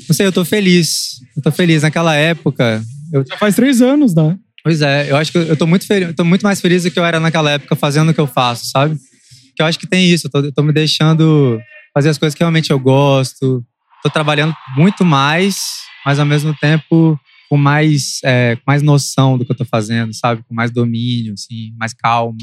Não 0.09 0.15
sei, 0.15 0.27
eu 0.27 0.33
tô 0.33 0.45
feliz. 0.45 1.21
Eu 1.37 1.43
tô 1.43 1.51
feliz. 1.51 1.83
Naquela 1.83 2.15
época, 2.15 2.83
eu 3.13 3.25
Já 3.27 3.37
faz 3.37 3.55
três 3.55 3.81
anos, 3.81 4.15
né? 4.15 4.37
Pois 4.63 4.83
é, 4.83 5.11
eu 5.11 5.17
acho 5.17 5.33
que 5.33 5.39
eu 5.39 5.57
tô 5.57 5.67
muito 5.67 5.87
feliz, 5.87 6.09
eu 6.09 6.15
tô 6.15 6.25
muito 6.25 6.43
mais 6.43 6.61
feliz 6.61 6.83
do 6.83 6.91
que 6.91 6.99
eu 6.99 7.05
era 7.05 7.19
naquela 7.19 7.53
época 7.53 7.75
fazendo 7.75 8.11
o 8.11 8.15
que 8.15 8.21
eu 8.21 8.27
faço, 8.27 8.67
sabe? 8.67 8.97
Que 9.57 9.63
eu 9.63 9.67
acho 9.67 9.79
que 9.79 9.87
tem 9.87 10.11
isso, 10.11 10.27
eu 10.27 10.31
tô, 10.31 10.39
eu 10.41 10.53
tô 10.53 10.63
me 10.63 10.73
deixando 10.73 11.59
fazer 11.94 12.09
as 12.11 12.18
coisas 12.18 12.35
que 12.35 12.42
realmente 12.42 12.70
eu 12.70 12.79
gosto. 12.79 13.64
Tô 14.03 14.11
trabalhando 14.11 14.55
muito 14.76 15.05
mais, 15.05 15.59
mas 16.05 16.18
ao 16.18 16.26
mesmo 16.26 16.55
tempo 16.61 17.18
com 17.50 17.57
mais, 17.57 18.20
é, 18.24 18.55
com 18.57 18.62
mais 18.66 18.81
noção 18.81 19.37
do 19.37 19.44
que 19.44 19.50
eu 19.50 19.57
tô 19.57 19.64
fazendo, 19.64 20.14
sabe? 20.14 20.42
Com 20.48 20.55
mais 20.55 20.70
domínio, 20.70 21.35
assim, 21.35 21.72
mais 21.79 21.92
calma. 21.92 22.37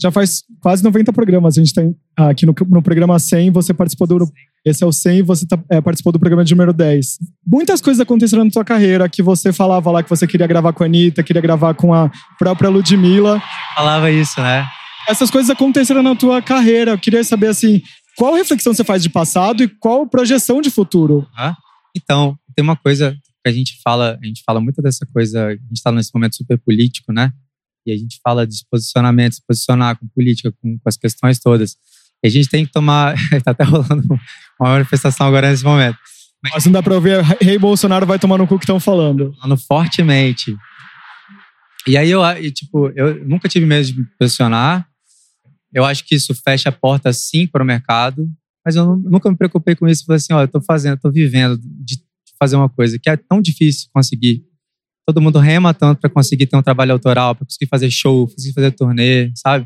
Já 0.00 0.10
faz 0.10 0.42
quase 0.60 0.82
90 0.84 1.12
programas. 1.12 1.56
A 1.56 1.60
gente 1.60 1.72
tem 1.72 1.94
aqui 2.16 2.44
no, 2.44 2.54
no 2.70 2.82
programa 2.82 3.18
100, 3.18 3.50
você 3.50 3.72
participou 3.72 4.06
do. 4.06 4.30
Esse 4.64 4.84
é 4.84 4.86
o 4.86 4.92
100 4.92 5.18
e 5.18 5.22
você 5.22 5.46
tá- 5.46 5.58
é, 5.70 5.80
participou 5.80 6.12
do 6.12 6.18
programa 6.20 6.44
de 6.44 6.54
número 6.54 6.72
10. 6.72 7.18
Muitas 7.46 7.80
coisas 7.80 8.00
aconteceram 8.00 8.44
na 8.44 8.50
tua 8.50 8.64
carreira 8.64 9.08
que 9.08 9.22
você 9.22 9.52
falava 9.52 9.90
lá 9.90 10.02
que 10.02 10.10
você 10.10 10.26
queria 10.26 10.46
gravar 10.46 10.72
com 10.72 10.82
a 10.82 10.86
Anitta, 10.86 11.22
queria 11.22 11.42
gravar 11.42 11.74
com 11.74 11.92
a 11.92 12.10
própria 12.38 12.70
Ludmilla. 12.70 13.42
Falava 13.74 14.10
isso, 14.10 14.40
né? 14.40 14.64
Essas 15.08 15.30
coisas 15.30 15.50
aconteceram 15.50 16.02
na 16.02 16.14
tua 16.14 16.40
carreira. 16.40 16.92
Eu 16.92 16.98
queria 16.98 17.24
saber, 17.24 17.48
assim, 17.48 17.82
qual 18.16 18.34
reflexão 18.34 18.74
você 18.74 18.84
faz 18.84 19.02
de 19.02 19.10
passado 19.10 19.62
e 19.62 19.68
qual 19.68 20.06
projeção 20.06 20.60
de 20.60 20.70
futuro? 20.70 21.26
Então, 21.96 22.38
tem 22.54 22.62
uma 22.62 22.76
coisa 22.76 23.16
que 23.44 23.50
a 23.50 23.52
gente 23.52 23.80
fala, 23.82 24.18
a 24.22 24.26
gente 24.26 24.42
fala 24.44 24.60
muito 24.60 24.80
dessa 24.80 25.06
coisa, 25.12 25.46
a 25.46 25.50
gente 25.52 25.72
está 25.72 25.90
nesse 25.90 26.10
momento 26.14 26.36
super 26.36 26.58
político, 26.58 27.12
né? 27.12 27.32
E 27.86 27.92
a 27.92 27.96
gente 27.96 28.20
fala 28.22 28.46
de 28.46 28.56
se 28.56 28.64
posicionamento, 28.70 29.34
se 29.34 29.42
posicionar 29.46 29.98
com 29.98 30.06
política, 30.08 30.52
com, 30.52 30.78
com 30.78 30.88
as 30.88 30.96
questões 30.96 31.38
todas. 31.38 31.76
E 32.22 32.28
a 32.28 32.30
gente 32.30 32.48
tem 32.48 32.64
que 32.64 32.72
tomar. 32.72 33.14
tá 33.44 33.50
até 33.50 33.64
rolando 33.64 34.04
uma 34.60 34.70
manifestação 34.70 35.26
agora 35.26 35.50
nesse 35.50 35.64
momento. 35.64 35.98
Mas 36.52 36.64
não 36.64 36.72
dá 36.72 36.82
pra 36.82 36.94
ouvir, 36.94 37.20
Rei 37.40 37.58
Bolsonaro 37.58 38.06
vai 38.06 38.18
tomar 38.18 38.38
no 38.38 38.46
cu 38.46 38.58
que 38.58 38.64
estão 38.64 38.80
falando. 38.80 39.32
Falando 39.40 39.60
fortemente. 39.60 40.56
E 41.86 41.96
aí 41.96 42.10
eu, 42.10 42.20
tipo, 42.52 42.90
eu 42.94 43.26
nunca 43.26 43.48
tive 43.48 43.66
medo 43.66 43.84
de 43.86 43.98
me 43.98 44.06
posicionar. 44.18 44.86
Eu 45.72 45.84
acho 45.84 46.04
que 46.04 46.14
isso 46.14 46.34
fecha 46.34 46.68
a 46.68 46.72
porta 46.72 47.12
sim 47.12 47.46
para 47.46 47.62
o 47.62 47.66
mercado, 47.66 48.28
mas 48.64 48.76
eu 48.76 48.84
nu- 48.84 49.10
nunca 49.10 49.30
me 49.30 49.36
preocupei 49.36 49.74
com 49.74 49.88
isso. 49.88 50.04
Falei 50.04 50.16
assim, 50.18 50.32
ó, 50.32 50.42
eu 50.42 50.48
tô 50.48 50.60
fazendo, 50.60 50.98
tô 50.98 51.10
vivendo 51.10 51.58
de 51.58 51.98
fazer 52.38 52.56
uma 52.56 52.68
coisa 52.68 52.98
que 52.98 53.08
é 53.08 53.16
tão 53.16 53.40
difícil 53.40 53.88
conseguir. 53.92 54.42
Todo 55.06 55.20
mundo 55.20 55.38
rema 55.38 55.72
tanto 55.74 56.00
para 56.00 56.10
conseguir 56.10 56.46
ter 56.46 56.56
um 56.56 56.62
trabalho 56.62 56.92
autoral, 56.92 57.34
para 57.34 57.44
conseguir 57.44 57.66
fazer 57.68 57.90
show, 57.90 58.28
conseguir 58.28 58.52
fazer 58.54 58.70
turnê, 58.72 59.32
sabe? 59.34 59.64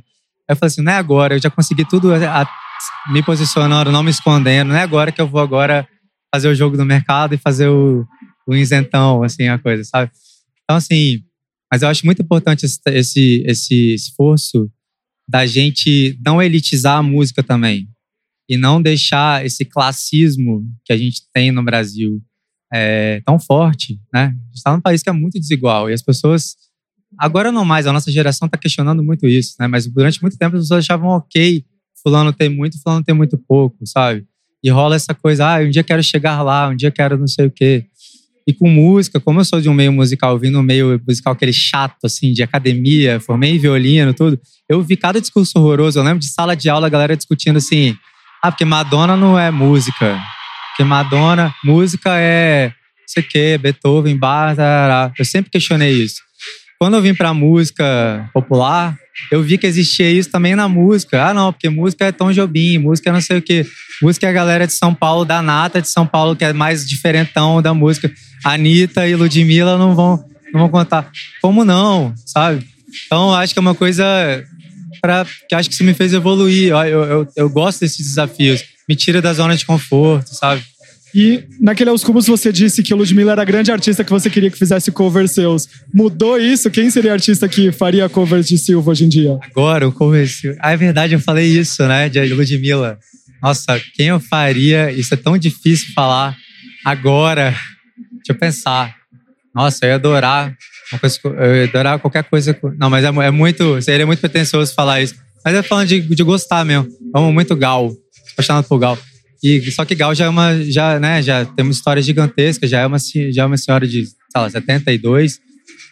Aí 0.49 0.55
eu 0.55 0.57
falei 0.57 0.69
assim, 0.69 0.83
não 0.83 0.93
é 0.93 0.97
agora, 0.97 1.35
eu 1.35 1.39
já 1.41 1.51
consegui 1.51 1.85
tudo 1.85 2.15
a- 2.15 2.49
me 3.13 3.23
posicionando, 3.23 3.91
não 3.91 4.03
me 4.03 4.11
escondendo, 4.11 4.69
não 4.69 4.77
é 4.77 4.83
agora 4.83 5.11
que 5.13 5.21
eu 5.21 5.27
vou 5.27 5.41
agora 5.41 5.87
fazer 6.35 6.49
o 6.49 6.55
jogo 6.55 6.77
do 6.77 6.85
mercado 6.85 7.35
e 7.35 7.39
fazer 7.39 7.69
o, 7.69 8.07
o 8.47 8.55
isentão, 8.55 9.23
assim, 9.23 9.49
a 9.49 9.59
coisa, 9.59 9.83
sabe? 9.85 10.11
Então, 10.65 10.77
assim, 10.77 11.23
mas 11.73 11.83
eu 11.83 11.89
acho 11.89 12.05
muito 12.07 12.23
importante 12.23 12.65
esse, 12.65 12.79
esse, 12.87 13.43
esse 13.47 13.95
esforço 13.95 14.71
da 15.29 15.47
gente 15.47 16.19
não 16.25 16.43
elitizar 16.43 16.99
a 16.99 17.03
música 17.03 17.43
também 17.43 17.89
e 18.49 18.57
não 18.57 18.81
deixar 18.81 19.45
esse 19.45 19.65
classismo 19.65 20.65
que 20.85 20.93
a 20.93 20.97
gente 20.97 21.23
tem 21.33 21.51
no 21.51 21.65
Brasil 21.65 22.23
é, 22.73 23.21
tão 23.25 23.39
forte, 23.39 24.01
né? 24.13 24.27
A 24.27 24.47
gente 24.47 24.57
está 24.57 24.73
num 24.73 24.81
país 24.81 25.03
que 25.03 25.09
é 25.09 25.13
muito 25.13 25.39
desigual 25.39 25.91
e 25.91 25.93
as 25.93 26.03
pessoas 26.03 26.57
agora 27.19 27.51
não 27.51 27.65
mais 27.65 27.87
a 27.87 27.93
nossa 27.93 28.11
geração 28.11 28.47
está 28.47 28.59
questionando 28.59 29.03
muito 29.03 29.27
isso, 29.27 29.55
né? 29.59 29.67
Mas 29.67 29.87
durante 29.87 30.21
muito 30.23 30.37
tempo 30.37 30.57
as 30.57 30.63
pessoas 30.63 30.85
achavam 30.85 31.09
ok 31.11 31.65
fulano 32.07 32.33
tem 32.33 32.49
muito, 32.49 32.81
fulano 32.81 33.03
tem 33.03 33.15
muito 33.15 33.37
pouco, 33.37 33.85
sabe? 33.85 34.25
E 34.63 34.71
rola 34.71 34.95
essa 34.95 35.13
coisa, 35.13 35.57
ah, 35.57 35.61
um 35.61 35.71
dia 35.71 35.83
quero 35.83 36.03
chegar 36.05 36.41
lá, 36.43 36.69
um 36.69 36.77
dia 36.77 36.91
quero 36.91 37.19
não 37.19 37.27
sei 37.27 37.47
o 37.47 37.51
quê. 37.51 37.87
E 38.47 38.53
com 38.53 38.69
música, 38.69 39.19
como 39.19 39.41
eu 39.41 39.45
sou 39.45 39.61
de 39.61 39.69
um 39.69 39.75
meio 39.75 39.93
musical, 39.93 40.39
vim 40.39 40.51
no 40.51 40.63
meio 40.63 41.01
musical 41.07 41.33
aquele 41.33 41.53
chato, 41.53 42.05
assim, 42.05 42.33
de 42.33 42.43
academia, 42.43 43.19
formei 43.19 43.57
em 43.57 43.59
violino, 43.59 44.15
tudo, 44.15 44.41
eu 44.69 44.81
vi 44.83 44.97
cada 44.97 45.21
discurso 45.21 45.59
horroroso. 45.59 45.99
Eu 45.99 46.05
lembro 46.05 46.21
de 46.21 46.29
sala 46.29 46.55
de 46.55 46.69
aula, 46.69 46.87
a 46.87 46.91
galera 46.91 47.17
discutindo 47.17 47.57
assim, 47.57 47.97
ah, 48.43 48.53
porque 48.53 48.65
Madonna 48.65 49.17
não 49.17 49.37
é 49.37 49.51
música. 49.51 50.21
Porque 50.71 50.85
Madonna, 50.85 51.53
música 51.65 52.17
é, 52.17 52.69
não 52.69 53.09
sei 53.09 53.23
o 53.23 53.29
quê, 53.29 53.59
Beethoven, 53.59 54.19
tarará. 54.19 55.13
Eu 55.19 55.25
sempre 55.25 55.51
questionei 55.51 55.93
isso. 55.93 56.23
Quando 56.79 56.95
eu 56.95 57.03
vim 57.03 57.15
pra 57.15 57.33
música 57.33 58.29
popular, 58.35 58.97
eu 59.33 59.43
vi 59.43 59.57
que 59.57 59.67
existia 59.67 60.11
isso 60.11 60.31
também 60.31 60.55
na 60.55 60.69
música. 60.69 61.25
Ah, 61.25 61.35
não, 61.35 61.53
porque 61.53 61.71
música 61.71 62.05
é 62.05 62.13
Tom 62.13 62.31
Jobim, 62.33 62.79
música 62.79 63.09
é 63.09 63.13
não 63.13 63.21
sei 63.21 63.39
o 63.39 63.43
quê. 63.43 63.67
Música 64.03 64.27
é 64.27 64.31
a 64.31 64.33
galera 64.33 64.67
de 64.67 64.75
São 64.75 64.95
Paulo, 64.95 65.25
da 65.25 65.41
Nata 65.41 65.81
de 65.81 65.89
São 65.89 66.07
Paulo, 66.07 66.37
que 66.37 66.45
é 66.45 66.53
mais 66.53 66.87
diferentão 66.87 67.63
da 67.63 67.73
música. 67.73 68.13
Anitta 68.47 69.09
e 69.09 69.17
Ludmilla 69.17 69.77
não 69.77 69.95
vão, 69.95 70.25
não 70.53 70.61
vão 70.61 70.69
contar. 70.69 71.11
Como 71.43 71.65
não, 71.65 72.15
sabe? 72.25 72.65
Então, 73.07 73.35
acho 73.35 73.53
que 73.53 73.59
é 73.59 73.61
uma 73.61 73.75
coisa 73.75 74.05
para 75.03 75.27
que 75.49 75.55
acho 75.55 75.69
que 75.69 75.75
isso 75.75 75.85
me 75.85 75.93
fez 75.93 76.13
evoluir. 76.13 76.71
Eu, 76.71 77.05
eu, 77.05 77.29
eu, 77.37 77.51
gosto 77.51 77.81
desses 77.81 78.07
desafios. 78.07 78.63
Me 78.89 78.95
tira 78.95 79.21
da 79.21 79.33
zona 79.33 79.57
de 79.57 79.67
conforto, 79.67 80.33
sabe? 80.33 80.63
E 81.13 81.45
naquele 81.61 81.91
Aos 81.91 82.05
Cubos 82.05 82.27
você 82.27 82.53
disse 82.53 82.83
que 82.83 82.95
o 82.95 82.97
Ludmilla 82.97 83.33
era 83.33 83.43
a 83.43 83.45
grande 83.45 83.73
artista 83.73 84.05
que 84.05 84.11
você 84.11 84.31
queria 84.31 84.51
que 84.51 84.59
fizesse 84.59 84.93
covers 84.93 85.33
seus. 85.33 85.69
Mudou 85.93 86.39
isso? 86.39 86.71
Quem 86.71 86.89
seria 86.89 87.11
a 87.11 87.15
artista 87.15 87.49
que 87.49 87.73
faria 87.73 88.09
covers 88.09 88.47
de 88.47 88.59
Silva 88.59 88.93
hoje 88.93 89.07
em 89.07 89.09
dia? 89.09 89.39
Agora, 89.43 89.89
o 89.89 89.93
cover. 89.93 90.29
Ah, 90.61 90.73
é 90.73 90.77
verdade, 90.77 91.15
eu 91.15 91.21
falei 91.21 91.47
isso, 91.47 91.85
né? 91.87 92.09
De 92.09 92.21
Ludmilla. 92.33 92.99
Nossa, 93.43 93.81
quem 93.95 94.07
eu 94.07 94.21
faria? 94.21 94.93
Isso 94.93 95.15
é 95.15 95.17
tão 95.17 95.37
difícil 95.37 95.93
falar 95.95 96.37
agora. 96.85 97.55
Deixa 98.27 98.33
eu 98.33 98.39
pensar. 98.41 98.93
Nossa, 99.55 99.85
eu 99.85 99.91
ia 99.91 99.95
adorar. 99.95 100.53
Coisa, 101.01 101.19
eu 101.25 101.57
ia 101.57 101.65
adorar 101.65 102.01
qualquer 102.01 102.25
coisa. 102.25 102.59
Não, 102.77 102.91
mas 102.91 103.05
é, 103.05 103.09
é 103.09 103.31
muito. 103.31 103.81
Seria 103.81 104.05
muito 104.05 104.19
pretensioso 104.19 104.75
falar 104.75 105.01
isso. 105.01 105.15
Mas 105.45 105.55
é 105.55 105.63
falando 105.63 105.87
de, 105.87 106.01
de 106.01 106.23
gostar 106.25 106.65
mesmo. 106.65 106.89
Amo 107.15 107.33
muito 107.33 107.55
Gal. 107.55 107.93
Apaixonado 108.33 108.67
por 108.67 108.81
Gal. 108.81 108.99
E 109.41 109.71
só 109.71 109.85
que 109.85 109.95
Gal 109.95 110.13
já 110.13 110.25
é 110.25 110.29
uma, 110.29 110.61
já, 110.65 110.99
né, 110.99 111.23
já 111.23 111.45
tem 111.45 111.63
uma 111.63 111.71
história 111.71 112.03
gigantesca, 112.03 112.67
já 112.67 112.81
é 112.81 112.87
uma, 112.87 112.99
já 112.99 113.43
é 113.43 113.47
uma 113.47 113.57
senhora 113.57 113.87
de, 113.87 114.07
sei 114.07 114.41
lá, 114.41 114.51
72. 114.51 115.39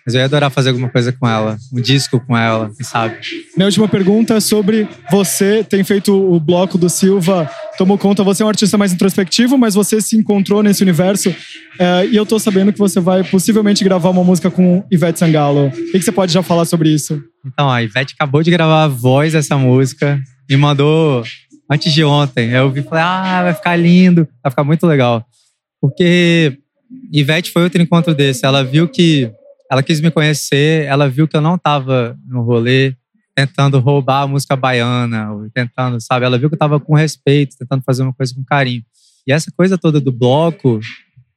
Mas 0.04 0.14
eu 0.14 0.18
ia 0.18 0.24
adorar 0.24 0.50
fazer 0.50 0.70
alguma 0.70 0.88
coisa 0.88 1.12
com 1.12 1.28
ela, 1.28 1.56
um 1.72 1.80
disco 1.80 2.18
com 2.18 2.36
ela, 2.36 2.70
quem 2.76 2.84
sabe. 2.84 3.16
Minha 3.56 3.66
última 3.66 3.86
pergunta 3.86 4.34
é 4.34 4.40
sobre 4.40 4.88
você 5.08 5.62
tem 5.62 5.84
feito 5.84 6.12
o 6.12 6.40
bloco 6.40 6.76
do 6.76 6.90
Silva, 6.90 7.48
tomou 7.76 7.98
conta, 7.98 8.22
você 8.22 8.42
é 8.42 8.46
um 8.46 8.48
artista 8.48 8.78
mais 8.78 8.92
introspectivo, 8.92 9.58
mas 9.58 9.74
você 9.74 10.00
se 10.00 10.16
encontrou 10.16 10.62
nesse 10.62 10.82
universo 10.82 11.34
é, 11.78 12.06
e 12.06 12.16
eu 12.16 12.24
tô 12.24 12.38
sabendo 12.38 12.72
que 12.72 12.78
você 12.78 13.00
vai 13.00 13.24
possivelmente 13.24 13.82
gravar 13.82 14.10
uma 14.10 14.24
música 14.24 14.50
com 14.50 14.84
Ivete 14.90 15.18
Sangalo. 15.18 15.66
O 15.66 15.70
que, 15.70 15.92
que 15.92 16.02
você 16.02 16.12
pode 16.12 16.32
já 16.32 16.42
falar 16.42 16.64
sobre 16.64 16.90
isso? 16.90 17.22
Então, 17.44 17.70
a 17.70 17.82
Ivete 17.82 18.14
acabou 18.14 18.42
de 18.42 18.50
gravar 18.50 18.84
a 18.84 18.88
voz 18.88 19.32
dessa 19.32 19.56
música, 19.56 20.20
me 20.48 20.56
mandou 20.56 21.24
antes 21.70 21.92
de 21.92 22.04
ontem. 22.04 22.50
Eu 22.50 22.70
vi 22.70 22.80
e 22.80 22.82
falei, 22.84 23.04
ah, 23.04 23.42
vai 23.44 23.54
ficar 23.54 23.76
lindo, 23.76 24.28
vai 24.42 24.50
ficar 24.50 24.64
muito 24.64 24.86
legal. 24.86 25.24
Porque 25.80 26.58
Ivete 27.12 27.50
foi 27.50 27.64
outro 27.64 27.82
encontro 27.82 28.14
desse. 28.14 28.46
Ela 28.46 28.64
viu 28.64 28.88
que. 28.88 29.30
Ela 29.70 29.82
quis 29.82 30.00
me 30.00 30.10
conhecer, 30.10 30.84
ela 30.84 31.08
viu 31.08 31.26
que 31.26 31.36
eu 31.36 31.40
não 31.40 31.56
tava 31.56 32.16
no 32.28 32.42
rolê 32.42 32.94
tentando 33.34 33.78
roubar 33.80 34.22
a 34.22 34.26
música 34.26 34.54
baiana, 34.54 35.28
tentando, 35.52 36.00
sabe? 36.00 36.24
Ela 36.24 36.38
viu 36.38 36.48
que 36.48 36.54
eu 36.54 36.58
tava 36.58 36.78
com 36.78 36.94
respeito, 36.94 37.56
tentando 37.58 37.82
fazer 37.84 38.02
uma 38.02 38.12
coisa 38.12 38.34
com 38.34 38.44
carinho. 38.44 38.82
E 39.26 39.32
essa 39.32 39.50
coisa 39.50 39.76
toda 39.76 40.00
do 40.00 40.12
bloco 40.12 40.80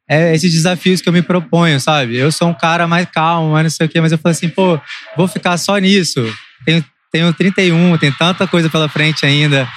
é 0.09 0.33
esses 0.33 0.51
desafios 0.51 1.01
que 1.01 1.09
eu 1.09 1.13
me 1.13 1.21
proponho, 1.21 1.79
sabe? 1.79 2.15
Eu 2.15 2.31
sou 2.31 2.47
um 2.49 2.53
cara 2.53 2.87
mais 2.87 3.07
calmo, 3.09 3.51
mais 3.51 3.63
não 3.63 3.69
sei 3.69 3.87
o 3.87 3.89
quê, 3.89 3.99
mas 3.99 4.11
eu 4.11 4.17
falei 4.17 4.33
assim, 4.33 4.49
pô, 4.49 4.79
vou 5.15 5.27
ficar 5.27 5.57
só 5.57 5.77
nisso. 5.77 6.23
Tenho, 6.65 6.85
tenho 7.11 7.33
31, 7.33 7.97
tem 7.97 8.11
tanta 8.11 8.47
coisa 8.47 8.69
pela 8.69 8.87
frente 8.87 9.25
ainda. 9.25 9.67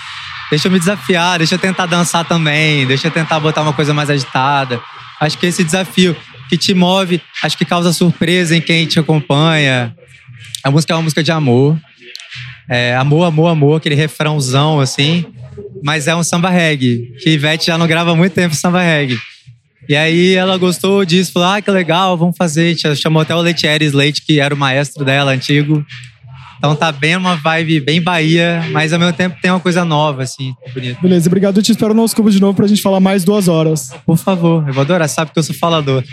Deixa 0.50 0.68
eu 0.68 0.72
me 0.72 0.78
desafiar, 0.78 1.38
deixa 1.38 1.54
eu 1.54 1.58
tentar 1.58 1.86
dançar 1.86 2.24
também, 2.24 2.86
deixa 2.86 3.06
eu 3.06 3.10
tentar 3.10 3.40
botar 3.40 3.62
uma 3.62 3.72
coisa 3.72 3.94
mais 3.94 4.10
agitada. 4.10 4.80
Acho 5.20 5.38
que 5.38 5.46
esse 5.46 5.64
desafio 5.64 6.16
que 6.48 6.58
te 6.58 6.74
move, 6.74 7.20
acho 7.42 7.56
que 7.56 7.64
causa 7.64 7.92
surpresa 7.92 8.56
em 8.56 8.60
quem 8.60 8.86
te 8.86 8.98
acompanha. 8.98 9.94
A 10.64 10.70
música 10.70 10.92
é 10.92 10.96
uma 10.96 11.02
música 11.02 11.22
de 11.22 11.30
amor. 11.30 11.78
É, 12.70 12.94
amor, 12.94 13.24
amor, 13.24 13.48
amor, 13.48 13.78
aquele 13.78 13.96
refrãozão 13.96 14.78
assim. 14.78 15.24
Mas 15.82 16.06
é 16.06 16.14
um 16.14 16.22
samba 16.22 16.48
reggae, 16.48 17.12
que 17.20 17.30
Ivete 17.30 17.66
já 17.66 17.76
não 17.76 17.88
grava 17.88 18.12
há 18.12 18.14
muito 18.14 18.32
tempo 18.32 18.54
samba 18.54 18.80
reggae. 18.80 19.18
E 19.88 19.96
aí 19.96 20.34
ela 20.34 20.56
gostou 20.56 21.04
disso, 21.04 21.32
falou: 21.32 21.48
ah, 21.48 21.60
que 21.60 21.68
legal, 21.68 22.16
vamos 22.16 22.36
fazer. 22.36 22.76
Chamou 22.94 23.22
até 23.22 23.34
o 23.34 23.40
Letieres 23.40 23.92
Leite, 23.92 24.22
que 24.22 24.38
era 24.38 24.54
o 24.54 24.58
maestro 24.58 25.04
dela, 25.04 25.32
antigo. 25.32 25.84
Então 26.58 26.76
tá 26.76 26.92
bem 26.92 27.16
uma 27.16 27.34
vibe 27.34 27.80
bem 27.80 28.00
Bahia, 28.00 28.62
mas 28.70 28.92
ao 28.92 29.00
mesmo 29.00 29.14
tempo 29.14 29.36
tem 29.40 29.50
uma 29.50 29.58
coisa 29.58 29.82
nova, 29.84 30.22
assim, 30.22 30.54
bonito. 30.74 31.00
Beleza, 31.00 31.26
obrigado. 31.26 31.56
Eu 31.56 31.62
te 31.62 31.72
espero 31.72 31.94
no 31.94 32.02
nosso 32.02 32.14
cubo 32.14 32.30
de 32.30 32.38
novo 32.38 32.54
pra 32.54 32.66
gente 32.66 32.82
falar 32.82 33.00
mais 33.00 33.24
duas 33.24 33.48
horas. 33.48 33.90
Por 34.06 34.18
favor, 34.18 34.68
eu 34.68 34.72
vou 34.74 34.82
adorar, 34.82 35.08
sabe 35.08 35.32
que 35.32 35.38
eu 35.38 35.42
sou 35.42 35.54
falador. 35.54 36.04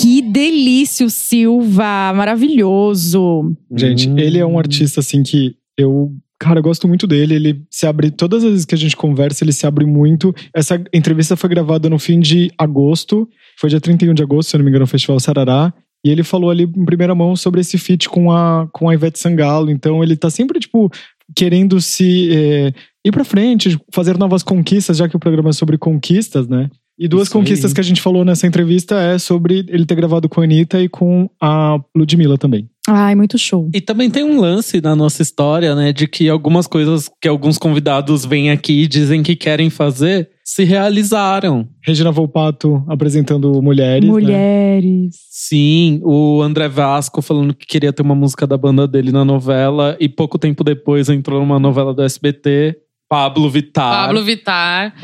Que 0.00 0.20
delícia, 0.20 1.08
Silva! 1.08 2.12
Maravilhoso! 2.14 3.54
Gente, 3.76 4.08
hum. 4.08 4.18
ele 4.18 4.38
é 4.38 4.46
um 4.46 4.58
artista, 4.58 5.00
assim, 5.00 5.22
que 5.22 5.56
eu 5.78 6.12
Cara, 6.38 6.58
eu 6.58 6.62
gosto 6.62 6.86
muito 6.86 7.06
dele. 7.06 7.34
Ele 7.34 7.62
se 7.70 7.86
abre. 7.86 8.10
Todas 8.10 8.44
as 8.44 8.50
vezes 8.50 8.64
que 8.66 8.74
a 8.74 8.78
gente 8.78 8.96
conversa, 8.96 9.44
ele 9.44 9.52
se 9.52 9.66
abre 9.66 9.86
muito. 9.86 10.34
Essa 10.52 10.82
entrevista 10.92 11.36
foi 11.36 11.48
gravada 11.48 11.88
no 11.88 11.98
fim 11.98 12.20
de 12.20 12.50
agosto. 12.58 13.26
Foi 13.58 13.70
dia 13.70 13.80
31 13.80 14.12
de 14.12 14.22
agosto, 14.22 14.50
se 14.50 14.56
eu 14.56 14.58
não 14.58 14.64
me 14.64 14.70
engano, 14.70 14.82
no 14.82 14.88
Festival 14.88 15.18
Sarará. 15.20 15.72
E 16.04 16.10
ele 16.10 16.22
falou 16.22 16.50
ali 16.50 16.64
em 16.64 16.84
primeira 16.84 17.14
mão 17.14 17.34
sobre 17.34 17.62
esse 17.62 17.78
feat 17.78 18.10
com 18.10 18.30
a, 18.30 18.68
com 18.72 18.90
a 18.90 18.94
Ivete 18.94 19.18
Sangalo. 19.18 19.70
Então 19.70 20.02
ele 20.02 20.16
tá 20.16 20.28
sempre, 20.28 20.60
tipo, 20.60 20.90
querendo 21.34 21.80
se 21.80 22.28
é, 22.30 22.74
ir 23.02 23.10
pra 23.10 23.24
frente, 23.24 23.78
fazer 23.90 24.18
novas 24.18 24.42
conquistas, 24.42 24.98
já 24.98 25.08
que 25.08 25.16
o 25.16 25.20
programa 25.20 25.48
é 25.48 25.54
sobre 25.54 25.78
conquistas, 25.78 26.46
né? 26.46 26.68
E 26.98 27.08
duas 27.08 27.28
Isso 27.28 27.32
conquistas 27.36 27.70
aí. 27.70 27.74
que 27.74 27.80
a 27.80 27.84
gente 27.84 28.00
falou 28.00 28.24
nessa 28.24 28.46
entrevista 28.46 29.00
é 29.00 29.18
sobre 29.18 29.66
ele 29.68 29.84
ter 29.84 29.94
gravado 29.96 30.28
com 30.28 30.40
a 30.40 30.44
Anitta 30.44 30.80
e 30.80 30.88
com 30.88 31.28
a 31.40 31.78
Ludmilla 31.94 32.38
também. 32.38 32.68
Ai, 32.86 33.14
muito 33.14 33.38
show. 33.38 33.68
E 33.74 33.80
também 33.80 34.10
tem 34.10 34.22
um 34.22 34.38
lance 34.38 34.80
na 34.80 34.94
nossa 34.94 35.22
história, 35.22 35.74
né, 35.74 35.92
de 35.92 36.06
que 36.06 36.28
algumas 36.28 36.66
coisas 36.66 37.10
que 37.20 37.26
alguns 37.26 37.56
convidados 37.56 38.26
vêm 38.26 38.50
aqui 38.50 38.82
e 38.82 38.86
dizem 38.86 39.22
que 39.22 39.34
querem 39.34 39.70
fazer 39.70 40.28
se 40.44 40.64
realizaram. 40.64 41.66
Regina 41.82 42.12
Volpato 42.12 42.84
apresentando 42.86 43.62
Mulheres. 43.62 44.04
Né? 44.04 44.10
Mulheres. 44.12 44.84
Né? 44.84 45.10
Sim, 45.30 46.00
o 46.04 46.42
André 46.42 46.68
Vasco 46.68 47.22
falando 47.22 47.54
que 47.54 47.66
queria 47.66 47.92
ter 47.92 48.02
uma 48.02 48.14
música 48.14 48.46
da 48.46 48.58
banda 48.58 48.86
dele 48.86 49.10
na 49.10 49.24
novela 49.24 49.96
e 49.98 50.06
pouco 50.08 50.38
tempo 50.38 50.62
depois 50.62 51.08
entrou 51.08 51.40
numa 51.40 51.58
novela 51.58 51.94
do 51.94 52.02
SBT. 52.02 52.76
Pablo 53.08 53.48
Vittar. 53.50 54.06
Pablo 54.06 54.24
Vittar. 54.24 54.94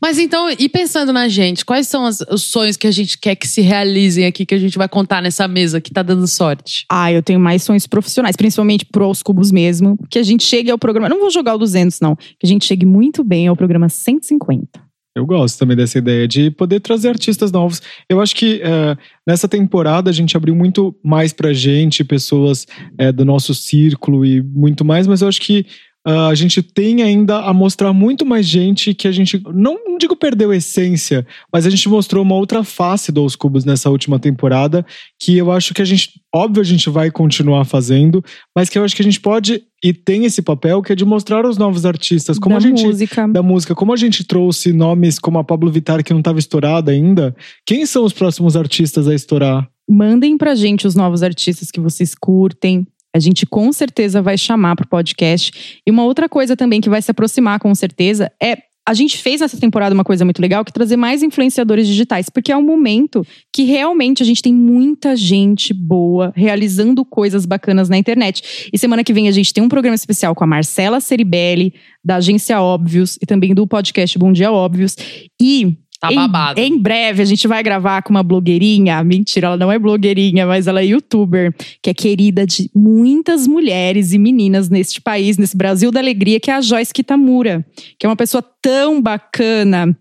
Mas 0.00 0.18
então, 0.18 0.50
e 0.50 0.68
pensando 0.68 1.12
na 1.12 1.28
gente, 1.28 1.64
quais 1.64 1.86
são 1.86 2.04
as, 2.04 2.20
os 2.30 2.42
sonhos 2.42 2.76
que 2.76 2.86
a 2.86 2.90
gente 2.90 3.18
quer 3.18 3.36
que 3.36 3.46
se 3.46 3.60
realizem 3.60 4.26
aqui, 4.26 4.44
que 4.44 4.54
a 4.54 4.58
gente 4.58 4.76
vai 4.76 4.88
contar 4.88 5.22
nessa 5.22 5.46
mesa 5.46 5.80
que 5.80 5.90
tá 5.90 6.02
dando 6.02 6.26
sorte? 6.26 6.84
Ah, 6.90 7.10
eu 7.12 7.22
tenho 7.22 7.40
mais 7.40 7.62
sonhos 7.62 7.86
profissionais, 7.86 8.36
principalmente 8.36 8.84
pros 8.84 9.22
cubos 9.22 9.50
mesmo. 9.50 9.96
Que 10.10 10.18
a 10.18 10.22
gente 10.22 10.44
chegue 10.44 10.70
ao 10.70 10.78
programa. 10.78 11.08
Não 11.08 11.20
vou 11.20 11.30
jogar 11.30 11.54
o 11.54 11.58
200, 11.58 12.00
não. 12.00 12.16
Que 12.16 12.44
a 12.44 12.48
gente 12.48 12.64
chegue 12.66 12.84
muito 12.84 13.22
bem 13.22 13.46
ao 13.46 13.56
programa 13.56 13.88
150. 13.88 14.86
Eu 15.16 15.24
gosto 15.24 15.58
também 15.58 15.74
dessa 15.74 15.96
ideia 15.96 16.28
de 16.28 16.50
poder 16.50 16.78
trazer 16.80 17.08
artistas 17.08 17.50
novos. 17.50 17.80
Eu 18.06 18.20
acho 18.20 18.36
que 18.36 18.60
é, 18.62 18.98
nessa 19.26 19.48
temporada 19.48 20.10
a 20.10 20.12
gente 20.12 20.36
abriu 20.36 20.54
muito 20.54 20.94
mais 21.02 21.32
pra 21.32 21.54
gente, 21.54 22.04
pessoas 22.04 22.66
é, 22.98 23.10
do 23.10 23.24
nosso 23.24 23.54
círculo 23.54 24.26
e 24.26 24.42
muito 24.42 24.84
mais, 24.84 25.06
mas 25.06 25.22
eu 25.22 25.28
acho 25.28 25.40
que 25.40 25.64
Uh, 26.06 26.28
a 26.30 26.34
gente 26.36 26.62
tem 26.62 27.02
ainda 27.02 27.40
a 27.40 27.52
mostrar 27.52 27.92
muito 27.92 28.24
mais 28.24 28.46
gente 28.46 28.94
que 28.94 29.08
a 29.08 29.12
gente, 29.12 29.42
não, 29.52 29.76
não, 29.84 29.98
digo 29.98 30.14
perdeu 30.14 30.52
a 30.52 30.56
essência, 30.56 31.26
mas 31.52 31.66
a 31.66 31.70
gente 31.70 31.88
mostrou 31.88 32.22
uma 32.22 32.36
outra 32.36 32.62
face 32.62 33.10
dos 33.10 33.34
Cubos 33.34 33.64
nessa 33.64 33.90
última 33.90 34.18
temporada, 34.20 34.86
que 35.18 35.36
eu 35.36 35.50
acho 35.50 35.74
que 35.74 35.82
a 35.82 35.84
gente, 35.84 36.20
óbvio, 36.32 36.60
a 36.60 36.64
gente 36.64 36.88
vai 36.88 37.10
continuar 37.10 37.64
fazendo, 37.64 38.24
mas 38.54 38.68
que 38.68 38.78
eu 38.78 38.84
acho 38.84 38.94
que 38.94 39.02
a 39.02 39.04
gente 39.04 39.20
pode 39.20 39.64
e 39.82 39.92
tem 39.92 40.24
esse 40.24 40.42
papel 40.42 40.80
que 40.80 40.92
é 40.92 40.94
de 40.96 41.04
mostrar 41.04 41.44
os 41.44 41.58
novos 41.58 41.84
artistas, 41.84 42.38
como 42.38 42.54
da 42.54 42.58
a 42.58 42.60
gente 42.60 42.86
música. 42.86 43.26
da 43.26 43.42
música, 43.42 43.74
como 43.74 43.92
a 43.92 43.96
gente 43.96 44.22
trouxe 44.24 44.72
nomes 44.72 45.18
como 45.18 45.38
a 45.38 45.44
Pablo 45.44 45.70
Vittar 45.72 46.04
que 46.04 46.12
não 46.12 46.20
estava 46.20 46.38
estourada 46.38 46.92
ainda. 46.92 47.34
Quem 47.66 47.84
são 47.84 48.04
os 48.04 48.12
próximos 48.12 48.56
artistas 48.56 49.08
a 49.08 49.14
estourar? 49.14 49.68
Mandem 49.88 50.36
pra 50.38 50.54
gente 50.54 50.86
os 50.86 50.94
novos 50.94 51.22
artistas 51.22 51.70
que 51.70 51.80
vocês 51.80 52.14
curtem, 52.14 52.86
a 53.16 53.20
gente 53.20 53.46
com 53.46 53.72
certeza 53.72 54.20
vai 54.22 54.36
chamar 54.36 54.76
para 54.76 54.84
o 54.84 54.88
podcast. 54.88 55.80
E 55.86 55.90
uma 55.90 56.04
outra 56.04 56.28
coisa 56.28 56.56
também 56.56 56.80
que 56.80 56.90
vai 56.90 57.00
se 57.00 57.10
aproximar 57.10 57.58
com 57.58 57.74
certeza 57.74 58.30
é 58.40 58.58
a 58.88 58.94
gente 58.94 59.18
fez 59.18 59.40
nessa 59.40 59.58
temporada 59.58 59.92
uma 59.92 60.04
coisa 60.04 60.24
muito 60.24 60.40
legal, 60.40 60.64
que 60.64 60.70
é 60.70 60.72
trazer 60.72 60.96
mais 60.96 61.20
influenciadores 61.20 61.88
digitais, 61.88 62.28
porque 62.30 62.52
é 62.52 62.56
um 62.56 62.62
momento 62.62 63.26
que 63.52 63.64
realmente 63.64 64.22
a 64.22 64.26
gente 64.26 64.40
tem 64.40 64.54
muita 64.54 65.16
gente 65.16 65.74
boa 65.74 66.32
realizando 66.36 67.04
coisas 67.04 67.44
bacanas 67.44 67.88
na 67.88 67.98
internet. 67.98 68.68
E 68.72 68.78
semana 68.78 69.02
que 69.02 69.12
vem 69.12 69.26
a 69.26 69.32
gente 69.32 69.52
tem 69.52 69.64
um 69.64 69.68
programa 69.68 69.96
especial 69.96 70.36
com 70.36 70.44
a 70.44 70.46
Marcela 70.46 71.00
Ceribelli, 71.00 71.74
da 72.04 72.16
agência 72.16 72.60
Óbvios, 72.60 73.18
e 73.20 73.26
também 73.26 73.52
do 73.52 73.66
podcast 73.66 74.16
Bom 74.16 74.32
Dia 74.32 74.52
Óbvios. 74.52 74.94
E 75.42 75.76
Tá 76.00 76.10
babado. 76.10 76.60
Em, 76.60 76.74
em, 76.74 76.78
breve 76.78 77.22
a 77.22 77.24
gente 77.24 77.48
vai 77.48 77.62
gravar 77.62 78.02
com 78.02 78.10
uma 78.10 78.22
blogueirinha. 78.22 79.02
Mentira, 79.02 79.48
ela 79.48 79.56
não 79.56 79.72
é 79.72 79.78
blogueirinha, 79.78 80.46
mas 80.46 80.66
ela 80.66 80.80
é 80.80 80.86
youtuber, 80.86 81.54
que 81.82 81.90
é 81.90 81.94
querida 81.94 82.46
de 82.46 82.70
muitas 82.74 83.46
mulheres 83.46 84.12
e 84.12 84.18
meninas 84.18 84.68
neste 84.68 85.00
país, 85.00 85.38
nesse 85.38 85.56
Brasil 85.56 85.90
da 85.90 86.00
alegria, 86.00 86.38
que 86.38 86.50
é 86.50 86.54
a 86.54 86.60
Joyce 86.60 86.92
Kitamura, 86.92 87.64
que 87.98 88.04
é 88.06 88.08
uma 88.08 88.16
pessoa 88.16 88.44
tão 88.60 89.00
bacana 89.00 89.96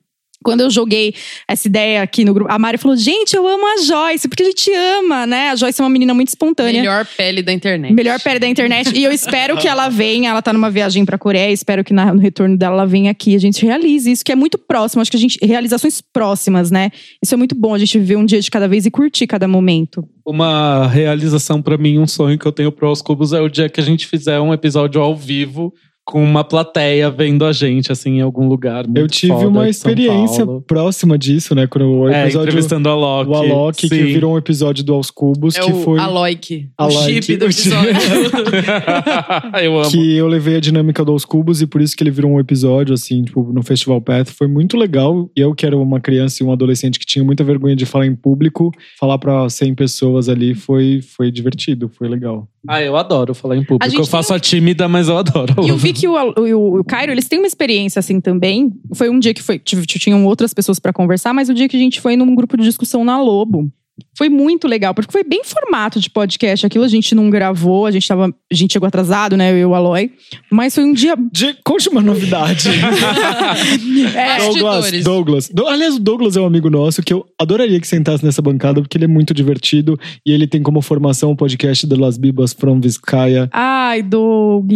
Quando 0.45 0.61
eu 0.61 0.69
joguei 0.69 1.15
essa 1.47 1.67
ideia 1.67 2.03
aqui 2.03 2.23
no 2.23 2.31
grupo, 2.31 2.51
a 2.53 2.59
Mari 2.59 2.77
falou: 2.77 2.95
gente, 2.95 3.35
eu 3.35 3.47
amo 3.47 3.65
a 3.65 3.81
Joyce, 3.81 4.27
porque 4.27 4.43
a 4.43 4.45
gente 4.45 4.71
ama, 4.71 5.25
né? 5.25 5.49
A 5.49 5.55
Joyce 5.55 5.81
é 5.81 5.83
uma 5.83 5.89
menina 5.89 6.13
muito 6.13 6.27
espontânea. 6.27 6.81
Melhor 6.81 7.03
pele 7.17 7.41
da 7.41 7.51
internet. 7.51 7.91
Melhor 7.91 8.21
pele 8.21 8.37
da 8.37 8.47
internet. 8.47 8.95
E 8.95 9.03
eu 9.03 9.11
espero 9.11 9.57
que 9.57 9.67
ela 9.67 9.89
venha. 9.89 10.29
Ela 10.29 10.43
tá 10.43 10.53
numa 10.53 10.69
viagem 10.69 11.03
pra 11.03 11.17
Coreia. 11.17 11.51
Espero 11.51 11.83
que 11.83 11.91
no 11.91 12.19
retorno 12.19 12.55
dela 12.55 12.75
ela 12.75 12.85
venha 12.85 13.09
aqui. 13.09 13.35
A 13.35 13.39
gente 13.39 13.65
realize 13.65 14.11
isso, 14.11 14.23
que 14.23 14.31
é 14.31 14.35
muito 14.35 14.59
próximo. 14.59 15.01
Acho 15.01 15.09
que 15.09 15.17
a 15.17 15.19
gente. 15.19 15.39
Realizações 15.43 15.99
próximas, 15.99 16.69
né? 16.69 16.91
Isso 17.23 17.33
é 17.33 17.37
muito 17.37 17.55
bom. 17.55 17.73
A 17.73 17.79
gente 17.79 17.97
viver 17.97 18.15
um 18.15 18.25
dia 18.25 18.39
de 18.39 18.51
cada 18.51 18.67
vez 18.67 18.85
e 18.85 18.91
curtir 18.91 19.25
cada 19.25 19.47
momento. 19.47 20.07
Uma 20.23 20.85
realização 20.87 21.59
pra 21.59 21.75
mim, 21.75 21.97
um 21.97 22.05
sonho 22.05 22.37
que 22.37 22.45
eu 22.45 22.51
tenho 22.51 22.71
pro 22.71 22.87
Aos 22.87 23.01
Cubos 23.01 23.33
é 23.33 23.41
o 23.41 23.49
dia 23.49 23.67
que 23.67 23.79
a 23.79 23.83
gente 23.83 24.05
fizer 24.05 24.39
um 24.39 24.53
episódio 24.53 25.01
ao 25.01 25.15
vivo 25.15 25.73
com 26.05 26.23
uma 26.23 26.43
plateia 26.43 27.09
vendo 27.09 27.43
a 27.45 27.51
gente, 27.51 27.91
assim, 27.91 28.17
em 28.17 28.21
algum 28.21 28.47
lugar. 28.47 28.85
Muito 28.85 28.99
Eu 28.99 29.07
tive 29.07 29.33
foda 29.33 29.47
uma 29.47 29.67
experiência 29.67 30.45
próxima 30.67 31.17
disso, 31.17 31.55
né? 31.55 31.65
Quando 31.65 31.87
o 31.87 32.07
É, 32.07 32.23
episódio. 32.25 32.47
entrevistando 32.49 32.87
a 32.89 32.95
Loki. 32.95 33.31
o 33.31 33.33
Alok, 33.35 33.89
que 33.89 34.03
virou 34.03 34.35
um 34.35 34.37
episódio 34.37 34.83
do 34.83 34.93
Aos 34.93 35.09
Cubos, 35.09 35.55
É 35.55 35.61
que 35.61 35.71
o 35.71 35.81
foi. 35.81 35.99
Aloik. 35.99 36.69
O 36.79 36.83
Aloik, 36.83 37.23
chip 37.23 37.37
do 37.37 37.45
o 37.45 37.49
episódio. 37.49 37.91
eu 39.63 39.79
amo. 39.79 39.89
Que 39.91 40.15
eu 40.15 40.27
levei 40.27 40.57
a 40.57 40.59
dinâmica 40.59 41.03
do 41.03 41.11
Aos 41.11 41.25
Cubos 41.25 41.61
e 41.61 41.67
por 41.67 41.81
isso 41.81 41.95
que 41.95 42.03
ele 42.03 42.11
virou 42.11 42.31
um 42.31 42.39
episódio, 42.39 42.93
assim, 42.93 43.23
tipo, 43.23 43.41
no 43.51 43.63
Festival 43.63 43.99
Path. 44.01 44.29
Foi 44.29 44.47
muito 44.47 44.77
legal. 44.77 45.29
E 45.35 45.41
eu, 45.41 45.53
que 45.55 45.65
era 45.65 45.75
uma 45.77 45.99
criança 45.99 46.43
e 46.43 46.45
um 46.45 46.51
adolescente 46.51 46.99
que 46.99 47.05
tinha 47.05 47.23
muita 47.23 47.43
vergonha 47.43 47.75
de 47.75 47.85
falar 47.85 48.05
em 48.05 48.15
público, 48.15 48.71
falar 48.99 49.17
pra 49.17 49.49
100 49.49 49.73
pessoas 49.75 50.29
ali 50.29 50.53
foi, 50.53 51.01
foi 51.01 51.31
divertido, 51.31 51.89
foi 51.89 52.07
legal. 52.07 52.47
Ah, 52.67 52.81
eu 52.81 52.95
adoro 52.97 53.33
falar 53.35 53.55
em 53.57 53.61
A 53.61 53.65
público. 53.65 53.95
Eu 53.95 54.05
faço 54.05 54.33
a 54.33 54.39
tímida, 54.39 54.87
mas 54.87 55.07
eu 55.07 55.17
adoro. 55.17 55.53
E 55.65 55.71
o 55.71 55.77
Vic 55.95 56.03
e 56.03 56.07
o, 56.07 56.13
o, 56.13 56.79
o 56.79 56.83
Cairo, 56.83 57.11
eles 57.11 57.27
têm 57.27 57.39
uma 57.39 57.47
experiência 57.47 57.99
assim 57.99 58.19
também. 58.19 58.71
Foi 58.93 59.09
um 59.09 59.19
dia 59.19 59.33
que 59.33 59.41
foi, 59.41 59.57
tinham 59.59 60.25
outras 60.25 60.53
pessoas 60.53 60.79
pra 60.79 60.91
conversar, 60.91 61.33
mas 61.33 61.49
o 61.49 61.53
dia 61.53 61.67
que 61.67 61.77
a 61.77 61.79
gente 61.79 62.01
foi 62.01 62.15
num 62.15 62.35
grupo 62.35 62.57
de 62.57 62.63
discussão 62.63 63.03
na 63.03 63.21
Lobo. 63.21 63.71
Foi 64.17 64.29
muito 64.29 64.67
legal, 64.67 64.93
porque 64.93 65.11
foi 65.11 65.23
bem 65.23 65.41
formato 65.43 65.99
de 65.99 66.09
podcast. 66.09 66.65
Aquilo 66.65 66.83
a 66.83 66.87
gente 66.87 67.13
não 67.13 67.29
gravou, 67.29 67.85
a 67.85 67.91
gente 67.91 68.07
tava. 68.07 68.27
A 68.27 68.55
gente 68.55 68.73
chegou 68.73 68.87
atrasado, 68.87 69.35
né? 69.35 69.51
Eu 69.51 69.57
e 69.57 69.65
o 69.65 69.75
Aloy. 69.75 70.11
Mas 70.51 70.73
foi 70.75 70.83
um 70.85 70.93
dia. 70.93 71.15
De, 71.31 71.55
conte 71.63 71.89
uma 71.89 72.01
novidade. 72.01 72.69
É, 74.15 74.37
Douglas. 74.37 75.03
Douglas. 75.03 75.49
Do- 75.49 75.67
aliás, 75.67 75.95
o 75.95 75.99
Douglas 75.99 76.35
é 76.37 76.41
um 76.41 76.45
amigo 76.45 76.69
nosso 76.69 77.01
que 77.01 77.13
eu 77.13 77.25
adoraria 77.39 77.79
que 77.79 77.87
sentasse 77.87 78.23
nessa 78.23 78.41
bancada, 78.41 78.81
porque 78.81 78.97
ele 78.97 79.05
é 79.05 79.07
muito 79.07 79.33
divertido 79.33 79.97
e 80.25 80.31
ele 80.31 80.47
tem 80.47 80.61
como 80.61 80.81
formação 80.81 81.31
o 81.31 81.35
podcast 81.35 81.85
de 81.85 81.95
Las 81.95 82.17
Bibas 82.17 82.53
from 82.53 82.79
Vizcaya. 82.79 83.49
Ai, 83.51 84.01
Doug, 84.03 84.71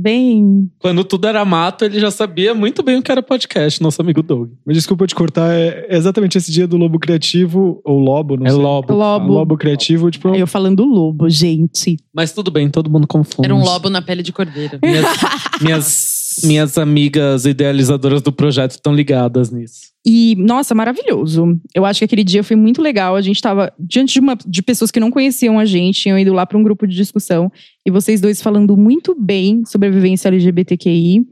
bem. 0.00 0.68
Quando 0.78 1.04
tudo 1.04 1.26
era 1.26 1.44
mato, 1.44 1.84
ele 1.84 1.98
já 2.00 2.10
sabia 2.10 2.54
muito 2.54 2.82
bem 2.82 2.96
o 2.98 3.02
que 3.02 3.10
era 3.10 3.22
podcast, 3.22 3.82
nosso 3.82 4.00
amigo 4.00 4.22
Doug. 4.22 4.50
Mas 4.64 4.76
desculpa 4.76 5.04
eu 5.04 5.08
te 5.08 5.14
cortar, 5.14 5.52
é 5.52 5.86
exatamente 5.90 6.38
esse 6.38 6.50
dia 6.50 6.66
do 6.66 6.76
Lobo 6.76 6.98
Criativo, 6.98 7.80
ou 7.84 7.98
Lobo, 7.98 8.36
não 8.36 8.46
é 8.46 8.50
sei. 8.50 8.58
Lobo. 8.64 8.94
Lobo. 8.94 9.32
Lobo 9.32 9.56
Criativo, 9.56 10.10
tipo, 10.10 10.34
Eu 10.34 10.46
falando 10.46 10.84
lobo, 10.84 11.28
gente. 11.28 11.96
Mas 12.12 12.32
tudo 12.32 12.50
bem, 12.50 12.70
todo 12.70 12.90
mundo 12.90 13.06
confunde. 13.06 13.46
Era 13.46 13.54
um 13.54 13.62
lobo 13.62 13.90
na 13.90 14.00
pele 14.00 14.22
de 14.22 14.32
cordeiro. 14.32 14.78
Minhas, 14.82 15.06
minhas, 15.60 16.40
minhas 16.44 16.78
amigas 16.78 17.44
idealizadoras 17.44 18.22
do 18.22 18.32
projeto 18.32 18.72
estão 18.72 18.94
ligadas 18.94 19.50
nisso. 19.50 19.94
E, 20.06 20.36
nossa, 20.38 20.74
maravilhoso. 20.74 21.58
Eu 21.74 21.84
acho 21.86 22.00
que 22.00 22.04
aquele 22.04 22.24
dia 22.24 22.44
foi 22.44 22.56
muito 22.56 22.82
legal. 22.82 23.16
A 23.16 23.22
gente 23.22 23.40
tava 23.40 23.72
diante 23.78 24.14
de, 24.14 24.20
uma, 24.20 24.36
de 24.46 24.62
pessoas 24.62 24.90
que 24.90 25.00
não 25.00 25.10
conheciam 25.10 25.58
a 25.58 25.64
gente, 25.64 26.00
tinham 26.00 26.18
ido 26.18 26.32
lá 26.32 26.44
para 26.44 26.58
um 26.58 26.62
grupo 26.62 26.86
de 26.86 26.94
discussão. 26.94 27.50
E 27.86 27.90
vocês 27.90 28.20
dois 28.20 28.42
falando 28.42 28.76
muito 28.76 29.16
bem 29.18 29.64
sobre 29.64 29.88
a 29.88 29.90
vivência 29.90 30.28
LGBTQI. 30.28 31.26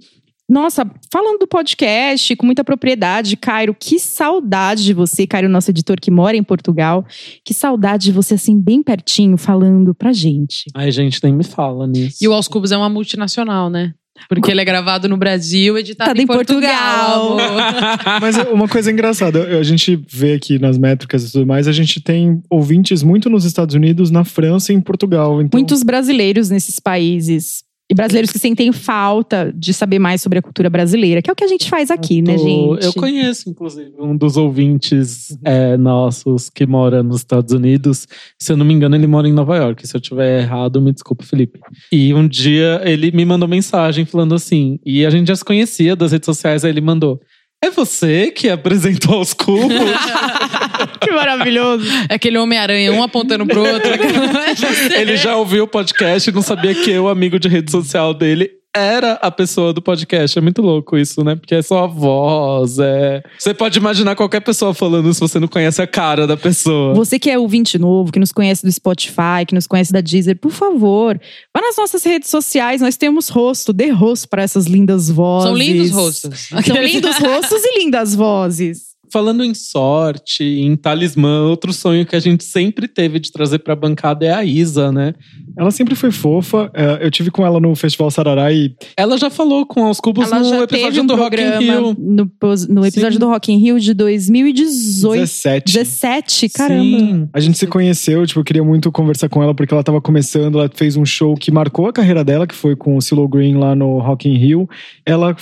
Nossa, 0.53 0.85
falando 1.11 1.39
do 1.39 1.47
podcast 1.47 2.37
com 2.37 2.45
muita 2.45 2.63
propriedade, 2.63 3.39
Cairo, 3.39 3.75
que 3.75 3.99
saudade 3.99 4.85
de 4.85 4.93
você, 4.93 5.27
Cairo, 5.27 5.49
nosso 5.49 5.71
editor 5.71 5.99
que 5.99 6.11
mora 6.11 6.37
em 6.37 6.43
Portugal. 6.43 7.07
Que 7.43 7.55
saudade 7.55 8.05
de 8.05 8.13
você, 8.13 8.35
assim, 8.35 8.61
bem 8.61 8.83
pertinho, 8.83 9.39
falando 9.39 9.95
pra 9.95 10.13
gente. 10.13 10.65
Ai, 10.75 10.93
gente, 10.93 11.21
nem 11.25 11.33
me 11.33 11.43
fala 11.43 11.87
nisso. 11.87 12.19
E 12.21 12.29
o 12.29 12.35
Aos 12.35 12.49
Cubos 12.49 12.71
é 12.71 12.77
uma 12.77 12.91
multinacional, 12.91 13.71
né? 13.71 13.95
Porque 14.29 14.51
ele 14.51 14.61
é 14.61 14.65
gravado 14.67 15.09
no 15.09 15.17
Brasil, 15.17 15.79
editado 15.79 16.13
Tá 16.13 16.21
em 16.21 16.25
em 16.25 16.27
Portugal. 16.27 17.29
Portugal. 17.29 18.21
Mas 18.21 18.37
é 18.37 18.43
uma 18.43 18.69
coisa 18.69 18.93
engraçada, 18.93 19.59
a 19.59 19.63
gente 19.63 20.05
vê 20.07 20.35
aqui 20.35 20.59
nas 20.59 20.77
métricas 20.77 21.27
e 21.27 21.33
tudo 21.33 21.47
mais, 21.47 21.67
a 21.67 21.73
gente 21.73 21.99
tem 21.99 22.43
ouvintes 22.51 23.03
muito 23.03 23.31
nos 23.31 23.47
Estados 23.47 23.75
Unidos, 23.75 24.11
na 24.11 24.23
França 24.23 24.71
e 24.71 24.77
em 24.77 24.83
Portugal. 24.83 25.41
Então, 25.41 25.59
Muitos 25.59 25.83
brasileiros 25.83 26.51
nesses 26.51 26.79
países. 26.79 27.65
E 27.93 27.95
brasileiros 27.95 28.31
que 28.31 28.39
sentem 28.39 28.73
falta 28.73 29.53
de 29.55 29.75
saber 29.75 29.99
mais 29.99 30.23
sobre 30.23 30.39
a 30.39 30.43
cultura 30.43 30.71
brasileira, 30.71 31.21
que 31.21 31.29
é 31.29 31.33
o 31.33 31.37
que 31.37 31.45
a 31.45 31.47
gente 31.47 31.69
faz 31.69 31.91
aqui, 31.91 32.23
né, 32.23 32.37
Tô- 32.37 32.43
gente? 32.43 32.87
Eu 32.87 32.95
conheço, 32.95 33.51
inclusive, 33.51 33.93
um 34.01 34.17
dos 34.17 34.39
ouvintes 34.39 35.37
é, 35.45 35.77
nossos 35.77 36.49
que 36.49 36.65
mora 36.67 37.03
nos 37.03 37.19
Estados 37.19 37.53
Unidos. 37.53 38.09
Se 38.39 38.51
eu 38.51 38.57
não 38.57 38.65
me 38.65 38.73
engano, 38.73 38.97
ele 38.97 39.07
mora 39.07 39.29
em 39.29 39.33
Nova 39.35 39.59
York. 39.59 39.87
Se 39.87 39.95
eu 39.95 40.01
tiver 40.01 40.41
errado, 40.41 40.81
me 40.81 40.91
desculpe, 40.91 41.27
Felipe. 41.27 41.61
E 41.93 42.15
um 42.15 42.27
dia 42.27 42.81
ele 42.83 43.13
me 43.13 43.27
mandou 43.27 43.47
mensagem 43.47 44.07
falando 44.07 44.35
assim, 44.35 44.79
e 44.87 45.05
a 45.05 45.11
gente 45.11 45.29
já 45.29 45.37
se 45.37 45.45
conhecia 45.45 45.95
das 45.95 46.13
redes 46.13 46.25
sociais, 46.25 46.65
aí 46.65 46.71
ele 46.71 46.81
mandou. 46.81 47.21
É 47.63 47.71
você 47.71 48.33
que 48.33 48.49
apresentou 48.49 49.21
os 49.21 49.33
cubos? 49.33 49.71
que 51.01 51.13
maravilhoso. 51.13 51.87
É 52.09 52.15
aquele 52.15 52.37
Homem-Aranha, 52.37 52.93
um 52.93 53.05
apontando 53.05 53.47
pro 53.47 53.61
outro. 53.65 53.91
ele 54.99 55.17
já 55.17 55.37
ouviu 55.37 55.63
o 55.65 55.69
podcast 55.69 56.29
e 56.29 56.33
não 56.33 56.43
sabia 56.43 56.75
que 56.75 56.91
eu, 56.91 57.09
amigo 57.09 57.39
de 57.39 57.49
rede 57.49 57.71
social 57.71 58.13
dele, 58.13 58.51
era 58.75 59.13
a 59.15 59.31
pessoa 59.31 59.73
do 59.73 59.83
podcast. 59.83 60.39
É 60.39 60.43
muito 60.43 60.63
louco 60.63 60.97
isso, 60.97 61.23
né? 61.23 61.37
Porque 61.37 61.55
é 61.55 61.63
só 61.63 61.85
a 61.85 61.87
voz. 61.87 62.79
É... 62.79 63.23
Você 63.39 63.53
pode 63.53 63.79
imaginar 63.79 64.17
qualquer 64.17 64.41
pessoa 64.41 64.73
falando 64.73 65.13
se 65.13 65.21
você 65.21 65.39
não 65.39 65.49
conhece 65.49 65.83
a 65.83 65.87
cara 65.87 66.27
da 66.27 66.37
pessoa. 66.37 66.95
Você 66.95 67.19
que 67.19 67.31
é 67.31 67.39
ouvinte 67.39 67.79
novo, 67.79 68.11
que 68.11 68.19
nos 68.19 68.33
conhece 68.33 68.65
do 68.65 68.73
Spotify, 68.73 69.45
que 69.47 69.55
nos 69.55 69.67
conhece 69.67 69.93
da 69.93 70.01
Deezer, 70.01 70.39
por 70.39 70.53
favor, 70.53 71.21
vá 71.55 71.61
nas 71.61 71.77
nossas 71.77 72.03
redes 72.05 72.31
sociais. 72.31 72.81
Nós 72.81 72.97
temos 72.97 73.29
rosto, 73.29 73.73
dê 73.73 73.91
rosto 73.91 74.29
para 74.29 74.43
essas 74.43 74.67
lindas 74.67 75.11
vozes. 75.11 75.49
São 75.49 75.57
lindos 75.57 75.91
rostos. 75.91 76.49
São 76.49 76.83
lindos 76.83 77.17
rostos 77.19 77.65
e 77.65 77.79
lindas 77.79 78.15
vozes. 78.15 78.92
Falando 79.13 79.45
em 79.45 79.53
sorte, 79.53 80.43
em 80.43 80.75
talismã, 80.75 81.43
outro 81.43 81.71
sonho 81.73 82.07
que 82.07 82.17
a 82.17 82.21
gente 82.21 82.45
sempre 82.45 82.89
teve 82.89 83.19
de 83.21 83.31
trazer 83.31 83.59
pra 83.59 83.77
bancada 83.77 84.25
é 84.25 84.33
a 84.33 84.43
Isa, 84.45 84.91
né? 84.91 85.13
Ela 85.59 85.71
sempre 85.71 85.95
foi 85.95 86.11
fofa. 86.11 86.71
é, 86.75 87.05
Eu 87.05 87.11
tive 87.11 87.31
com 87.31 87.45
ela 87.45 87.61
no 87.61 87.75
Festival 87.75 88.11
Sarará 88.11 88.51
e 88.53 88.75
Ela 88.97 89.19
já 89.19 89.29
falou 89.29 89.67
com 89.67 89.85
aos 89.85 90.01
cubos 90.01 90.27
Ela 90.33 90.39
no 90.41 90.49
já 90.49 90.63
episódio 90.63 90.87
teve 90.89 91.01
um 91.01 91.07
do 91.07 91.15
Rock 91.15 91.37
in 91.41 91.59
Rio. 91.59 91.97
no, 91.99 92.31
no 92.71 92.87
episódio 92.87 93.13
Sim. 93.13 93.19
do 93.19 93.29
Rock 93.29 93.53
in 93.53 93.59
Rio 93.59 93.79
de 93.79 93.93
2018. 93.93 95.21
17. 95.21 95.73
17, 95.73 96.49
caramba. 96.49 96.83
Sim. 96.99 97.29
A 97.35 97.41
gente 97.41 97.59
se 97.59 97.67
conheceu, 97.67 98.27
tipo, 98.27 98.41
eu 98.41 98.45
queria 98.45 98.65
muito 98.65 98.91
conversar 98.91 99.29
com 99.29 99.43
ela 99.43 99.55
porque 99.55 99.75
ela 99.75 99.83
tava 99.85 100.01
começando, 100.01 100.59
ela 100.59 100.71
fez 100.75 100.97
um 100.97 101.05
show 101.05 101.35
que 101.35 101.51
marcou 101.51 101.87
a 101.87 101.93
carreira 101.93 102.25
dela, 102.25 102.47
que 102.47 102.55
foi 102.55 102.75
com 102.75 102.97
o 102.97 103.01
Silo 103.03 103.29
Green 103.29 103.55
lá 103.57 103.75
no 103.75 103.99
Rock 103.99 104.29
in 104.29 104.37
Rio. 104.37 104.69
Ela 105.05 105.37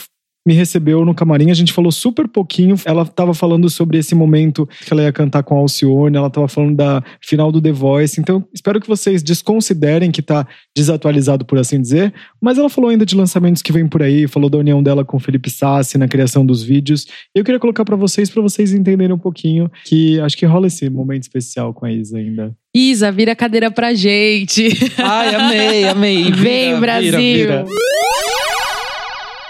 me 0.47 0.55
recebeu 0.55 1.05
no 1.05 1.15
camarim, 1.15 1.51
a 1.51 1.55
gente 1.55 1.73
falou 1.73 1.93
super 1.93 2.27
pouquinho. 2.27 2.77
Ela 2.85 3.05
tava 3.05 3.35
falando 3.35 3.69
sobre 3.69 3.99
esse 3.99 4.15
momento 4.15 4.67
que 4.85 4.93
ela 4.93 5.03
ia 5.03 5.13
cantar 5.13 5.43
com 5.43 5.55
a 5.55 5.59
Alcione, 5.59 6.17
ela 6.17 6.31
tava 6.31 6.49
falando 6.49 6.77
da 6.77 7.03
final 7.21 7.53
do 7.53 7.61
The 7.61 7.73
Voice. 7.73 8.21
Então, 8.21 8.45
espero 8.53 8.81
que 8.81 8.89
vocês 8.89 9.23
desconsiderem 9.23 10.11
que 10.11 10.23
tá 10.23 10.47
desatualizado, 10.77 11.45
por 11.45 11.59
assim 11.59 11.81
dizer. 11.81 12.13
Mas 12.41 12.59
ela 12.59 12.71
falou 12.71 12.91
ainda 12.91 13.05
de 13.05 13.15
lançamentos 13.15 13.63
que 13.63 13.73
vem 13.73 13.87
por 13.87 14.03
aí, 14.03 14.27
falou 14.27 14.49
da 14.49 14.59
união 14.59 14.83
dela 14.83 15.05
com 15.05 15.17
o 15.17 15.21
Felipe 15.21 15.51
Sassi 15.51 15.99
na 15.99 16.09
criação 16.09 16.45
dos 16.45 16.63
vídeos. 16.63 17.07
Eu 17.35 17.45
queria 17.45 17.61
colocar 17.61 17.85
pra 17.85 17.97
vocês, 17.97 18.31
pra 18.31 18.43
vocês 18.43 18.73
entenderem 18.73 19.15
um 19.15 19.19
pouquinho 19.19 19.71
que 19.85 20.19
acho 20.21 20.37
que 20.37 20.47
rola 20.47 20.67
esse 20.69 20.89
momento 20.89 21.23
especial 21.25 21.75
com 21.75 21.85
a 21.87 21.93
Isa 21.93 22.19
ainda. 22.19 22.55
Isa, 22.75 23.11
vira 23.11 23.33
a 23.33 23.37
cadeira 23.37 23.71
pra 23.71 23.93
gente. 23.95 24.69
Ai, 24.97 25.35
amei, 25.35 25.85
amei. 25.89 26.25
Vira, 26.31 26.37
Vem, 26.37 26.69
vira, 26.69 26.81
Brasil. 26.81 27.13
vira. 27.19 27.65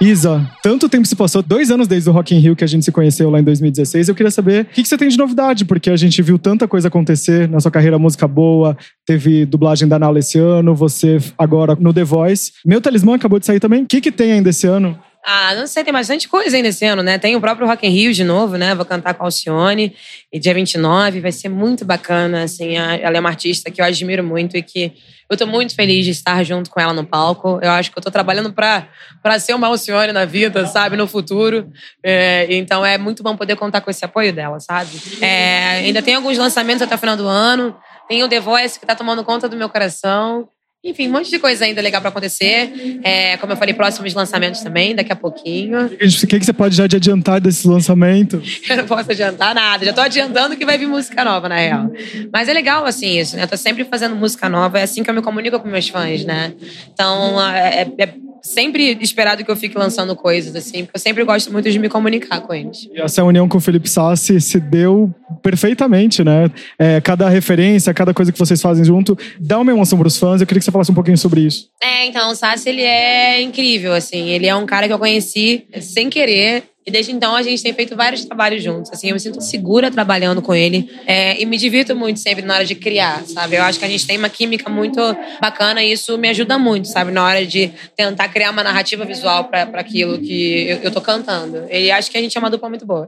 Isa, 0.01 0.51
tanto 0.63 0.89
tempo 0.89 1.07
se 1.07 1.15
passou, 1.15 1.43
dois 1.43 1.71
anos 1.71 1.87
desde 1.87 2.09
o 2.09 2.13
Rock 2.13 2.35
in 2.35 2.39
Rio 2.39 2.57
que 2.57 2.65
a 2.65 2.67
gente 2.67 2.87
se 2.87 2.91
conheceu 2.91 3.29
lá 3.29 3.39
em 3.39 3.45
2016. 3.45 4.09
Eu 4.09 4.15
queria 4.15 4.31
saber 4.31 4.63
o 4.63 4.65
que, 4.67 4.83
que 4.83 4.89
você 4.89 4.97
tem 4.97 5.09
de 5.09 5.19
novidade, 5.19 5.67
porque 5.67 5.91
a 5.91 5.97
gente 5.97 6.23
viu 6.23 6.39
tanta 6.39 6.67
coisa 6.67 6.89
acontecer 6.89 7.47
na 7.47 7.61
sua 7.61 7.71
carreira 7.71 7.99
música 7.99 8.27
boa, 8.27 8.75
teve 9.05 9.45
dublagem 9.45 9.87
da 9.87 9.99
Nala 9.99 10.19
esse 10.19 10.39
ano, 10.39 10.75
você 10.75 11.19
agora 11.37 11.77
no 11.79 11.93
The 11.93 12.03
Voice. 12.03 12.53
Meu 12.65 12.81
talismã 12.81 13.17
acabou 13.17 13.39
de 13.39 13.45
sair 13.45 13.61
também. 13.61 13.83
O 13.83 13.87
que, 13.87 14.01
que 14.01 14.11
tem 14.11 14.33
ainda 14.33 14.49
esse 14.49 14.67
ano? 14.67 14.99
Ah, 15.25 15.55
não 15.55 15.67
sei, 15.67 15.85
tem 15.85 15.93
bastante 15.93 16.29
coisa 16.29 16.57
ainda 16.57 16.69
esse 16.69 16.85
ano, 16.85 17.03
né? 17.03 17.19
Tem 17.19 17.37
o 17.37 17.41
próprio 17.41 17.67
Rock 17.67 17.87
in 17.87 17.91
Rio 17.91 18.13
de 18.13 18.25
novo, 18.25 18.57
né? 18.57 18.75
Vou 18.75 18.87
cantar 18.87 19.13
com 19.15 19.23
a 19.23 19.27
Alcione. 19.27 19.95
E 20.33 20.39
dia 20.39 20.55
29 20.55 21.21
vai 21.21 21.31
ser 21.31 21.51
muito 21.51 21.85
bacana, 21.85 22.45
assim. 22.45 22.77
Ela 22.77 23.19
é 23.19 23.21
uma 23.21 23.29
artista 23.29 23.71
que 23.71 23.81
eu 23.81 23.85
admiro 23.85 24.25
muito 24.25 24.57
e 24.57 24.63
que 24.63 24.95
eu 25.29 25.37
tô 25.37 25.47
muito 25.47 25.75
feliz 25.75 26.05
de 26.05 26.11
estar 26.11 26.43
junto 26.43 26.71
com 26.71 26.81
ela 26.81 26.95
no 26.95 27.05
palco. 27.05 27.61
Eu 27.63 27.71
acho 27.71 27.93
que 27.93 27.99
eu 27.99 28.03
tô 28.03 28.11
trabalhando 28.11 28.53
pra, 28.53 28.89
pra 29.23 29.39
ser 29.39 29.55
uma 29.55 29.67
Alcione 29.67 30.13
na 30.13 30.25
vida, 30.25 30.67
sabe? 30.67 30.97
No 30.97 31.07
futuro. 31.07 31.71
É, 32.03 32.47
então 32.51 32.85
é 32.85 32.97
muito 32.97 33.23
bom 33.23 33.37
poder 33.37 33.57
contar 33.57 33.83
com 33.83 33.91
esse 33.91 34.05
apoio 34.05 34.33
dela, 34.33 34.59
sabe? 34.59 34.91
É, 35.21 35.83
ainda 35.85 36.01
tem 36.01 36.15
alguns 36.15 36.39
lançamentos 36.39 36.83
até 36.83 36.95
o 36.95 36.99
final 36.99 37.17
do 37.17 37.29
ano. 37.29 37.77
Tem 38.09 38.25
o 38.25 38.29
The 38.29 38.41
Voice 38.41 38.81
que 38.81 38.87
tá 38.87 38.97
tomando 38.97 39.23
conta 39.23 39.49
do 39.49 39.57
meu 39.57 39.69
coração. 39.69 40.49
Enfim, 40.83 41.09
um 41.09 41.13
monte 41.13 41.29
de 41.29 41.39
coisa 41.39 41.67
ainda 41.67 41.83
legal 41.83 42.01
pra 42.01 42.09
acontecer. 42.09 43.01
É, 43.03 43.37
como 43.37 43.53
eu 43.53 43.57
falei, 43.57 43.75
próximos 43.75 44.15
lançamentos 44.15 44.63
também, 44.63 44.95
daqui 44.95 45.13
a 45.13 45.17
pouquinho. 45.17 45.87
O 45.87 45.89
que, 45.89 46.39
que 46.39 46.45
você 46.45 46.55
pode 46.55 46.75
já 46.75 46.87
de 46.87 46.97
adiantar 46.97 47.39
desse 47.39 47.69
lançamento? 47.69 48.43
Eu 48.67 48.79
não 48.79 48.87
posso 48.87 49.11
adiantar 49.11 49.55
nada. 49.55 49.85
Já 49.85 49.93
tô 49.93 50.01
adiantando 50.01 50.57
que 50.57 50.65
vai 50.65 50.79
vir 50.79 50.87
música 50.87 51.23
nova, 51.23 51.51
na 51.51 51.57
real. 51.57 51.91
Mas 52.33 52.49
é 52.49 52.55
legal, 52.55 52.87
assim, 52.87 53.19
isso, 53.19 53.37
né? 53.37 53.43
Eu 53.43 53.49
tô 53.49 53.59
sempre 53.59 53.85
fazendo 53.85 54.17
música 54.17 54.49
nova. 54.49 54.79
É 54.79 54.83
assim 54.83 55.03
que 55.03 55.11
eu 55.11 55.15
me 55.15 55.21
comunico 55.21 55.61
com 55.61 55.69
meus 55.69 55.89
fãs, 55.89 56.25
né? 56.25 56.55
Então, 56.93 57.39
é, 57.53 57.87
é 57.99 58.15
sempre 58.43 58.97
esperado 59.01 59.45
que 59.45 59.51
eu 59.51 59.57
fique 59.57 59.77
lançando 59.77 60.15
coisas, 60.17 60.55
assim, 60.55 60.85
porque 60.85 60.97
eu 60.97 61.01
sempre 61.01 61.25
gosto 61.25 61.53
muito 61.53 61.71
de 61.71 61.79
me 61.79 61.89
comunicar 61.89 62.41
com 62.41 62.55
eles. 62.55 62.89
E 62.93 63.01
essa 63.01 63.23
união 63.25 63.49
com 63.49 63.59
o 63.59 63.61
Felipe 63.61 63.89
Sassi 63.89 64.41
se 64.41 64.59
deu 64.59 65.13
perfeitamente, 65.43 66.23
né? 66.25 66.51
É, 66.79 67.01
cada 67.01 67.29
referência, 67.29 67.93
cada 67.95 68.13
coisa 68.13 68.33
que 68.33 68.39
vocês 68.39 68.61
fazem 68.61 68.85
junto 68.85 69.17
dá 69.39 69.59
uma 69.59 69.73
emoção 69.73 69.99
pros 69.99 70.17
fãs. 70.17 70.41
Eu 70.41 70.47
queria 70.47 70.61
que 70.61 70.65
você 70.65 70.71
falasse 70.71 70.91
um 70.91 70.95
pouquinho 70.95 71.19
sobre 71.19 71.41
isso. 71.43 71.69
É, 71.83 72.07
então, 72.07 72.31
o 72.31 72.35
Sassi, 72.35 72.69
ele 72.69 72.83
é 72.83 73.41
incrível, 73.41 73.93
assim. 73.93 74.29
Ele 74.29 74.47
é 74.47 74.55
um 74.55 74.67
cara 74.67 74.87
que 74.87 74.93
eu 74.93 74.99
conheci 74.99 75.67
sem 75.81 76.11
querer. 76.11 76.65
E 76.87 76.91
desde 76.91 77.13
então 77.13 77.35
a 77.37 77.43
gente 77.43 77.63
tem 77.63 77.75
feito 77.75 77.95
vários 77.95 78.25
trabalhos 78.25 78.63
juntos. 78.63 78.91
Assim, 78.91 79.09
eu 79.09 79.15
me 79.15 79.21
sinto 79.21 79.41
segura 79.41 79.91
trabalhando 79.91 80.41
com 80.41 80.55
ele 80.55 80.91
é, 81.07 81.41
e 81.41 81.45
me 81.45 81.59
divirto 81.59 81.95
muito 81.95 82.21
sempre 82.21 82.43
na 82.43 82.55
hora 82.55 82.65
de 82.65 82.75
criar, 82.75 83.23
sabe? 83.27 83.57
Eu 83.57 83.63
acho 83.63 83.79
que 83.79 83.85
a 83.85 83.89
gente 83.89 84.07
tem 84.07 84.17
uma 84.17 84.31
química 84.31 84.71
muito 84.71 84.99
bacana 85.41 85.83
e 85.83 85.93
isso 85.93 86.17
me 86.17 86.29
ajuda 86.29 86.59
muito, 86.59 86.89
sabe? 86.89 87.11
Na 87.11 87.25
hora 87.25 87.45
de 87.45 87.71
tentar 87.95 88.29
criar 88.29 88.51
uma 88.51 88.63
narrativa 88.63 89.05
visual 89.05 89.45
para 89.45 89.65
aquilo 89.75 90.19
que 90.19 90.69
eu, 90.69 90.79
eu 90.79 90.91
tô 90.91 91.01
cantando. 91.03 91.67
E 91.71 91.91
acho 91.91 92.11
que 92.11 92.17
a 92.17 92.23
gente 92.23 92.37
é 92.37 92.41
uma 92.41 92.51
dupla 92.51 92.69
muito 92.71 92.87
boa. 92.87 93.07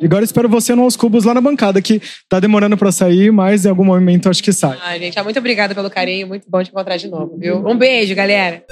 E 0.00 0.06
agora 0.06 0.24
espero 0.24 0.48
você 0.48 0.74
no 0.74 0.82
Aos 0.82 0.96
Cubos 0.96 1.24
lá 1.24 1.34
na 1.34 1.40
bancada, 1.40 1.82
que 1.82 2.00
tá 2.28 2.38
demorando 2.38 2.76
para 2.76 2.92
sair, 2.92 3.32
mas 3.32 3.64
em 3.64 3.68
algum 3.68 3.84
momento 3.84 4.30
acho 4.30 4.42
que 4.42 4.52
sai. 4.52 4.78
Ai, 4.80 5.00
gente, 5.00 5.20
muito 5.22 5.38
obrigada 5.40 5.74
pelo 5.74 5.90
carinho. 5.90 6.28
Muito 6.28 6.48
bom 6.48 6.62
te 6.62 6.70
encontrar 6.70 6.96
de 6.96 7.08
novo, 7.08 7.36
viu? 7.36 7.66
Um 7.66 7.76
beijo, 7.76 8.14
galera. 8.14 8.62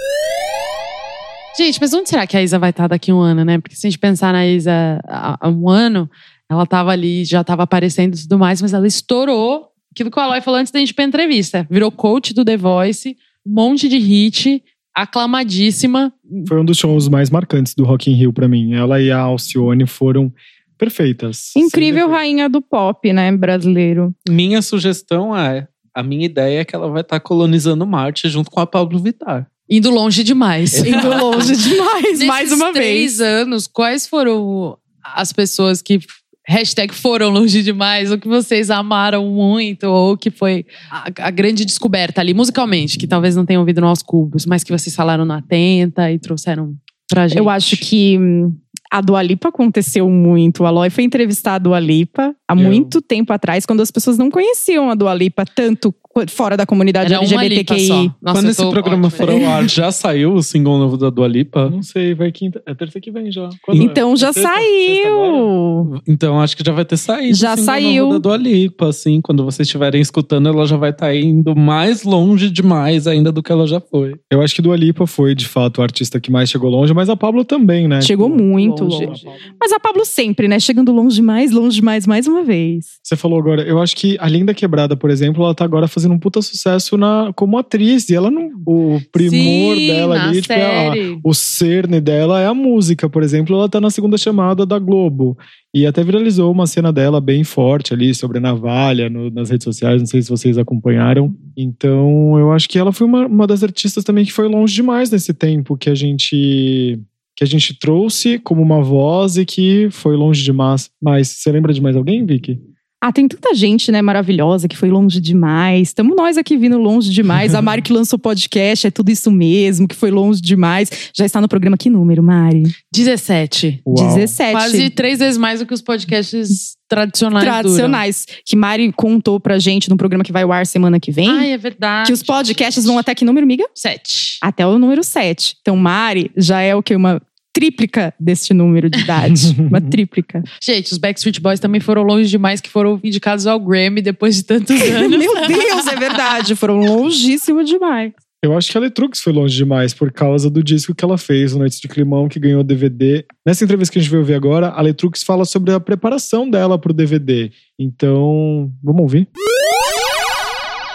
Gente, 1.57 1.81
mas 1.81 1.93
onde 1.93 2.09
será 2.09 2.27
que 2.27 2.37
a 2.37 2.43
Isa 2.43 2.59
vai 2.59 2.71
estar 2.71 2.87
daqui 2.87 3.11
a 3.11 3.15
um 3.15 3.21
ano, 3.21 3.45
né? 3.45 3.59
Porque 3.59 3.77
se 3.77 3.87
a 3.87 3.91
gente 3.91 3.99
pensar 3.99 4.33
na 4.33 4.47
Isa 4.47 5.01
há 5.07 5.49
um 5.49 5.69
ano, 5.69 6.09
ela 6.49 6.63
estava 6.63 6.91
ali, 6.91 7.25
já 7.25 7.41
estava 7.41 7.65
aparecendo 7.65 8.17
e 8.17 8.23
tudo 8.23 8.39
mais, 8.39 8.63
mas 8.63 8.73
ela 8.73 8.87
estourou 8.87 9.69
aquilo 9.93 10.11
que 10.11 10.19
o 10.19 10.23
Aloy 10.23 10.41
falou 10.41 10.61
antes 10.61 10.73
da 10.73 10.79
gente 10.79 10.91
ir 10.91 10.95
pra 10.95 11.05
entrevista. 11.05 11.67
Virou 11.71 11.91
coach 11.91 12.33
do 12.33 12.45
The 12.45 12.57
Voice, 12.57 13.17
um 13.47 13.53
monte 13.53 13.89
de 13.89 13.99
hit, 13.99 14.63
aclamadíssima. 14.95 16.13
Foi 16.49 16.61
um 16.61 16.65
dos 16.65 16.79
shows 16.79 17.09
mais 17.09 17.31
marcantes 17.31 17.75
do 17.75 17.85
Rock 17.85 18.11
in 18.11 18.15
Rio 18.15 18.33
para 18.33 18.49
mim. 18.49 18.75
Ela 18.75 19.01
e 19.01 19.11
a 19.11 19.19
Alcione 19.19 19.87
foram 19.87 20.33
perfeitas. 20.79 21.53
Incrível 21.57 22.09
rainha 22.09 22.49
do 22.49 22.63
pop, 22.63 23.13
né, 23.13 23.31
brasileiro. 23.33 24.15
Minha 24.29 24.63
sugestão 24.63 25.37
é, 25.37 25.69
a 25.95 26.03
minha 26.03 26.25
ideia 26.25 26.61
é 26.61 26.65
que 26.65 26.75
ela 26.75 26.89
vai 26.89 27.03
estar 27.03 27.21
colonizando 27.21 27.87
Marte 27.87 28.29
junto 28.29 28.51
com 28.51 28.61
a 28.61 28.67
Pablo 28.67 28.99
Vittar. 28.99 29.51
Indo 29.71 29.91
longe 29.91 30.25
demais. 30.25 30.75
Indo 30.85 31.09
longe 31.09 31.55
demais, 31.57 32.23
mais 32.25 32.53
uma 32.53 32.73
três 32.73 33.19
vez. 33.19 33.21
anos, 33.21 33.67
quais 33.67 34.07
foram 34.07 34.77
as 35.03 35.33
pessoas 35.33 35.81
que 35.81 36.01
hashtag 36.47 36.93
foram 36.93 37.31
longe 37.31 37.63
demais, 37.63 38.11
ou 38.11 38.19
que 38.19 38.27
vocês 38.27 38.71
amaram 38.71 39.25
muito, 39.27 39.85
ou 39.85 40.17
que 40.17 40.31
foi 40.31 40.67
a, 40.91 41.07
a 41.21 41.31
grande 41.31 41.65
descoberta 41.65 42.21
ali, 42.21 42.35
musicalmente, 42.35 42.99
que 42.99 43.07
talvez 43.07 43.37
não 43.37 43.47
tenham 43.47 43.61
ouvido 43.61 43.81
nos 43.81 44.03
cubos, 44.03 44.45
mas 44.45 44.65
que 44.65 44.73
vocês 44.73 44.95
falaram 44.95 45.25
na 45.25 45.39
Atenta 45.39 46.11
e 46.11 46.19
trouxeram 46.19 46.75
pra 47.09 47.29
gente? 47.29 47.39
Eu 47.39 47.49
acho 47.49 47.77
que 47.77 48.19
hum, 48.19 48.53
a 48.91 49.01
Dua 49.01 49.23
Lipa 49.23 49.49
aconteceu 49.51 50.11
muito. 50.11 50.65
O 50.65 50.67
Aloy 50.67 50.91
foi 50.91 51.05
entrevistar 51.05 51.55
a 51.55 51.59
Dua 51.59 51.79
Lipa 51.79 52.35
há 52.49 52.55
muito 52.55 53.01
tempo 53.01 53.33
atrás, 53.33 53.65
quando 53.65 53.81
as 53.81 53.91
pessoas 53.91 54.19
não 54.19 54.31
conheciam 54.31 54.91
a 54.91 54.97
Dua 54.97 55.15
Lipa 55.15 55.45
tanto 55.45 55.95
fora 56.29 56.57
da 56.57 56.67
comunidade 56.67 57.13
Era 57.13 57.23
LGBTQI. 57.23 58.13
Nossa, 58.21 58.39
Quando 58.41 58.49
esse 58.51 58.71
programa 58.71 59.07
ótima. 59.07 59.11
for 59.11 59.31
ao 59.31 59.45
ar, 59.51 59.67
já 59.69 59.91
saiu 59.93 60.35
o 60.35 60.43
single 60.43 60.79
novo 60.79 60.97
da 60.97 61.11
Dua 61.11 61.27
Lipa? 61.29 61.71
Não 61.71 61.83
sei, 61.83 62.15
vai 62.15 62.31
quinta. 62.33 62.63
É 62.67 62.75
terça 62.75 63.01
que 63.01 63.11
vem 63.11 63.31
já. 63.31 63.49
Quando 63.63 63.81
é? 63.81 63.85
Então 63.85 64.17
já 64.17 64.29
É? 64.31 64.33
Sexta 64.33 64.49
agora? 64.51 64.61
saiu. 64.61 66.01
Então 66.07 66.41
acho 66.41 66.57
que 66.57 66.63
já 66.65 66.73
vai 66.73 66.85
ter 66.85 66.97
saído. 66.97 67.37
Já 67.37 67.57
saiu. 67.57 68.05
Novo 68.07 68.19
da 68.19 68.29
Dua 68.29 68.37
Lipa, 68.37 68.89
assim. 68.89 69.21
Quando 69.21 69.45
vocês 69.45 69.67
estiverem 69.67 70.01
escutando, 70.01 70.49
ela 70.49 70.67
já 70.67 70.77
vai 70.77 70.91
estar 70.91 71.15
indo 71.15 71.55
mais 71.57 72.03
longe 72.05 72.51
demais 72.51 73.07
ainda 73.07 73.31
do 73.33 73.43
que 73.43 73.53
ela 73.53 73.67
já 73.67 73.81
foi. 73.81 74.15
Eu 74.31 74.41
acho 74.43 74.55
que 74.55 74.63
Dua 74.63 74.77
Lipa 74.77 75.07
foi, 75.07 75.35
de 75.35 75.47
fato, 75.47 75.79
o 75.79 75.83
artista 75.83 76.21
que 76.21 76.31
mais 76.31 76.51
chegou 76.51 76.71
longe, 76.71 76.93
mas 76.95 77.09
a 77.09 77.17
Pablo 77.17 77.45
também, 77.45 77.87
né? 77.89 78.01
Chegou 78.01 78.31
Tipo, 78.31 78.43
muito 78.43 78.85
longe. 78.85 79.07
longe. 79.07 79.27
Mas 79.61 79.73
a 79.73 79.81
Pablo 79.81 80.05
sempre, 80.05 80.49
né? 80.49 80.59
Chegando 80.61 80.93
longe 80.93 81.21
mais, 81.23 81.51
longe 81.51 81.83
mais, 81.83 82.07
mais 82.07 82.27
uma 82.27 82.43
vez. 82.43 82.87
Você 83.03 83.17
falou 83.17 83.39
agora, 83.39 83.63
eu 83.63 83.81
acho 83.81 83.97
que 83.97 84.17
a 84.21 84.29
Linda 84.29 84.53
Quebrada, 84.55 84.97
por 84.97 85.11
exemplo, 85.11 85.43
ela 85.45 85.55
tá 85.55 85.65
agora 85.65 85.89
fazendo 85.89 86.10
um 86.13 86.19
puta 86.19 86.41
sucesso 86.43 86.97
na, 86.97 87.33
como 87.35 87.59
atriz. 87.59 88.09
E 88.11 88.15
ela 88.15 88.31
não. 88.31 88.51
O 88.67 89.01
primor 89.13 89.77
Sim, 89.77 89.87
dela 89.87 90.23
ali, 90.23 90.41
tipo, 90.43 90.53
é 90.55 90.89
a- 90.89 91.19
o 91.25 91.33
cerne 91.35 92.01
dela 92.01 92.41
é 92.41 92.47
a 92.47 92.55
música, 92.55 93.09
por 93.09 93.23
exemplo, 93.23 93.55
ela 93.57 93.69
tá 93.69 93.81
na 93.81 93.91
segunda 93.91 94.19
chamada 94.19 94.65
da 94.67 94.79
Globo. 94.79 95.37
E 95.75 95.87
até 95.87 96.03
viralizou 96.03 96.51
uma 96.51 96.67
cena 96.67 96.93
dela 96.93 97.21
bem 97.21 97.45
forte 97.45 97.95
ali 97.95 98.13
sobre 98.15 98.39
a 98.39 98.41
navalha 98.41 99.09
no- 99.09 99.31
nas 99.31 99.51
redes 99.51 99.65
sociais. 99.65 100.01
Não 100.01 100.07
sei 100.07 100.21
se 100.23 100.29
vocês 100.31 100.59
acompanharam. 100.59 101.35
Então, 101.57 102.37
eu 102.39 102.51
acho 102.53 102.69
que 102.69 102.79
ela 102.79 102.93
foi 102.93 103.07
uma, 103.07 103.27
uma 103.27 103.47
das 103.47 103.63
artistas 103.63 104.03
também 104.05 104.25
que 104.25 104.33
foi 104.33 104.49
longe 104.49 104.75
demais 104.75 105.11
nesse 105.11 105.33
tempo 105.33 105.77
que 105.77 105.89
a 105.91 105.95
gente. 105.95 106.99
Que 107.37 107.45
a 107.45 107.47
gente 107.47 107.79
trouxe 107.79 108.39
como 108.39 108.61
uma 108.61 108.83
voz 108.83 109.39
e 109.39 109.47
que 109.47 109.89
foi 109.91 110.15
longe 110.15 110.43
demais. 110.43 110.91
Mas 111.01 111.29
você 111.29 111.51
lembra 111.51 111.73
de 111.73 111.81
mais 111.81 111.97
alguém, 111.97 112.27
Vicky? 112.27 112.61
Ah, 113.03 113.11
tem 113.11 113.27
tanta 113.27 113.55
gente, 113.55 113.91
né, 113.91 114.03
maravilhosa, 114.03 114.69
que 114.69 114.77
foi 114.77 114.91
longe 114.91 115.21
demais. 115.21 115.89
Estamos 115.89 116.15
nós 116.15 116.37
aqui 116.37 116.55
vindo 116.59 116.77
longe 116.77 117.11
demais. 117.11 117.55
A 117.55 117.63
Mari 117.63 117.81
que 117.81 117.95
lançou 117.95 118.19
o 118.19 118.21
podcast, 118.21 118.87
é 118.87 118.91
tudo 118.91 119.11
isso 119.11 119.31
mesmo, 119.31 119.89
que 119.89 119.97
foi 119.97 120.11
longe 120.11 120.41
demais. 120.43 120.91
Já 121.17 121.25
está 121.25 121.41
no 121.41 121.49
programa 121.49 121.79
que 121.79 121.89
número, 121.89 122.23
Mari? 122.23 122.65
17. 122.93 123.81
Uau. 123.87 124.15
17. 124.15 124.53
Quase 124.53 124.91
três 124.91 125.19
vezes 125.19 125.39
mais 125.39 125.61
do 125.61 125.67
que 125.67 125.73
os 125.73 125.81
podcasts 125.81 126.77
tradicionais. 126.87 127.45
tradicionais. 127.45 128.27
Que 128.45 128.55
Mari 128.55 128.93
contou 128.93 129.41
pra 129.41 129.59
gente 129.59 129.89
no 129.89 129.97
programa 129.97 130.23
que 130.23 130.33
vai 130.33 130.43
ao 130.43 130.53
ar 130.53 130.67
semana 130.67 131.01
que 131.01 131.11
vem. 131.11 131.27
Duram. 131.27 131.41
Ai, 131.41 131.53
é 131.53 131.59
verdade. 131.59 132.07
que 132.09 132.13
os 132.13 132.23
podcasts 132.23 132.85
vão 132.85 132.99
até 132.99 133.15
que 133.15 133.25
número, 133.25 133.47
miga? 133.47 133.65
Sete. 133.75 134.37
Até 134.43 134.67
o 134.67 134.79
número 134.79 135.03
7. 135.03 135.57
Então, 135.63 135.75
Mari 135.75 136.31
já 136.37 136.61
é 136.61 136.75
o 136.75 136.83
que? 136.83 136.95
Uma 136.95 137.23
tríplica 137.53 138.15
deste 138.19 138.55
número 138.55 138.89
de 138.89 139.01
idade. 139.01 139.57
uma 139.61 139.81
tríplica. 139.81 140.43
Gente, 140.63 140.93
os 140.93 140.99
Backstreet 140.99 141.41
Boys 141.41 141.61
também 141.61 141.81
foram 141.81 142.03
longe 142.03 142.29
demais, 142.29 142.61
que 142.61 142.69
foram 142.69 143.01
indicados 143.03 143.47
ao 143.47 143.59
Grammy 143.61 144.03
depois 144.03 144.37
de 144.37 144.45
tantos 144.45 144.81
anos. 144.81 145.19
Meu 145.19 145.35
Deus, 145.47 145.87
é 145.87 145.97
verdade. 145.97 146.55
Foram 146.55 146.79
longíssimo 146.79 147.65
demais. 147.65 148.13
Eu 148.43 148.57
acho 148.57 148.73
que 148.73 148.79
a 148.79 148.81
Letrux 148.81 149.21
foi 149.21 149.35
longe 149.35 149.55
demais 149.55 149.93
por 149.93 150.11
causa 150.11 150.49
do 150.49 150.63
disco 150.65 150.95
que 150.95 151.05
ela 151.05 151.19
fez, 151.19 151.53
o 151.53 151.59
Noites 151.59 151.79
de 151.79 151.87
Climão, 151.87 152.27
que 152.27 152.41
ganhou 152.41 152.65
DVD. 152.65 153.23
Nessa 153.47 153.65
entrevista 153.65 153.93
que 153.93 153.99
a 153.99 154.03
gente 154.03 154.11
veio 154.11 154.25
ver 154.25 154.35
agora, 154.35 154.69
a 154.69 154.81
Letrux 154.81 155.23
fala 155.23 155.45
sobre 155.45 155.75
a 155.75 155.81
preparação 155.81 156.49
dela 156.49 156.79
pro 156.79 156.95
DVD. 156.95 157.51
Então, 157.79 158.73
vamos 158.83 159.03
ouvir. 159.03 159.29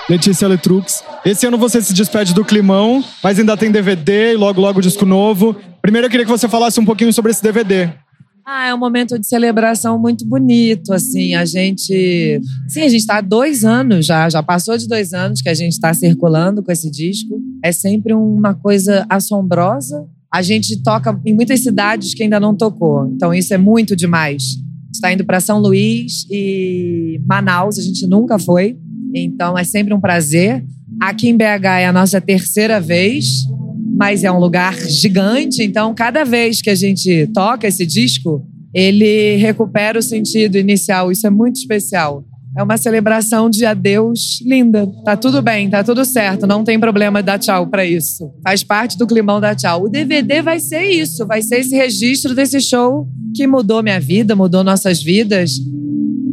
Letícia 0.09 0.47
Letrux, 0.47 1.03
esse 1.23 1.47
ano 1.47 1.57
você 1.57 1.81
se 1.81 1.91
despede 1.93 2.33
do 2.33 2.45
Climão, 2.45 3.03
mas 3.23 3.39
ainda 3.39 3.57
tem 3.57 3.71
DVD 3.71 4.33
e 4.33 4.37
logo 4.37 4.61
logo 4.61 4.81
disco 4.81 5.03
novo. 5.05 5.55
Primeiro 5.85 6.07
eu 6.07 6.09
queria 6.09 6.25
que 6.25 6.31
você 6.31 6.49
falasse 6.49 6.79
um 6.79 6.83
pouquinho 6.83 7.13
sobre 7.13 7.29
esse 7.29 7.43
DVD. 7.43 7.89
Ah, 8.43 8.69
é 8.69 8.73
um 8.73 8.77
momento 8.77 9.19
de 9.19 9.27
celebração 9.27 9.99
muito 9.99 10.25
bonito, 10.25 10.91
assim, 10.91 11.35
a 11.35 11.45
gente... 11.45 12.41
Sim, 12.67 12.81
a 12.81 12.89
gente 12.89 13.01
está 13.01 13.17
há 13.17 13.21
dois 13.21 13.63
anos 13.63 14.03
já, 14.03 14.27
já 14.27 14.41
passou 14.41 14.75
de 14.79 14.87
dois 14.87 15.13
anos 15.13 15.43
que 15.43 15.49
a 15.49 15.53
gente 15.53 15.73
está 15.73 15.93
circulando 15.93 16.63
com 16.63 16.71
esse 16.71 16.89
disco. 16.89 17.39
É 17.63 17.71
sempre 17.71 18.15
uma 18.15 18.55
coisa 18.55 19.05
assombrosa. 19.07 20.07
A 20.33 20.41
gente 20.41 20.81
toca 20.81 21.21
em 21.23 21.35
muitas 21.35 21.59
cidades 21.59 22.15
que 22.15 22.23
ainda 22.23 22.39
não 22.39 22.55
tocou, 22.55 23.05
então 23.05 23.31
isso 23.31 23.53
é 23.53 23.57
muito 23.59 23.95
demais. 23.95 24.57
Está 24.91 25.13
indo 25.13 25.23
para 25.23 25.39
São 25.39 25.59
Luís 25.59 26.25
e 26.31 27.21
Manaus, 27.27 27.77
a 27.77 27.83
gente 27.83 28.07
nunca 28.07 28.39
foi, 28.39 28.75
então 29.13 29.55
é 29.55 29.63
sempre 29.63 29.93
um 29.93 30.01
prazer. 30.01 30.65
Aqui 30.99 31.29
em 31.29 31.37
BH 31.37 31.65
é 31.81 31.85
a 31.85 31.93
nossa 31.93 32.19
terceira 32.19 32.81
vez, 32.81 33.45
mas 33.95 34.23
é 34.23 34.31
um 34.31 34.39
lugar 34.39 34.77
gigante, 34.77 35.63
então 35.63 35.93
cada 35.95 36.23
vez 36.25 36.61
que 36.61 36.69
a 36.69 36.75
gente 36.75 37.27
toca 37.33 37.67
esse 37.67 37.85
disco, 37.85 38.45
ele 38.73 39.37
recupera 39.37 39.97
o 39.97 40.03
sentido 40.03 40.57
inicial. 40.57 41.11
Isso 41.11 41.25
é 41.25 41.29
muito 41.29 41.55
especial. 41.55 42.25
É 42.57 42.63
uma 42.63 42.77
celebração 42.77 43.49
de 43.49 43.65
adeus 43.65 44.41
linda. 44.45 44.87
Tá 45.03 45.15
tudo 45.15 45.41
bem, 45.41 45.69
tá 45.69 45.83
tudo 45.83 46.05
certo, 46.05 46.47
não 46.47 46.63
tem 46.63 46.79
problema 46.79 47.23
dar 47.23 47.37
tchau 47.37 47.67
pra 47.67 47.85
isso. 47.85 48.31
Faz 48.43 48.63
parte 48.63 48.97
do 48.97 49.07
climão 49.07 49.41
dar 49.41 49.55
tchau. 49.55 49.83
O 49.83 49.89
DVD 49.89 50.41
vai 50.41 50.59
ser 50.59 50.83
isso, 50.83 51.25
vai 51.25 51.41
ser 51.41 51.59
esse 51.59 51.75
registro 51.75 52.33
desse 52.33 52.61
show 52.61 53.07
que 53.33 53.47
mudou 53.47 53.83
minha 53.83 53.99
vida, 53.99 54.35
mudou 54.35 54.63
nossas 54.63 55.01
vidas. 55.01 55.51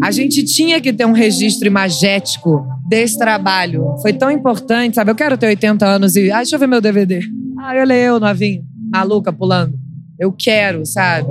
A 0.03 0.11
gente 0.11 0.45
tinha 0.45 0.81
que 0.81 0.93
ter 0.93 1.07
um 1.07 1.13
registro 1.13 1.67
imagético 1.67 2.65
desse 2.89 3.19
trabalho. 3.19 3.97
Foi 4.01 4.13
tão 4.13 4.31
importante, 4.31 4.97
sabe? 4.97 5.11
Eu 5.11 5.17
quero 5.17 5.37
ter 5.37 5.47
80 5.47 5.87
anos 5.87 6.17
e. 6.17 6.31
Ah, 6.31 6.39
deixa 6.39 6.57
eu 6.57 6.61
ver 6.61 6.67
meu 6.69 6.81
DVD. 6.81 7.21
Ah, 7.65 7.75
olha 7.77 7.95
eu, 7.95 8.19
novinho, 8.19 8.65
maluca, 8.93 9.33
pulando. 9.33 9.79
Eu 10.19 10.33
quero, 10.33 10.85
sabe? 10.85 11.29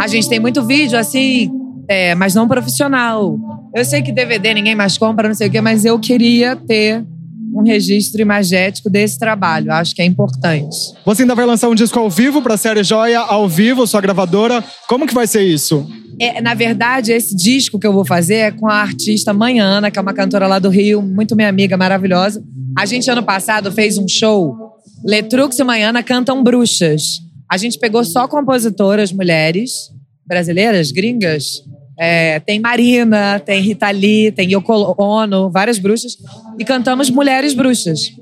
A 0.00 0.06
gente 0.06 0.28
tem 0.28 0.38
muito 0.38 0.64
vídeo 0.64 0.96
assim, 0.96 1.50
é, 1.88 2.14
mas 2.14 2.36
não 2.36 2.46
profissional. 2.46 3.36
Eu 3.74 3.84
sei 3.84 4.00
que 4.00 4.12
DVD 4.12 4.54
ninguém 4.54 4.76
mais 4.76 4.96
compra, 4.96 5.26
não 5.26 5.34
sei 5.34 5.48
o 5.48 5.50
quê, 5.50 5.60
mas 5.60 5.84
eu 5.84 5.98
queria 5.98 6.54
ter 6.54 7.04
um 7.52 7.64
registro 7.64 8.22
imagético 8.22 8.88
desse 8.88 9.18
trabalho. 9.18 9.72
Acho 9.72 9.92
que 9.92 10.00
é 10.00 10.04
importante. 10.04 10.76
Você 11.04 11.22
ainda 11.22 11.34
vai 11.34 11.44
lançar 11.44 11.68
um 11.68 11.74
disco 11.74 11.98
ao 11.98 12.08
vivo 12.08 12.40
para 12.42 12.54
a 12.54 12.58
série 12.58 12.84
Joia, 12.84 13.18
ao 13.18 13.48
vivo, 13.48 13.84
sua 13.84 14.00
gravadora. 14.00 14.64
Como 14.86 15.04
que 15.04 15.12
vai 15.12 15.26
ser 15.26 15.42
isso? 15.42 15.84
É, 16.20 16.40
na 16.40 16.54
verdade, 16.54 17.10
esse 17.10 17.34
disco 17.34 17.76
que 17.76 17.86
eu 17.88 17.92
vou 17.92 18.04
fazer 18.04 18.36
é 18.36 18.50
com 18.52 18.68
a 18.68 18.76
artista 18.76 19.32
Manhana, 19.32 19.90
que 19.90 19.98
é 19.98 20.02
uma 20.02 20.14
cantora 20.14 20.46
lá 20.46 20.60
do 20.60 20.68
Rio, 20.68 21.02
muito 21.02 21.34
minha 21.34 21.48
amiga, 21.48 21.76
maravilhosa. 21.76 22.40
A 22.78 22.86
gente, 22.86 23.10
ano 23.10 23.24
passado, 23.24 23.72
fez 23.72 23.98
um 23.98 24.06
show. 24.06 24.71
Letrux 25.04 25.58
e 25.58 25.64
Manhana 25.64 26.02
cantam 26.02 26.42
bruxas. 26.42 27.20
A 27.50 27.56
gente 27.56 27.78
pegou 27.78 28.04
só 28.04 28.28
compositoras 28.28 29.12
mulheres, 29.12 29.90
brasileiras, 30.26 30.90
gringas. 30.90 31.62
É, 31.98 32.40
tem 32.40 32.58
Marina, 32.58 33.38
tem 33.38 33.60
Rita 33.60 33.90
Lee, 33.90 34.32
tem 34.32 34.52
Yoko 34.52 34.94
Ono, 34.98 35.50
várias 35.50 35.78
bruxas. 35.78 36.16
E 36.58 36.64
cantamos 36.64 37.10
Mulheres 37.10 37.54
Bruxas. 37.54 38.12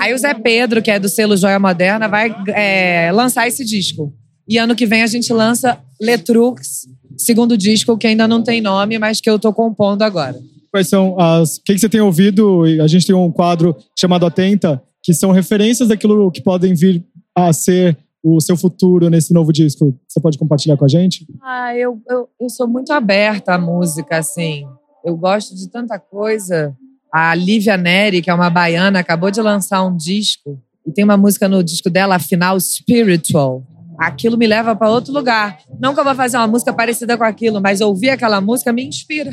Aí 0.00 0.12
o 0.12 0.18
Zé 0.18 0.34
Pedro, 0.34 0.82
que 0.82 0.90
é 0.90 0.98
do 0.98 1.08
selo 1.08 1.36
Joia 1.36 1.58
Moderna, 1.58 2.08
vai 2.08 2.34
é, 2.48 3.12
lançar 3.12 3.46
esse 3.46 3.64
disco. 3.64 4.12
E 4.48 4.58
ano 4.58 4.74
que 4.74 4.86
vem 4.86 5.02
a 5.02 5.06
gente 5.06 5.32
lança 5.32 5.78
Letrux, 6.00 6.88
segundo 7.16 7.56
disco, 7.56 7.96
que 7.96 8.06
ainda 8.06 8.26
não 8.26 8.42
tem 8.42 8.60
nome, 8.60 8.98
mas 8.98 9.20
que 9.20 9.30
eu 9.30 9.38
tô 9.38 9.52
compondo 9.52 10.02
agora. 10.02 10.36
Quais 10.72 10.88
são 10.88 11.18
as. 11.20 11.56
O 11.56 11.62
que, 11.64 11.74
que 11.74 11.78
você 11.78 11.88
tem 11.88 12.00
ouvido? 12.00 12.62
A 12.82 12.86
gente 12.86 13.06
tem 13.06 13.14
um 13.14 13.30
quadro 13.30 13.76
chamado 13.98 14.24
Atenta, 14.26 14.82
que 15.02 15.14
são 15.14 15.30
referências 15.30 15.88
daquilo 15.88 16.30
que 16.30 16.42
podem 16.42 16.74
vir 16.74 17.04
a 17.34 17.52
ser 17.52 17.96
o 18.22 18.40
seu 18.40 18.56
futuro 18.56 19.08
nesse 19.08 19.32
novo 19.32 19.52
disco? 19.52 19.96
Você 20.06 20.20
pode 20.20 20.38
compartilhar 20.38 20.76
com 20.76 20.84
a 20.84 20.88
gente? 20.88 21.26
Ah, 21.42 21.74
eu, 21.76 22.00
eu, 22.08 22.28
eu 22.40 22.48
sou 22.48 22.68
muito 22.68 22.92
aberta 22.92 23.54
à 23.54 23.58
música, 23.58 24.18
assim. 24.18 24.64
Eu 25.04 25.16
gosto 25.16 25.54
de 25.54 25.68
tanta 25.70 25.98
coisa. 25.98 26.76
A 27.12 27.34
Lívia 27.34 27.76
Neri, 27.76 28.22
que 28.22 28.30
é 28.30 28.34
uma 28.34 28.50
baiana, 28.50 29.00
acabou 29.00 29.30
de 29.30 29.40
lançar 29.40 29.84
um 29.84 29.96
disco. 29.96 30.60
E 30.86 30.92
tem 30.92 31.04
uma 31.04 31.16
música 31.16 31.48
no 31.48 31.62
disco 31.62 31.90
dela, 31.90 32.16
afinal, 32.16 32.58
Spiritual. 32.60 33.64
Aquilo 33.98 34.38
me 34.38 34.46
leva 34.46 34.74
para 34.74 34.90
outro 34.90 35.12
lugar. 35.12 35.58
Não 35.78 35.92
que 35.92 36.00
eu 36.00 36.04
vou 36.04 36.14
fazer 36.14 36.36
uma 36.36 36.46
música 36.46 36.72
parecida 36.72 37.18
com 37.18 37.24
aquilo, 37.24 37.60
mas 37.60 37.80
ouvir 37.80 38.10
aquela 38.10 38.40
música 38.40 38.72
me 38.72 38.84
inspira. 38.84 39.30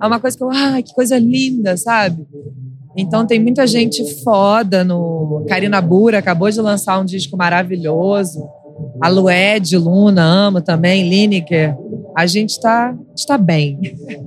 É 0.00 0.06
uma 0.06 0.18
coisa 0.18 0.36
que 0.36 0.42
eu, 0.42 0.50
ai, 0.50 0.82
que 0.82 0.92
coisa 0.92 1.18
linda, 1.18 1.76
sabe? 1.76 2.26
Então 2.96 3.26
tem 3.26 3.40
muita 3.40 3.66
gente 3.66 4.22
foda 4.22 4.84
no. 4.84 5.44
Karina 5.48 5.80
Bura 5.80 6.18
acabou 6.18 6.50
de 6.50 6.60
lançar 6.60 6.98
um 7.00 7.04
disco 7.04 7.36
maravilhoso. 7.36 8.46
A 9.00 9.08
Lued, 9.08 9.76
Luna, 9.76 10.22
amo 10.22 10.60
também, 10.60 11.08
Lineker. 11.08 11.74
A 12.16 12.26
gente 12.26 12.50
está 12.50 12.94
tá 13.26 13.38
bem. 13.38 13.78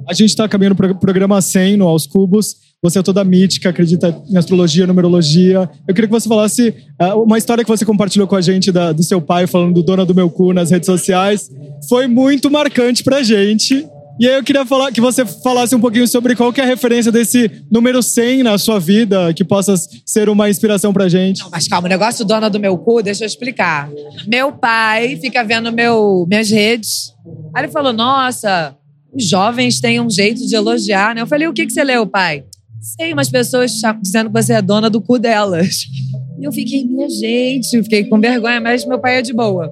A 0.07 0.13
gente 0.13 0.29
está 0.29 0.47
caminhando 0.47 0.75
para 0.75 0.91
o 0.91 0.99
programa 0.99 1.41
100 1.41 1.77
no 1.77 1.87
Aos 1.87 2.07
Cubos. 2.07 2.55
Você 2.81 2.99
é 2.99 3.03
toda 3.03 3.23
mítica, 3.23 3.69
acredita 3.69 4.15
em 4.29 4.37
astrologia, 4.37 4.85
numerologia. 4.85 5.69
Eu 5.87 5.93
queria 5.93 6.07
que 6.07 6.13
você 6.13 6.29
falasse 6.29 6.69
uh, 7.01 7.19
uma 7.19 7.37
história 7.37 7.63
que 7.63 7.69
você 7.69 7.83
compartilhou 7.83 8.27
com 8.27 8.35
a 8.35 8.41
gente 8.41 8.71
da, 8.71 8.91
do 8.91 9.01
seu 9.01 9.19
pai, 9.19 9.47
falando 9.47 9.73
do 9.73 9.83
Dona 9.83 10.05
do 10.05 10.13
Meu 10.13 10.29
Cu 10.29 10.53
nas 10.53 10.69
redes 10.69 10.85
sociais. 10.85 11.49
Foi 11.89 12.07
muito 12.07 12.49
marcante 12.51 13.03
pra 13.03 13.23
gente. 13.23 13.87
E 14.17 14.27
aí 14.27 14.35
eu 14.35 14.43
queria 14.43 14.65
falar 14.65 14.91
que 14.93 15.01
você 15.01 15.25
falasse 15.25 15.75
um 15.75 15.79
pouquinho 15.79 16.07
sobre 16.07 16.35
qual 16.35 16.53
que 16.53 16.61
é 16.61 16.63
a 16.63 16.67
referência 16.67 17.11
desse 17.11 17.51
número 17.69 18.01
100 18.01 18.43
na 18.43 18.57
sua 18.57 18.79
vida, 18.79 19.33
que 19.33 19.43
possa 19.43 19.75
ser 20.05 20.29
uma 20.29 20.49
inspiração 20.49 20.93
pra 20.93 21.09
gente. 21.09 21.41
Não, 21.41 21.49
mas 21.49 21.67
calma, 21.67 21.87
o 21.87 21.89
negócio 21.89 22.23
dona 22.23 22.49
do 22.49 22.59
meu 22.59 22.77
cu, 22.77 23.03
deixa 23.03 23.25
eu 23.25 23.27
explicar. 23.27 23.89
Meu 24.25 24.53
pai 24.53 25.17
fica 25.17 25.43
vendo 25.43 25.71
meu, 25.71 26.25
minhas 26.29 26.49
redes. 26.49 27.13
Aí 27.53 27.63
ele 27.63 27.71
falou: 27.71 27.91
Nossa, 27.91 28.73
os 29.13 29.27
jovens 29.27 29.81
têm 29.81 29.99
um 29.99 30.09
jeito 30.09 30.47
de 30.47 30.55
elogiar, 30.55 31.13
né? 31.13 31.21
Eu 31.21 31.27
falei: 31.27 31.47
O 31.47 31.53
que, 31.53 31.65
que 31.65 31.73
você 31.73 31.83
leu, 31.83 32.07
pai? 32.07 32.45
Sei, 32.79 33.11
umas 33.11 33.29
pessoas 33.29 33.71
dizendo 34.01 34.29
que 34.29 34.41
você 34.41 34.53
é 34.53 34.61
dona 34.61 34.89
do 34.89 35.01
cu 35.01 35.19
delas. 35.19 35.85
E 36.37 36.43
eu 36.43 36.51
fiquei, 36.51 36.83
minha 36.83 37.09
gente, 37.09 37.81
fiquei 37.81 38.03
com 38.03 38.19
vergonha, 38.19 38.59
mas 38.59 38.85
meu 38.85 38.99
pai 38.99 39.19
é 39.19 39.21
de 39.21 39.33
boa. 39.33 39.71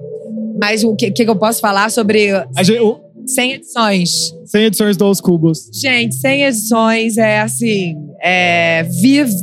Mas 0.58 0.82
o 0.82 0.96
que, 0.96 1.10
que 1.10 1.28
eu 1.28 1.36
posso 1.36 1.60
falar 1.60 1.90
sobre. 1.90 2.30
Gente, 2.62 2.80
o, 2.80 3.03
100 3.26 3.52
edições. 3.52 4.10
100 4.46 4.64
edições 4.64 4.96
dos 4.96 5.20
Cubos. 5.20 5.70
Gente, 5.72 6.14
100 6.14 6.42
edições 6.44 7.18
é 7.18 7.40
assim, 7.40 7.96
é, 8.22 8.86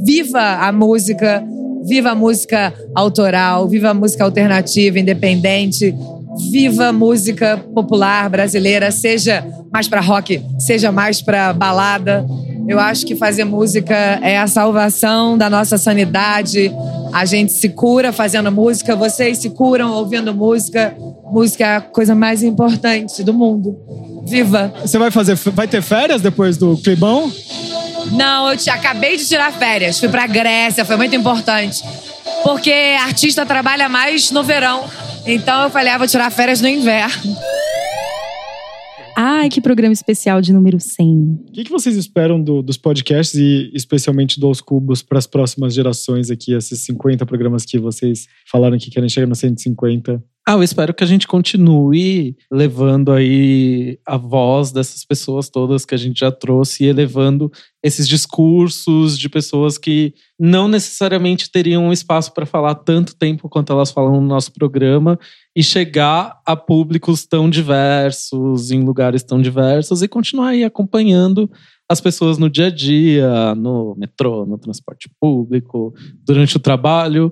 viva 0.04 0.42
a 0.42 0.72
música, 0.72 1.44
viva 1.86 2.12
a 2.12 2.16
música 2.16 2.74
autoral, 2.96 3.68
viva 3.68 3.90
a 3.90 3.94
música 3.94 4.24
alternativa, 4.24 5.00
independente, 5.00 5.94
viva 6.52 6.88
a 6.88 6.94
música 6.94 7.58
popular 7.74 8.30
brasileira, 8.30 8.92
seja 8.92 9.46
mais 9.72 9.88
para 9.88 10.02
rock, 10.02 10.42
seja 10.60 10.92
mais 10.92 11.22
para 11.22 11.54
balada. 11.54 12.26
Eu 12.68 12.80
acho 12.80 13.06
que 13.06 13.16
fazer 13.16 13.44
música 13.44 13.96
é 13.96 14.38
a 14.38 14.48
salvação 14.48 15.38
da 15.38 15.50
nossa 15.50 15.78
sanidade. 15.78 16.72
A 17.12 17.26
gente 17.26 17.52
se 17.54 17.70
cura 17.70 18.14
fazendo 18.14 18.52
música, 18.52 18.96
vocês 18.96 19.40
se 19.40 19.50
curam 19.50 19.92
ouvindo 19.92 20.34
música. 20.34 20.96
Música 21.32 21.66
é 21.66 21.76
a 21.78 21.82
coisa 21.82 22.14
mais 22.14 22.44
importante 22.44 23.24
do 23.24 23.34
mundo. 23.34 23.78
Viva! 24.28 24.74
Você 24.82 24.98
vai 24.98 25.10
fazer, 25.10 25.36
vai 25.36 25.66
ter 25.66 25.82
férias 25.82 26.22
depois 26.22 26.58
do 26.58 26.76
Climão? 26.78 27.32
Não, 28.12 28.50
eu 28.50 28.58
te, 28.58 28.70
acabei 28.70 29.16
de 29.16 29.26
tirar 29.26 29.52
férias. 29.54 29.98
Fui 29.98 30.10
pra 30.10 30.28
Grécia, 30.28 30.84
foi 30.84 30.98
muito 30.98 31.16
importante. 31.16 31.82
Porque 32.44 32.72
artista 33.00 33.46
trabalha 33.46 33.88
mais 33.88 34.30
no 34.32 34.44
verão. 34.44 34.84
Então 35.26 35.64
eu 35.64 35.70
falei, 35.70 35.94
ah, 35.94 35.98
vou 35.98 36.08
tirar 36.08 36.30
férias 36.32 36.60
no 36.60 36.68
inverno. 36.68 37.38
Ai, 39.16 39.50
que 39.50 39.62
programa 39.62 39.94
especial 39.94 40.42
de 40.42 40.52
número 40.52 40.80
100. 40.80 41.08
O 41.48 41.52
que, 41.54 41.64
que 41.64 41.72
vocês 41.72 41.96
esperam 41.96 42.42
do, 42.42 42.62
dos 42.62 42.78
podcasts 42.78 43.40
e 43.40 43.72
especialmente 43.74 44.40
dos 44.40 44.60
Cubos 44.60 45.02
para 45.02 45.20
as 45.20 45.28
próximas 45.28 45.74
gerações 45.74 46.30
aqui, 46.30 46.54
esses 46.54 46.82
50 46.82 47.26
programas 47.26 47.64
que 47.64 47.78
vocês 47.78 48.28
falaram 48.50 48.78
que 48.78 48.90
querem 48.90 49.10
chegar 49.10 49.28
no 49.28 49.36
150? 49.36 50.22
Ah, 50.48 50.54
eu 50.54 50.64
espero 50.64 50.92
que 50.92 51.04
a 51.04 51.08
gente 51.08 51.28
continue 51.28 52.36
levando 52.52 53.12
aí 53.12 54.00
a 54.04 54.18
voz 54.18 54.72
dessas 54.72 55.06
pessoas 55.06 55.50
todas 55.50 55.86
que 55.86 55.94
a 55.94 55.98
gente 55.98 56.22
já 56.22 56.32
trouxe 56.32 56.84
e 56.84 56.88
elevando 56.88 57.52
esses 57.84 58.08
discursos 58.08 59.20
de 59.20 59.30
pessoas 59.30 59.78
que 59.78 60.16
não 60.40 60.68
necessariamente 60.68 61.52
teriam 61.52 61.86
um 61.86 61.94
espaço 61.94 62.34
para 62.34 62.48
falar 62.48 62.74
tanto 62.74 63.16
tempo 63.16 63.48
quanto 63.48 63.72
elas 63.72 63.92
falam 63.92 64.20
no 64.20 64.28
nosso 64.28 64.52
programa 64.52 65.20
e 65.56 65.62
chegar 65.62 66.42
a 66.44 66.56
públicos 66.56 67.24
tão 67.28 67.48
diversos, 67.48 68.72
em 68.72 68.84
lugares 68.84 69.22
tão 69.22 69.40
diversos 69.40 70.02
e 70.02 70.08
continuar 70.08 70.50
aí 70.50 70.64
acompanhando 70.64 71.52
as 71.88 72.02
pessoas 72.02 72.40
no 72.40 72.50
dia 72.50 72.68
a 72.68 72.72
dia, 72.72 73.54
no 73.54 73.96
metrô, 73.96 74.46
no 74.48 74.58
transporte 74.58 75.08
público, 75.20 75.94
durante 76.26 76.58
o 76.58 76.60
trabalho 76.60 77.32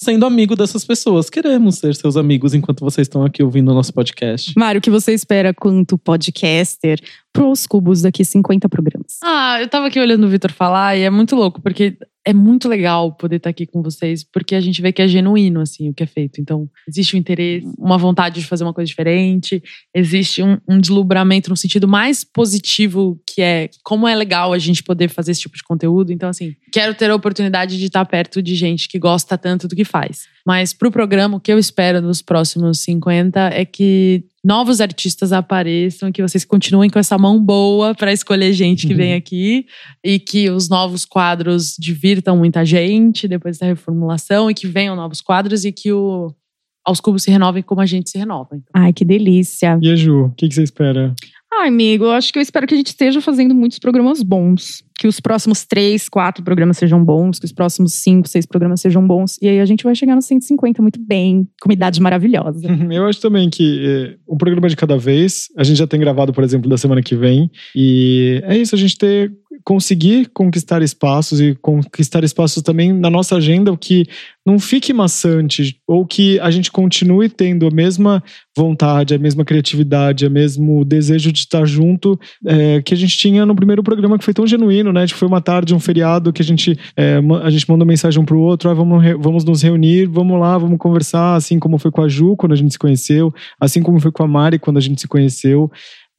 sendo 0.00 0.24
amigo 0.24 0.56
dessas 0.56 0.84
pessoas. 0.84 1.28
Queremos 1.28 1.76
ser 1.76 1.94
seus 1.94 2.16
amigos 2.16 2.54
enquanto 2.54 2.80
vocês 2.80 3.04
estão 3.04 3.22
aqui 3.22 3.42
ouvindo 3.42 3.70
o 3.70 3.74
nosso 3.74 3.92
podcast. 3.92 4.52
Mário, 4.56 4.78
o 4.78 4.82
que 4.82 4.90
você 4.90 5.12
espera 5.12 5.52
quanto 5.52 5.98
podcaster 5.98 6.98
pros 7.32 7.66
cubos 7.66 8.00
daqui 8.00 8.24
50 8.24 8.66
programas? 8.68 9.18
Ah, 9.22 9.58
eu 9.60 9.68
tava 9.68 9.88
aqui 9.88 10.00
olhando 10.00 10.26
o 10.26 10.28
Vitor 10.30 10.52
falar 10.52 10.96
e 10.96 11.02
é 11.02 11.10
muito 11.10 11.36
louco, 11.36 11.60
porque 11.60 11.98
é 12.26 12.34
muito 12.34 12.68
legal 12.68 13.12
poder 13.12 13.36
estar 13.36 13.50
aqui 13.50 13.66
com 13.66 13.82
vocês, 13.82 14.22
porque 14.22 14.54
a 14.54 14.60
gente 14.60 14.82
vê 14.82 14.92
que 14.92 15.00
é 15.00 15.08
genuíno, 15.08 15.60
assim, 15.60 15.88
o 15.88 15.94
que 15.94 16.02
é 16.02 16.06
feito. 16.06 16.40
Então, 16.40 16.68
existe 16.86 17.16
um 17.16 17.18
interesse, 17.18 17.66
uma 17.78 17.96
vontade 17.96 18.40
de 18.40 18.46
fazer 18.46 18.64
uma 18.64 18.74
coisa 18.74 18.86
diferente, 18.86 19.62
existe 19.94 20.42
um, 20.42 20.58
um 20.68 20.78
deslumbramento 20.78 21.48
no 21.48 21.56
sentido 21.56 21.88
mais 21.88 22.22
positivo, 22.22 23.20
que 23.26 23.40
é 23.40 23.70
como 23.82 24.06
é 24.06 24.14
legal 24.14 24.52
a 24.52 24.58
gente 24.58 24.82
poder 24.82 25.08
fazer 25.08 25.32
esse 25.32 25.40
tipo 25.40 25.56
de 25.56 25.62
conteúdo. 25.62 26.12
Então, 26.12 26.28
assim, 26.28 26.54
quero 26.72 26.94
ter 26.94 27.10
a 27.10 27.14
oportunidade 27.14 27.78
de 27.78 27.86
estar 27.86 28.04
perto 28.04 28.42
de 28.42 28.54
gente 28.54 28.88
que 28.88 28.98
gosta 28.98 29.38
tanto 29.38 29.66
do 29.66 29.74
que 29.74 29.84
faz. 29.84 30.26
Mas 30.46 30.72
pro 30.72 30.90
programa, 30.90 31.36
o 31.36 31.40
que 31.40 31.52
eu 31.52 31.58
espero 31.58 32.00
nos 32.00 32.20
próximos 32.20 32.80
50 32.80 33.50
é 33.52 33.64
que 33.64 34.24
novos 34.44 34.80
artistas 34.80 35.32
apareçam, 35.32 36.10
que 36.10 36.22
vocês 36.22 36.44
continuem 36.44 36.88
com 36.88 36.98
essa 36.98 37.18
mão 37.18 37.42
boa 37.42 37.94
para 37.94 38.12
escolher 38.12 38.52
gente 38.52 38.86
que 38.86 38.92
uhum. 38.92 38.98
vem 38.98 39.14
aqui 39.14 39.66
e 40.04 40.18
que 40.18 40.50
os 40.50 40.68
novos 40.68 41.04
quadros 41.04 41.76
divirtam 41.78 42.36
muita 42.36 42.64
gente 42.64 43.28
depois 43.28 43.58
da 43.58 43.66
reformulação 43.66 44.50
e 44.50 44.54
que 44.54 44.66
venham 44.66 44.96
novos 44.96 45.20
quadros 45.20 45.64
e 45.64 45.72
que 45.72 45.92
o 45.92 46.34
aos 46.82 46.98
cubos 46.98 47.22
se 47.22 47.30
renovem 47.30 47.62
como 47.62 47.80
a 47.82 47.86
gente 47.86 48.08
se 48.08 48.18
renova. 48.18 48.48
Então. 48.52 48.70
Ai, 48.74 48.92
que 48.92 49.04
delícia. 49.04 49.78
E 49.82 49.90
a 49.90 49.94
Ju, 49.94 50.24
o 50.24 50.30
que, 50.30 50.48
que 50.48 50.54
você 50.54 50.62
espera? 50.62 51.14
Ai, 51.52 51.68
amigo, 51.68 52.04
eu 52.04 52.12
acho 52.12 52.32
que 52.32 52.38
eu 52.38 52.42
espero 52.42 52.66
que 52.66 52.74
a 52.74 52.76
gente 52.76 52.88
esteja 52.88 53.20
fazendo 53.20 53.54
muitos 53.54 53.78
programas 53.78 54.22
bons 54.22 54.84
que 55.00 55.08
os 55.08 55.18
próximos 55.18 55.64
três, 55.64 56.10
quatro 56.10 56.44
programas 56.44 56.76
sejam 56.76 57.02
bons, 57.02 57.38
que 57.38 57.46
os 57.46 57.52
próximos 57.52 57.94
cinco, 57.94 58.28
seis 58.28 58.44
programas 58.44 58.82
sejam 58.82 59.06
bons. 59.06 59.38
E 59.40 59.48
aí 59.48 59.58
a 59.58 59.64
gente 59.64 59.82
vai 59.82 59.94
chegar 59.94 60.14
nos 60.14 60.26
150 60.26 60.82
muito 60.82 61.00
bem, 61.00 61.48
com 61.58 61.72
idade 61.72 61.98
maravilhosa. 62.02 62.60
Eu 62.92 63.06
acho 63.06 63.18
também 63.18 63.48
que 63.48 63.82
é, 63.82 64.16
um 64.30 64.36
programa 64.36 64.68
de 64.68 64.76
cada 64.76 64.98
vez. 64.98 65.48
A 65.56 65.64
gente 65.64 65.78
já 65.78 65.86
tem 65.86 65.98
gravado, 65.98 66.34
por 66.34 66.44
exemplo, 66.44 66.68
da 66.68 66.76
semana 66.76 67.00
que 67.00 67.16
vem. 67.16 67.50
E 67.74 68.42
é 68.44 68.58
isso, 68.58 68.74
a 68.74 68.78
gente 68.78 68.98
ter 68.98 69.32
conseguir 69.70 70.28
conquistar 70.34 70.82
espaços 70.82 71.40
e 71.40 71.54
conquistar 71.62 72.24
espaços 72.24 72.60
também 72.60 72.92
na 72.92 73.08
nossa 73.08 73.36
agenda 73.36 73.76
que 73.76 74.04
não 74.44 74.58
fique 74.58 74.92
maçante 74.92 75.76
ou 75.86 76.04
que 76.04 76.40
a 76.40 76.50
gente 76.50 76.72
continue 76.72 77.28
tendo 77.28 77.68
a 77.68 77.70
mesma 77.70 78.20
vontade, 78.56 79.14
a 79.14 79.18
mesma 79.18 79.44
criatividade, 79.44 80.26
o 80.26 80.30
mesmo 80.30 80.84
desejo 80.84 81.30
de 81.30 81.38
estar 81.38 81.64
junto 81.64 82.18
é, 82.44 82.82
que 82.82 82.92
a 82.92 82.96
gente 82.96 83.16
tinha 83.16 83.46
no 83.46 83.54
primeiro 83.54 83.80
programa 83.80 84.18
que 84.18 84.24
foi 84.24 84.34
tão 84.34 84.44
genuíno, 84.44 84.92
né? 84.92 85.06
Tipo, 85.06 85.20
foi 85.20 85.28
uma 85.28 85.40
tarde, 85.40 85.72
um 85.72 85.78
feriado 85.78 86.32
que 86.32 86.42
a 86.42 86.44
gente 86.44 86.76
é, 86.96 87.20
a 87.44 87.48
gente 87.48 87.70
mandou 87.70 87.86
mensagem 87.86 88.20
um 88.20 88.24
pro 88.24 88.40
outro, 88.40 88.70
ah, 88.70 88.74
vamos, 88.74 89.04
vamos 89.20 89.44
nos 89.44 89.62
reunir, 89.62 90.06
vamos 90.06 90.40
lá, 90.40 90.58
vamos 90.58 90.78
conversar, 90.78 91.36
assim 91.36 91.60
como 91.60 91.78
foi 91.78 91.92
com 91.92 92.02
a 92.02 92.08
Ju 92.08 92.34
quando 92.34 92.52
a 92.52 92.56
gente 92.56 92.72
se 92.72 92.78
conheceu, 92.78 93.32
assim 93.60 93.80
como 93.80 94.00
foi 94.00 94.10
com 94.10 94.24
a 94.24 94.26
Mari 94.26 94.58
quando 94.58 94.78
a 94.78 94.80
gente 94.80 95.00
se 95.00 95.06
conheceu. 95.06 95.70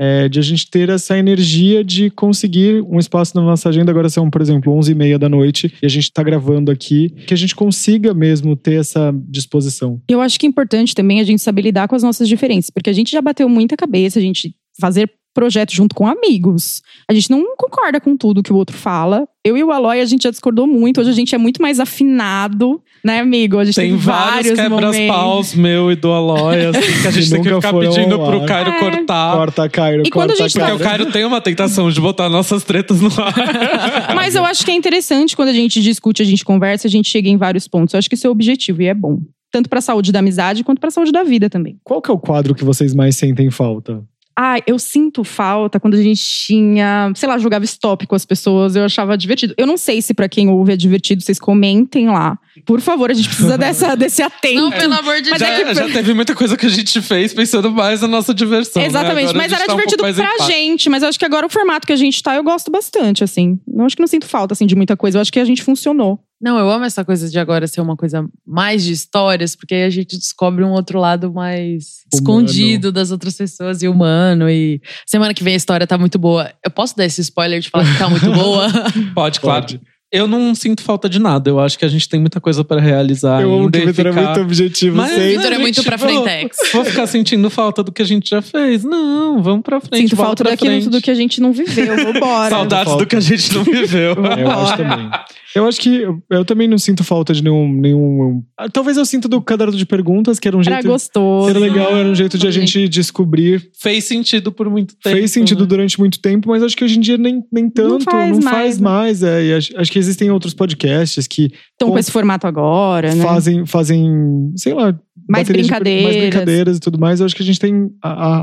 É, 0.04 0.28
de 0.28 0.40
a 0.40 0.42
gente 0.42 0.68
ter 0.68 0.90
essa 0.90 1.16
energia 1.16 1.84
de 1.84 2.10
conseguir 2.10 2.82
um 2.82 2.98
espaço 2.98 3.36
na 3.36 3.44
nossa 3.44 3.70
agenda. 3.70 3.92
Agora 3.92 4.10
são, 4.10 4.32
por 4.32 4.42
exemplo, 4.42 4.74
11h30 4.74 5.18
da 5.20 5.30
noite 5.30 5.72
e 5.80 5.86
a 5.86 5.90
gente 5.90 6.06
está 6.06 6.24
gravando 6.24 6.72
aqui, 6.72 7.12
que 7.28 7.36
a 7.36 7.38
gente 7.38 7.56
consiga 7.56 8.12
mesmo 8.12 8.56
ter 8.56 8.80
essa 8.80 9.14
disposição. 9.30 10.02
Eu 10.10 10.20
acho 10.20 10.40
que 10.40 10.48
é 10.48 10.50
importante 10.50 10.96
também 10.96 11.20
a 11.20 11.24
gente 11.24 11.44
saber 11.44 11.62
lidar 11.62 11.88
com 11.88 11.96
as 11.96 12.02
nossas 12.02 12.28
diferenças, 12.28 12.72
porque 12.72 12.90
a 12.90 12.94
gente 12.94 13.12
já 13.12 13.22
bateu 13.22 13.48
muita 13.48 13.78
cabeça, 13.78 14.18
a 14.18 14.22
gente 14.24 14.56
fazer 14.80 15.08
projeto 15.34 15.72
junto 15.74 15.96
com 15.96 16.06
amigos. 16.08 16.82
A 17.10 17.14
gente 17.14 17.30
não 17.32 17.56
concorda 17.58 18.00
com 18.02 18.18
tudo 18.18 18.44
que 18.44 18.52
o 18.52 18.56
outro 18.56 18.76
fala. 18.78 19.28
Eu 19.46 19.58
e 19.58 19.64
o 19.64 19.72
Aloy, 19.72 20.00
a 20.02 20.06
gente 20.06 20.24
já 20.24 20.30
discordou 20.30 20.68
muito. 20.68 21.00
Hoje 21.02 21.10
a 21.10 21.14
gente 21.14 21.34
é 21.34 21.38
muito 21.38 21.62
mais 21.62 21.80
afinado, 21.80 22.82
né, 23.04 23.20
amigo? 23.20 23.58
A 23.58 23.64
gente 23.64 23.76
Tem 23.76 23.96
vários 23.96 24.58
momentos. 24.60 24.98
quebras-paus 24.98 25.56
meu 25.56 25.92
e 25.92 25.96
do 25.96 26.12
Aloy, 26.12 26.66
assim, 26.68 27.02
que 27.02 27.08
a 27.08 27.12
gente 27.12 27.30
tem 27.30 27.42
que 27.42 27.50
nunca 27.50 27.68
ficar 27.68 27.80
pedindo 27.80 28.20
pro. 28.20 28.46
Cairo 28.46 28.70
É. 28.72 28.80
cortar. 28.80 29.36
Corta, 29.36 29.70
Cairo, 29.70 30.04
E 30.06 30.10
quando 30.12 30.30
corta, 30.30 30.44
a 30.44 30.48
gente 30.48 30.60
tá- 30.60 30.68
Porque 30.70 30.84
o 30.84 30.86
Cairo 30.86 31.12
tem 31.12 31.26
uma 31.26 31.42
tentação 31.42 31.90
de 31.90 32.00
botar 32.02 32.30
nossas 32.30 32.64
tretas 32.64 33.00
no 33.02 33.08
ar. 33.08 34.14
Mas 34.16 34.36
eu 34.36 34.46
acho 34.46 34.64
que 34.66 34.72
é 34.72 34.76
interessante 34.76 35.36
quando 35.36 35.50
a 35.50 35.54
gente 35.54 35.82
discute, 35.82 36.22
a 36.22 36.26
gente 36.26 36.44
conversa, 36.46 36.88
a 36.88 36.92
gente 36.92 37.10
chega 37.10 37.30
em 37.30 37.38
vários 37.38 37.68
pontos. 37.68 37.94
Eu 37.94 37.98
acho 38.00 38.10
que 38.10 38.16
isso 38.16 38.28
é 38.28 38.30
o 38.30 38.34
objetivo 38.34 38.82
e 38.82 38.88
é 38.88 38.94
bom. 38.94 39.20
Tanto 39.52 39.70
pra 39.70 39.82
saúde 39.82 40.12
da 40.12 40.20
amizade 40.20 40.64
quanto 40.64 40.80
pra 40.80 40.90
saúde 40.92 41.12
da 41.12 41.24
vida 41.24 41.50
também. 41.50 41.78
Qual 41.84 42.02
que 42.02 42.10
é 42.10 42.14
o 42.14 42.18
quadro 42.20 42.56
que 42.56 42.64
vocês 42.64 42.94
mais 42.94 43.18
sentem 43.18 43.50
falta? 43.52 44.02
Ah, 44.38 44.58
eu 44.66 44.80
sinto 44.80 45.24
falta 45.24 45.80
quando 45.80 45.96
a 45.96 46.02
gente 46.02 46.24
tinha, 46.24 47.12
sei 47.16 47.28
lá, 47.28 47.38
jogava 47.38 47.66
stop 47.66 48.08
com 48.08 48.16
as 48.16 48.26
pessoas, 48.26 48.76
eu 48.76 48.84
achava 48.86 49.18
divertido. 49.18 49.54
Eu 49.58 49.68
não 49.68 49.78
sei 49.78 50.02
se 50.02 50.14
pra 50.14 50.28
quem 50.30 50.48
ouve 50.50 50.74
é 50.74 50.78
divertido, 50.78 51.22
vocês 51.22 51.38
comentem 51.40 52.08
lá. 52.10 52.38
Por 52.66 52.80
favor, 52.82 53.12
a 53.12 53.14
gente 53.14 53.28
precisa 53.28 53.58
dessa, 53.58 53.96
desse 53.98 54.22
atento. 54.22 54.62
Não, 54.62 54.72
pelo 54.72 54.94
amor 54.94 55.22
de 55.22 55.30
Mas 55.30 55.40
Deus. 55.40 55.52
é 55.52 55.64
que- 55.66 55.74
Já, 55.76 55.88
já 55.88 55.94
teve 55.94 56.14
muita 56.14 56.34
coisa 56.34 56.56
que 56.58 56.66
a 56.66 56.70
gente 56.70 57.02
fez 57.02 57.34
pensando 57.34 57.70
mais 57.72 58.02
na 58.02 58.08
nossa 58.08 58.34
diversão. 58.34 58.82
né? 58.82 58.88
Exatamente, 58.88 59.32
a 59.32 59.34
mas 59.34 59.52
gente 59.52 59.56
era 59.60 59.66
tá 59.68 59.74
um 59.74 59.78
divertido 59.78 60.04
mais 60.04 60.16
pra 60.16 60.46
gente. 60.48 60.90
Mas 60.90 61.04
eu 61.04 61.10
acho 61.10 61.20
que 61.20 61.26
agora 61.26 61.46
o 61.46 61.50
formato 61.50 61.86
que 61.86 61.94
a 61.94 61.98
gente 61.98 62.22
tá, 62.24 62.36
eu 62.36 62.44
gosto 62.44 62.72
bastante, 62.72 63.24
assim. 63.24 63.60
Eu 63.68 63.86
acho 63.86 63.96
que 63.96 64.02
não 64.02 64.08
sinto 64.08 64.26
falta, 64.28 64.54
assim, 64.54 64.66
de 64.66 64.76
muita 64.76 64.96
coisa. 64.98 65.18
Eu 65.18 65.22
acho 65.22 65.32
que 65.32 65.40
a 65.40 65.46
gente 65.46 65.62
funcionou. 65.62 66.20
Não, 66.42 66.58
eu 66.58 66.70
amo 66.70 66.86
essa 66.86 67.06
coisa 67.06 67.30
de 67.30 67.38
agora 67.38 67.68
ser 67.68 67.82
uma 67.82 67.96
coisa 67.96 68.28
mais 68.46 68.84
de 68.84 68.92
histórias, 68.92 69.56
porque 69.56 69.76
aí 69.76 69.84
a 69.84 69.90
gente 69.90 70.18
descobre 70.18 70.64
um 70.64 70.72
outro 70.72 71.00
lado 71.00 71.32
mais 71.32 72.04
Humano. 72.12 72.46
escondido 72.46 72.92
das 72.92 73.12
outras 73.12 73.36
pessoas 73.36 73.84
e 73.84 73.88
humano. 73.88 74.50
E 74.50 74.82
semana 75.06 75.34
que 75.34 75.44
vem 75.44 75.54
a 75.54 75.58
história 75.58 75.86
tá 75.86 75.98
muito 75.98 76.18
boa. 76.18 76.52
Eu 76.66 76.72
posso 76.72 76.98
dar 76.98 77.06
esse 77.06 77.22
spoiler 77.22 77.60
de 77.60 77.70
falar 77.70 77.86
que 77.86 77.98
tá 78.00 78.10
muito 78.10 78.32
boa? 78.34 78.68
Pode, 79.14 79.40
claro. 79.40 79.62
Pode. 79.62 79.82
Eu 80.12 80.28
não 80.28 80.54
sinto 80.54 80.84
falta 80.84 81.08
de 81.08 81.20
nada. 81.20 81.50
Eu 81.50 81.60
acho 81.60 81.80
que 81.80 81.86
a 81.86 81.88
gente 81.88 82.10
tem 82.10 82.20
muita 82.20 82.42
coisa 82.42 82.64
pra 82.66 82.82
realizar. 82.82 83.42
Eu 83.42 83.54
amo 83.54 83.72
que 83.72 83.80
o 83.80 83.86
Vitor 83.88 84.08
é 84.08 84.12
muito 84.12 84.42
objetivo 84.42 84.98
Mas, 84.98 85.12
sempre. 85.12 85.38
Vitor 85.38 85.54
é 85.54 85.58
muito 85.58 85.76
gente, 85.76 85.86
pra 85.86 85.96
vou- 85.96 86.08
frentex. 86.10 86.58
Vou 86.74 86.84
ficar 86.86 87.08
sentindo 87.08 87.50
falta 87.50 87.82
do 87.84 87.92
que 87.92 88.02
a 88.02 88.06
gente 88.06 88.30
já 88.30 88.42
fez. 88.42 88.84
Não, 88.84 89.42
vamos 89.42 89.62
pra 89.64 89.80
frente. 89.80 90.10
Sinto 90.10 90.16
falta 90.18 90.44
daquilo 90.44 90.72
frente. 90.72 90.84
tudo 90.86 91.02
que 91.02 91.12
a 91.12 91.14
gente 91.14 91.40
não 91.40 91.54
viveu. 91.54 91.96
Vambora. 92.14 92.50
Saudades 92.50 92.96
do 92.98 93.06
que 93.06 93.16
a 93.16 93.20
gente 93.20 93.54
não 93.56 93.64
viveu. 93.64 94.16
Eu 94.38 94.50
acho 94.52 94.78
também. 94.78 95.10
Eu 95.54 95.68
acho 95.68 95.82
que 95.82 95.98
eu, 95.98 96.24
eu 96.30 96.46
também 96.46 96.66
não 96.66 96.78
sinto 96.78 97.04
falta 97.04 97.34
de 97.34 97.44
nenhum, 97.44 97.70
nenhum. 97.74 98.42
ah, 98.58 98.70
Talvez 98.70 98.96
eu 98.96 99.04
sinta 99.04 99.28
do 99.28 99.42
caderno 99.42 99.76
de 99.76 99.86
perguntas, 99.86 100.40
que 100.40 100.48
era 100.48 100.56
um 100.56 100.62
Era 100.62 100.76
jeito. 100.76 100.88
gostoso. 100.88 101.50
Era 101.50 101.60
legal, 101.60 101.94
era 101.98 102.08
um 102.08 102.16
jeito 102.16 102.38
de 102.38 102.48
a 102.48 102.52
gente 102.52 102.88
descobrir. 102.88 103.70
Fez 103.78 104.06
sentido 104.06 104.50
por 104.50 104.70
muito 104.70 104.96
tempo. 104.96 105.14
Fez 105.18 105.30
sentido 105.32 105.62
né? 105.62 105.66
durante 105.68 106.00
muito 106.00 106.20
tempo, 106.22 106.48
mas 106.48 106.64
acho 106.64 106.76
que 106.78 106.86
hoje 106.86 106.98
em 106.98 107.02
dia 107.02 107.18
nem, 107.18 107.44
nem 107.52 107.70
tanto. 107.70 108.06
faz 108.06 108.38
não 108.38 108.44
mais, 108.46 108.56
faz 108.58 108.78
né? 108.80 108.84
mais. 108.90 109.24
é, 109.24 109.44
e 109.46 109.54
acho, 109.54 109.78
acho 109.78 109.92
que 109.92 110.00
existem 110.02 110.30
outros 110.32 110.54
podcasts 110.54 111.28
que 111.28 111.52
Estão 111.72 111.90
com 111.92 111.98
esse 111.98 112.12
formato 112.12 112.46
agora, 112.48 113.14
né? 113.16 113.24
fazem, 113.24 113.66
fazem, 113.66 114.52
sei 114.58 114.74
lá, 114.74 114.94
Mais 115.30 115.48
baterias 115.48 115.68
de- 115.68 115.72
brincadeiras. 115.72 116.04
mais 116.04 116.18
brincadeiras 116.18 116.78
e 116.78 116.80
tudo 116.80 117.00
mais. 117.00 117.20
Eu 117.20 117.26
acho 117.26 117.36
que 117.36 117.44
a 117.44 117.46
gente 117.46 117.60
tem 117.60 117.90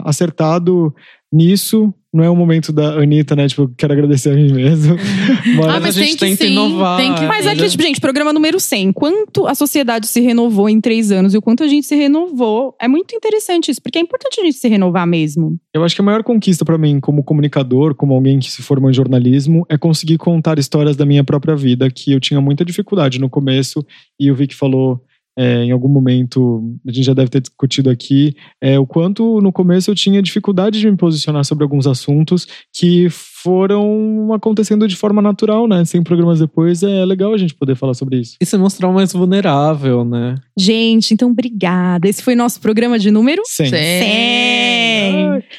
acertado 0.05 0.95
nisso. 1.33 1.93
Não 2.11 2.25
é 2.25 2.31
o 2.31 2.35
momento 2.35 2.73
da 2.73 2.95
Anitta, 2.95 3.37
né? 3.37 3.47
Tipo, 3.47 3.69
quero 3.77 3.93
agradecer 3.93 4.31
a 4.31 4.35
mim 4.35 4.51
mesmo. 4.51 4.97
Mas, 5.59 5.67
Ah, 5.67 5.79
mas 5.81 5.99
a 5.99 6.01
gente 6.03 6.17
tem 6.17 6.31
que 6.33 6.39
tenta 6.39 6.45
sim, 6.47 6.53
inovar. 6.53 6.97
tem 6.97 7.15
que- 7.15 7.27
Mas 7.27 7.45
né? 7.45 7.53
é 7.53 7.55
que, 7.55 7.69
tipo, 7.69 7.83
gente, 7.83 8.01
programa 8.01 8.33
número 8.33 8.59
100. 8.59 8.93
Quanto 8.95 9.47
a 9.47 9.55
sociedade 9.55 10.07
se 10.07 10.19
renovou 10.23 10.71
em 10.71 10.81
três 10.81 11.13
anos 11.13 11.35
e 11.35 11.39
o 11.39 11.43
quanto 11.43 11.63
a 11.63 11.69
gente 11.69 11.87
se 11.87 11.95
renovou. 11.95 12.75
É 12.81 12.89
muito 12.89 13.15
interessante 13.15 13.71
isso, 13.71 13.83
porque 13.83 13.99
é 13.99 14.01
importante 14.01 14.41
a 14.41 14.45
gente 14.45 14.57
se 14.57 14.67
renovar 14.69 15.07
mesmo. 15.07 15.59
Eu 15.75 15.85
acho 15.85 15.95
que 15.95 16.01
a 16.01 16.05
maior 16.05 16.23
conquista 16.23 16.65
pra 16.65 16.79
mim, 16.79 16.99
como 16.99 17.23
comunicador, 17.23 17.95
como 17.95 18.15
alguém 18.15 18.39
que 18.39 18.51
se 18.51 18.63
formou 18.63 18.91
em 18.91 18.95
jornalismo, 18.95 19.67
é 19.69 19.77
conseguir 19.77 20.17
contar 20.17 20.59
histórias 20.59 20.97
da 20.97 21.05
minha 21.05 21.23
própria 21.23 21.55
vida, 21.55 21.91
que 21.91 22.11
eu 22.13 22.21
tinha 22.21 22.41
muita 22.41 22.65
dificuldade 22.65 23.21
no 23.21 23.29
começo, 23.29 23.85
e 24.19 24.31
o 24.31 24.35
Vic 24.35 24.55
falou 24.55 24.99
é, 25.39 25.63
em 25.63 25.71
algum 25.71 25.87
momento, 25.89 26.77
a 26.85 26.91
gente 26.91 27.05
já 27.05 27.15
deve 27.15 27.31
ter 27.31 27.41
discutido 27.41 27.89
aqui, 27.89 28.35
é, 28.61 28.77
o 28.77 28.85
quanto 28.85 29.41
no 29.41 29.53
começo 29.53 29.89
eu 29.89 29.95
tinha 29.95 30.21
dificuldade 30.21 30.81
de 30.81 30.91
me 30.91 30.97
posicionar 30.97 31.45
sobre 31.45 31.63
alguns 31.63 31.87
assuntos 31.87 32.45
que 32.75 33.09
foram 33.49 34.31
acontecendo 34.35 34.87
de 34.87 34.95
forma 34.95 35.23
natural, 35.23 35.67
né? 35.67 35.83
Sem 35.87 36.03
programas 36.03 36.39
depois, 36.39 36.83
é 36.83 37.03
legal 37.07 37.33
a 37.33 37.39
gente 37.39 37.55
poder 37.55 37.75
falar 37.77 37.95
sobre 37.95 38.19
isso. 38.19 38.37
E 38.39 38.45
se 38.45 38.59
mostrar 38.59 38.93
mais 38.93 39.11
vulnerável, 39.11 40.05
né? 40.05 40.35
Gente, 40.55 41.15
então 41.15 41.31
obrigada. 41.31 42.07
Esse 42.07 42.23
foi 42.23 42.35
nosso 42.35 42.61
programa 42.61 42.99
de 42.99 43.11
número 43.11 43.41
Sim. 43.47 43.65
100. 43.65 43.79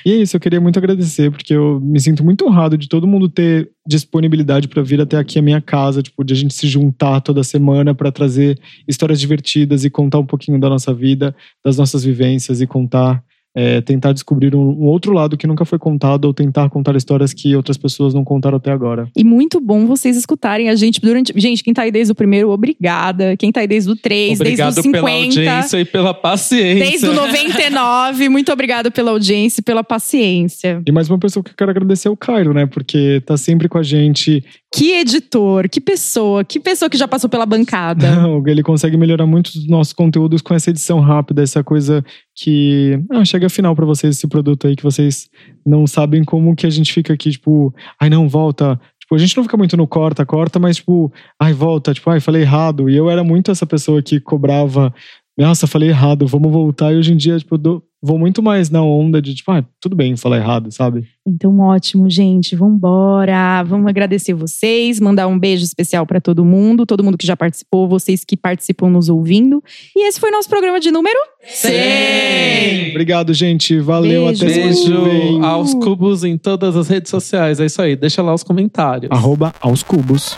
E 0.06 0.12
é 0.12 0.16
isso, 0.18 0.36
eu 0.36 0.40
queria 0.40 0.62
muito 0.62 0.78
agradecer, 0.78 1.32
porque 1.32 1.56
eu 1.56 1.80
me 1.82 2.00
sinto 2.00 2.24
muito 2.24 2.46
honrado 2.46 2.78
de 2.78 2.88
todo 2.88 3.08
mundo 3.08 3.28
ter 3.28 3.72
disponibilidade 3.88 4.68
para 4.68 4.84
vir 4.84 5.02
até 5.02 5.18
aqui 5.18 5.40
a 5.40 5.42
minha 5.42 5.60
casa, 5.60 6.04
tipo, 6.04 6.24
de 6.24 6.32
a 6.32 6.38
gente 6.38 6.54
se 6.54 6.68
juntar 6.68 7.22
toda 7.22 7.44
semana 7.44 7.96
para 7.96 8.12
trazer 8.12 8.60
histórias 8.88 9.20
divertidas 9.20 9.84
e 9.84 9.90
contar 9.90 10.20
um 10.20 10.26
pouquinho 10.28 10.60
da 10.60 10.70
nossa 10.70 10.94
vida, 10.94 11.36
das 11.66 11.76
nossas 11.76 12.04
vivências 12.04 12.62
e 12.62 12.68
contar, 12.68 13.24
é, 13.60 13.82
tentar 13.82 14.14
descobrir 14.14 14.56
um, 14.56 14.70
um 14.70 14.86
outro 14.86 15.12
lado 15.12 15.36
que 15.36 15.46
nunca 15.46 15.66
foi 15.66 15.78
contado 15.78 16.24
ou 16.24 16.34
tentar 16.34 16.70
contar 16.70 16.96
histórias 16.96 17.34
que 17.34 17.54
outras 17.58 17.76
pessoas 17.76 18.14
não 18.14 18.24
contaram 18.24 18.56
até 18.56 18.72
agora. 18.72 19.10
E 19.14 19.22
muito 19.22 19.60
bom 19.60 19.86
vocês 19.86 20.16
escutarem 20.16 20.70
a 20.70 20.76
gente 20.76 21.02
durante. 21.02 21.34
Gente, 21.36 21.62
quem 21.62 21.74
tá 21.74 21.82
aí 21.82 21.92
desde 21.92 22.14
o 22.14 22.16
primeiro, 22.16 22.52
obrigada. 22.52 23.36
Quem 23.36 23.52
tá 23.52 23.60
aí 23.60 23.68
desde 23.68 23.92
o 23.92 23.98
3, 23.98 24.40
Obrigado 24.40 24.76
desde 24.76 24.80
o 24.80 24.84
50. 24.84 24.98
pela 24.98 25.12
audiência 25.12 25.78
e 25.78 25.86
pela 25.86 26.14
paciência. 26.14 26.86
Desde 26.86 27.08
o 27.08 27.14
99, 27.14 28.30
muito 28.30 28.50
obrigada 28.54 28.90
pela 28.90 29.12
audiência 29.12 29.60
e 29.60 29.64
pela 29.64 29.84
paciência. 29.84 30.82
E 30.88 30.92
mais 30.92 31.10
uma 31.10 31.20
pessoa 31.20 31.44
que 31.44 31.52
eu 31.52 31.56
quero 31.56 31.72
agradecer 31.72 32.08
é 32.08 32.12
o 32.12 32.16
Cairo, 32.16 32.54
né? 32.54 32.66
Porque 32.66 33.22
tá 33.26 33.36
sempre 33.36 33.68
com 33.68 33.78
a 33.78 33.84
gente. 33.84 34.42
Que 34.72 34.94
editor, 35.00 35.68
que 35.68 35.82
pessoa, 35.82 36.44
que 36.44 36.60
pessoa 36.60 36.90
que 36.90 36.98
já 36.98 37.08
passou 37.08 37.28
pela 37.28 37.46
bancada. 37.46 38.06
Não, 38.22 38.46
ele 38.48 38.62
consegue 38.62 38.96
melhorar 38.98 39.26
muito 39.26 39.48
os 39.48 39.68
nossos 39.68 39.94
conteúdos 39.94 40.42
com 40.44 40.54
essa 40.54 40.70
edição 40.70 41.00
rápida, 41.00 41.42
essa 41.42 41.64
coisa 41.64 42.06
que 42.36 43.00
ah, 43.12 43.26
chega 43.26 43.50
final 43.50 43.76
pra 43.76 43.86
vocês 43.86 44.16
esse 44.16 44.28
produto 44.28 44.68
aí 44.68 44.76
que 44.76 44.84
vocês 44.84 45.28
não 45.66 45.88
sabem 45.88 46.24
como 46.24 46.56
que 46.56 46.68
a 46.68 46.70
gente 46.70 46.94
fica 46.94 47.14
aqui, 47.14 47.32
tipo, 47.32 47.74
ai 48.00 48.10
não, 48.10 48.30
volta. 48.30 48.80
Tipo, 49.00 49.16
a 49.16 49.18
gente 49.18 49.36
não 49.36 49.44
fica 49.44 49.58
muito 49.58 49.76
no 49.76 49.88
corta, 49.88 50.24
corta, 50.24 50.60
mas 50.60 50.78
tipo, 50.78 51.12
ai, 51.42 51.52
volta, 51.52 51.92
tipo, 51.92 52.08
ai, 52.12 52.20
falei 52.20 52.44
errado. 52.44 52.88
E 52.88 52.96
eu 52.96 53.10
era 53.10 53.24
muito 53.24 53.50
essa 53.50 53.66
pessoa 53.66 54.04
que 54.04 54.20
cobrava, 54.20 54.94
nossa, 55.36 55.66
falei 55.66 55.90
errado, 55.90 56.28
vamos 56.28 56.52
voltar. 56.52 56.94
E 56.94 56.98
hoje 56.98 57.12
em 57.14 57.18
dia, 57.18 57.40
tipo, 57.40 57.58
dou- 57.58 57.84
vou 58.02 58.18
muito 58.18 58.42
mais 58.42 58.70
na 58.70 58.82
onda 58.82 59.22
de, 59.22 59.34
tipo, 59.36 59.52
ah, 59.52 59.64
tudo 59.80 59.96
bem 59.96 60.16
falar 60.16 60.38
errado, 60.38 60.72
sabe? 60.72 61.08
Então, 61.28 61.60
ótimo, 61.60 62.10
gente. 62.10 62.56
Vambora. 62.56 63.64
Vamos 63.64 63.88
agradecer 63.88 64.34
vocês, 64.34 65.00
mandar 65.00 65.28
um 65.28 65.38
beijo 65.38 65.64
especial 65.64 66.06
pra 66.06 66.20
todo 66.20 66.44
mundo, 66.44 66.86
todo 66.86 67.04
mundo 67.04 67.18
que 67.18 67.28
já 67.28 67.36
participou, 67.36 67.88
vocês 67.88 68.24
que 68.24 68.36
participam 68.36 68.90
nos 68.90 69.10
ouvindo. 69.10 69.64
E 69.96 70.08
esse 70.08 70.20
foi 70.20 70.32
nosso 70.32 70.50
programa 70.50 70.80
de 70.80 70.92
número 70.92 71.20
100. 71.44 72.92
Obrigado, 72.92 73.34
gente. 73.34 73.80
Valeu, 73.80 74.26
Beijo. 74.26 74.46
até. 74.46 74.54
Beijo 74.54 75.44
aos 75.44 75.74
cubos 75.74 76.24
em 76.24 76.38
todas 76.38 76.76
as 76.76 76.88
redes 76.88 77.10
sociais. 77.10 77.60
É 77.60 77.66
isso 77.66 77.82
aí. 77.82 77.96
Deixa 77.96 78.22
lá 78.22 78.34
os 78.34 78.44
comentários. 78.44 79.12
Arroba 79.12 79.54
aos 79.62 79.84
cubos. 79.84 80.38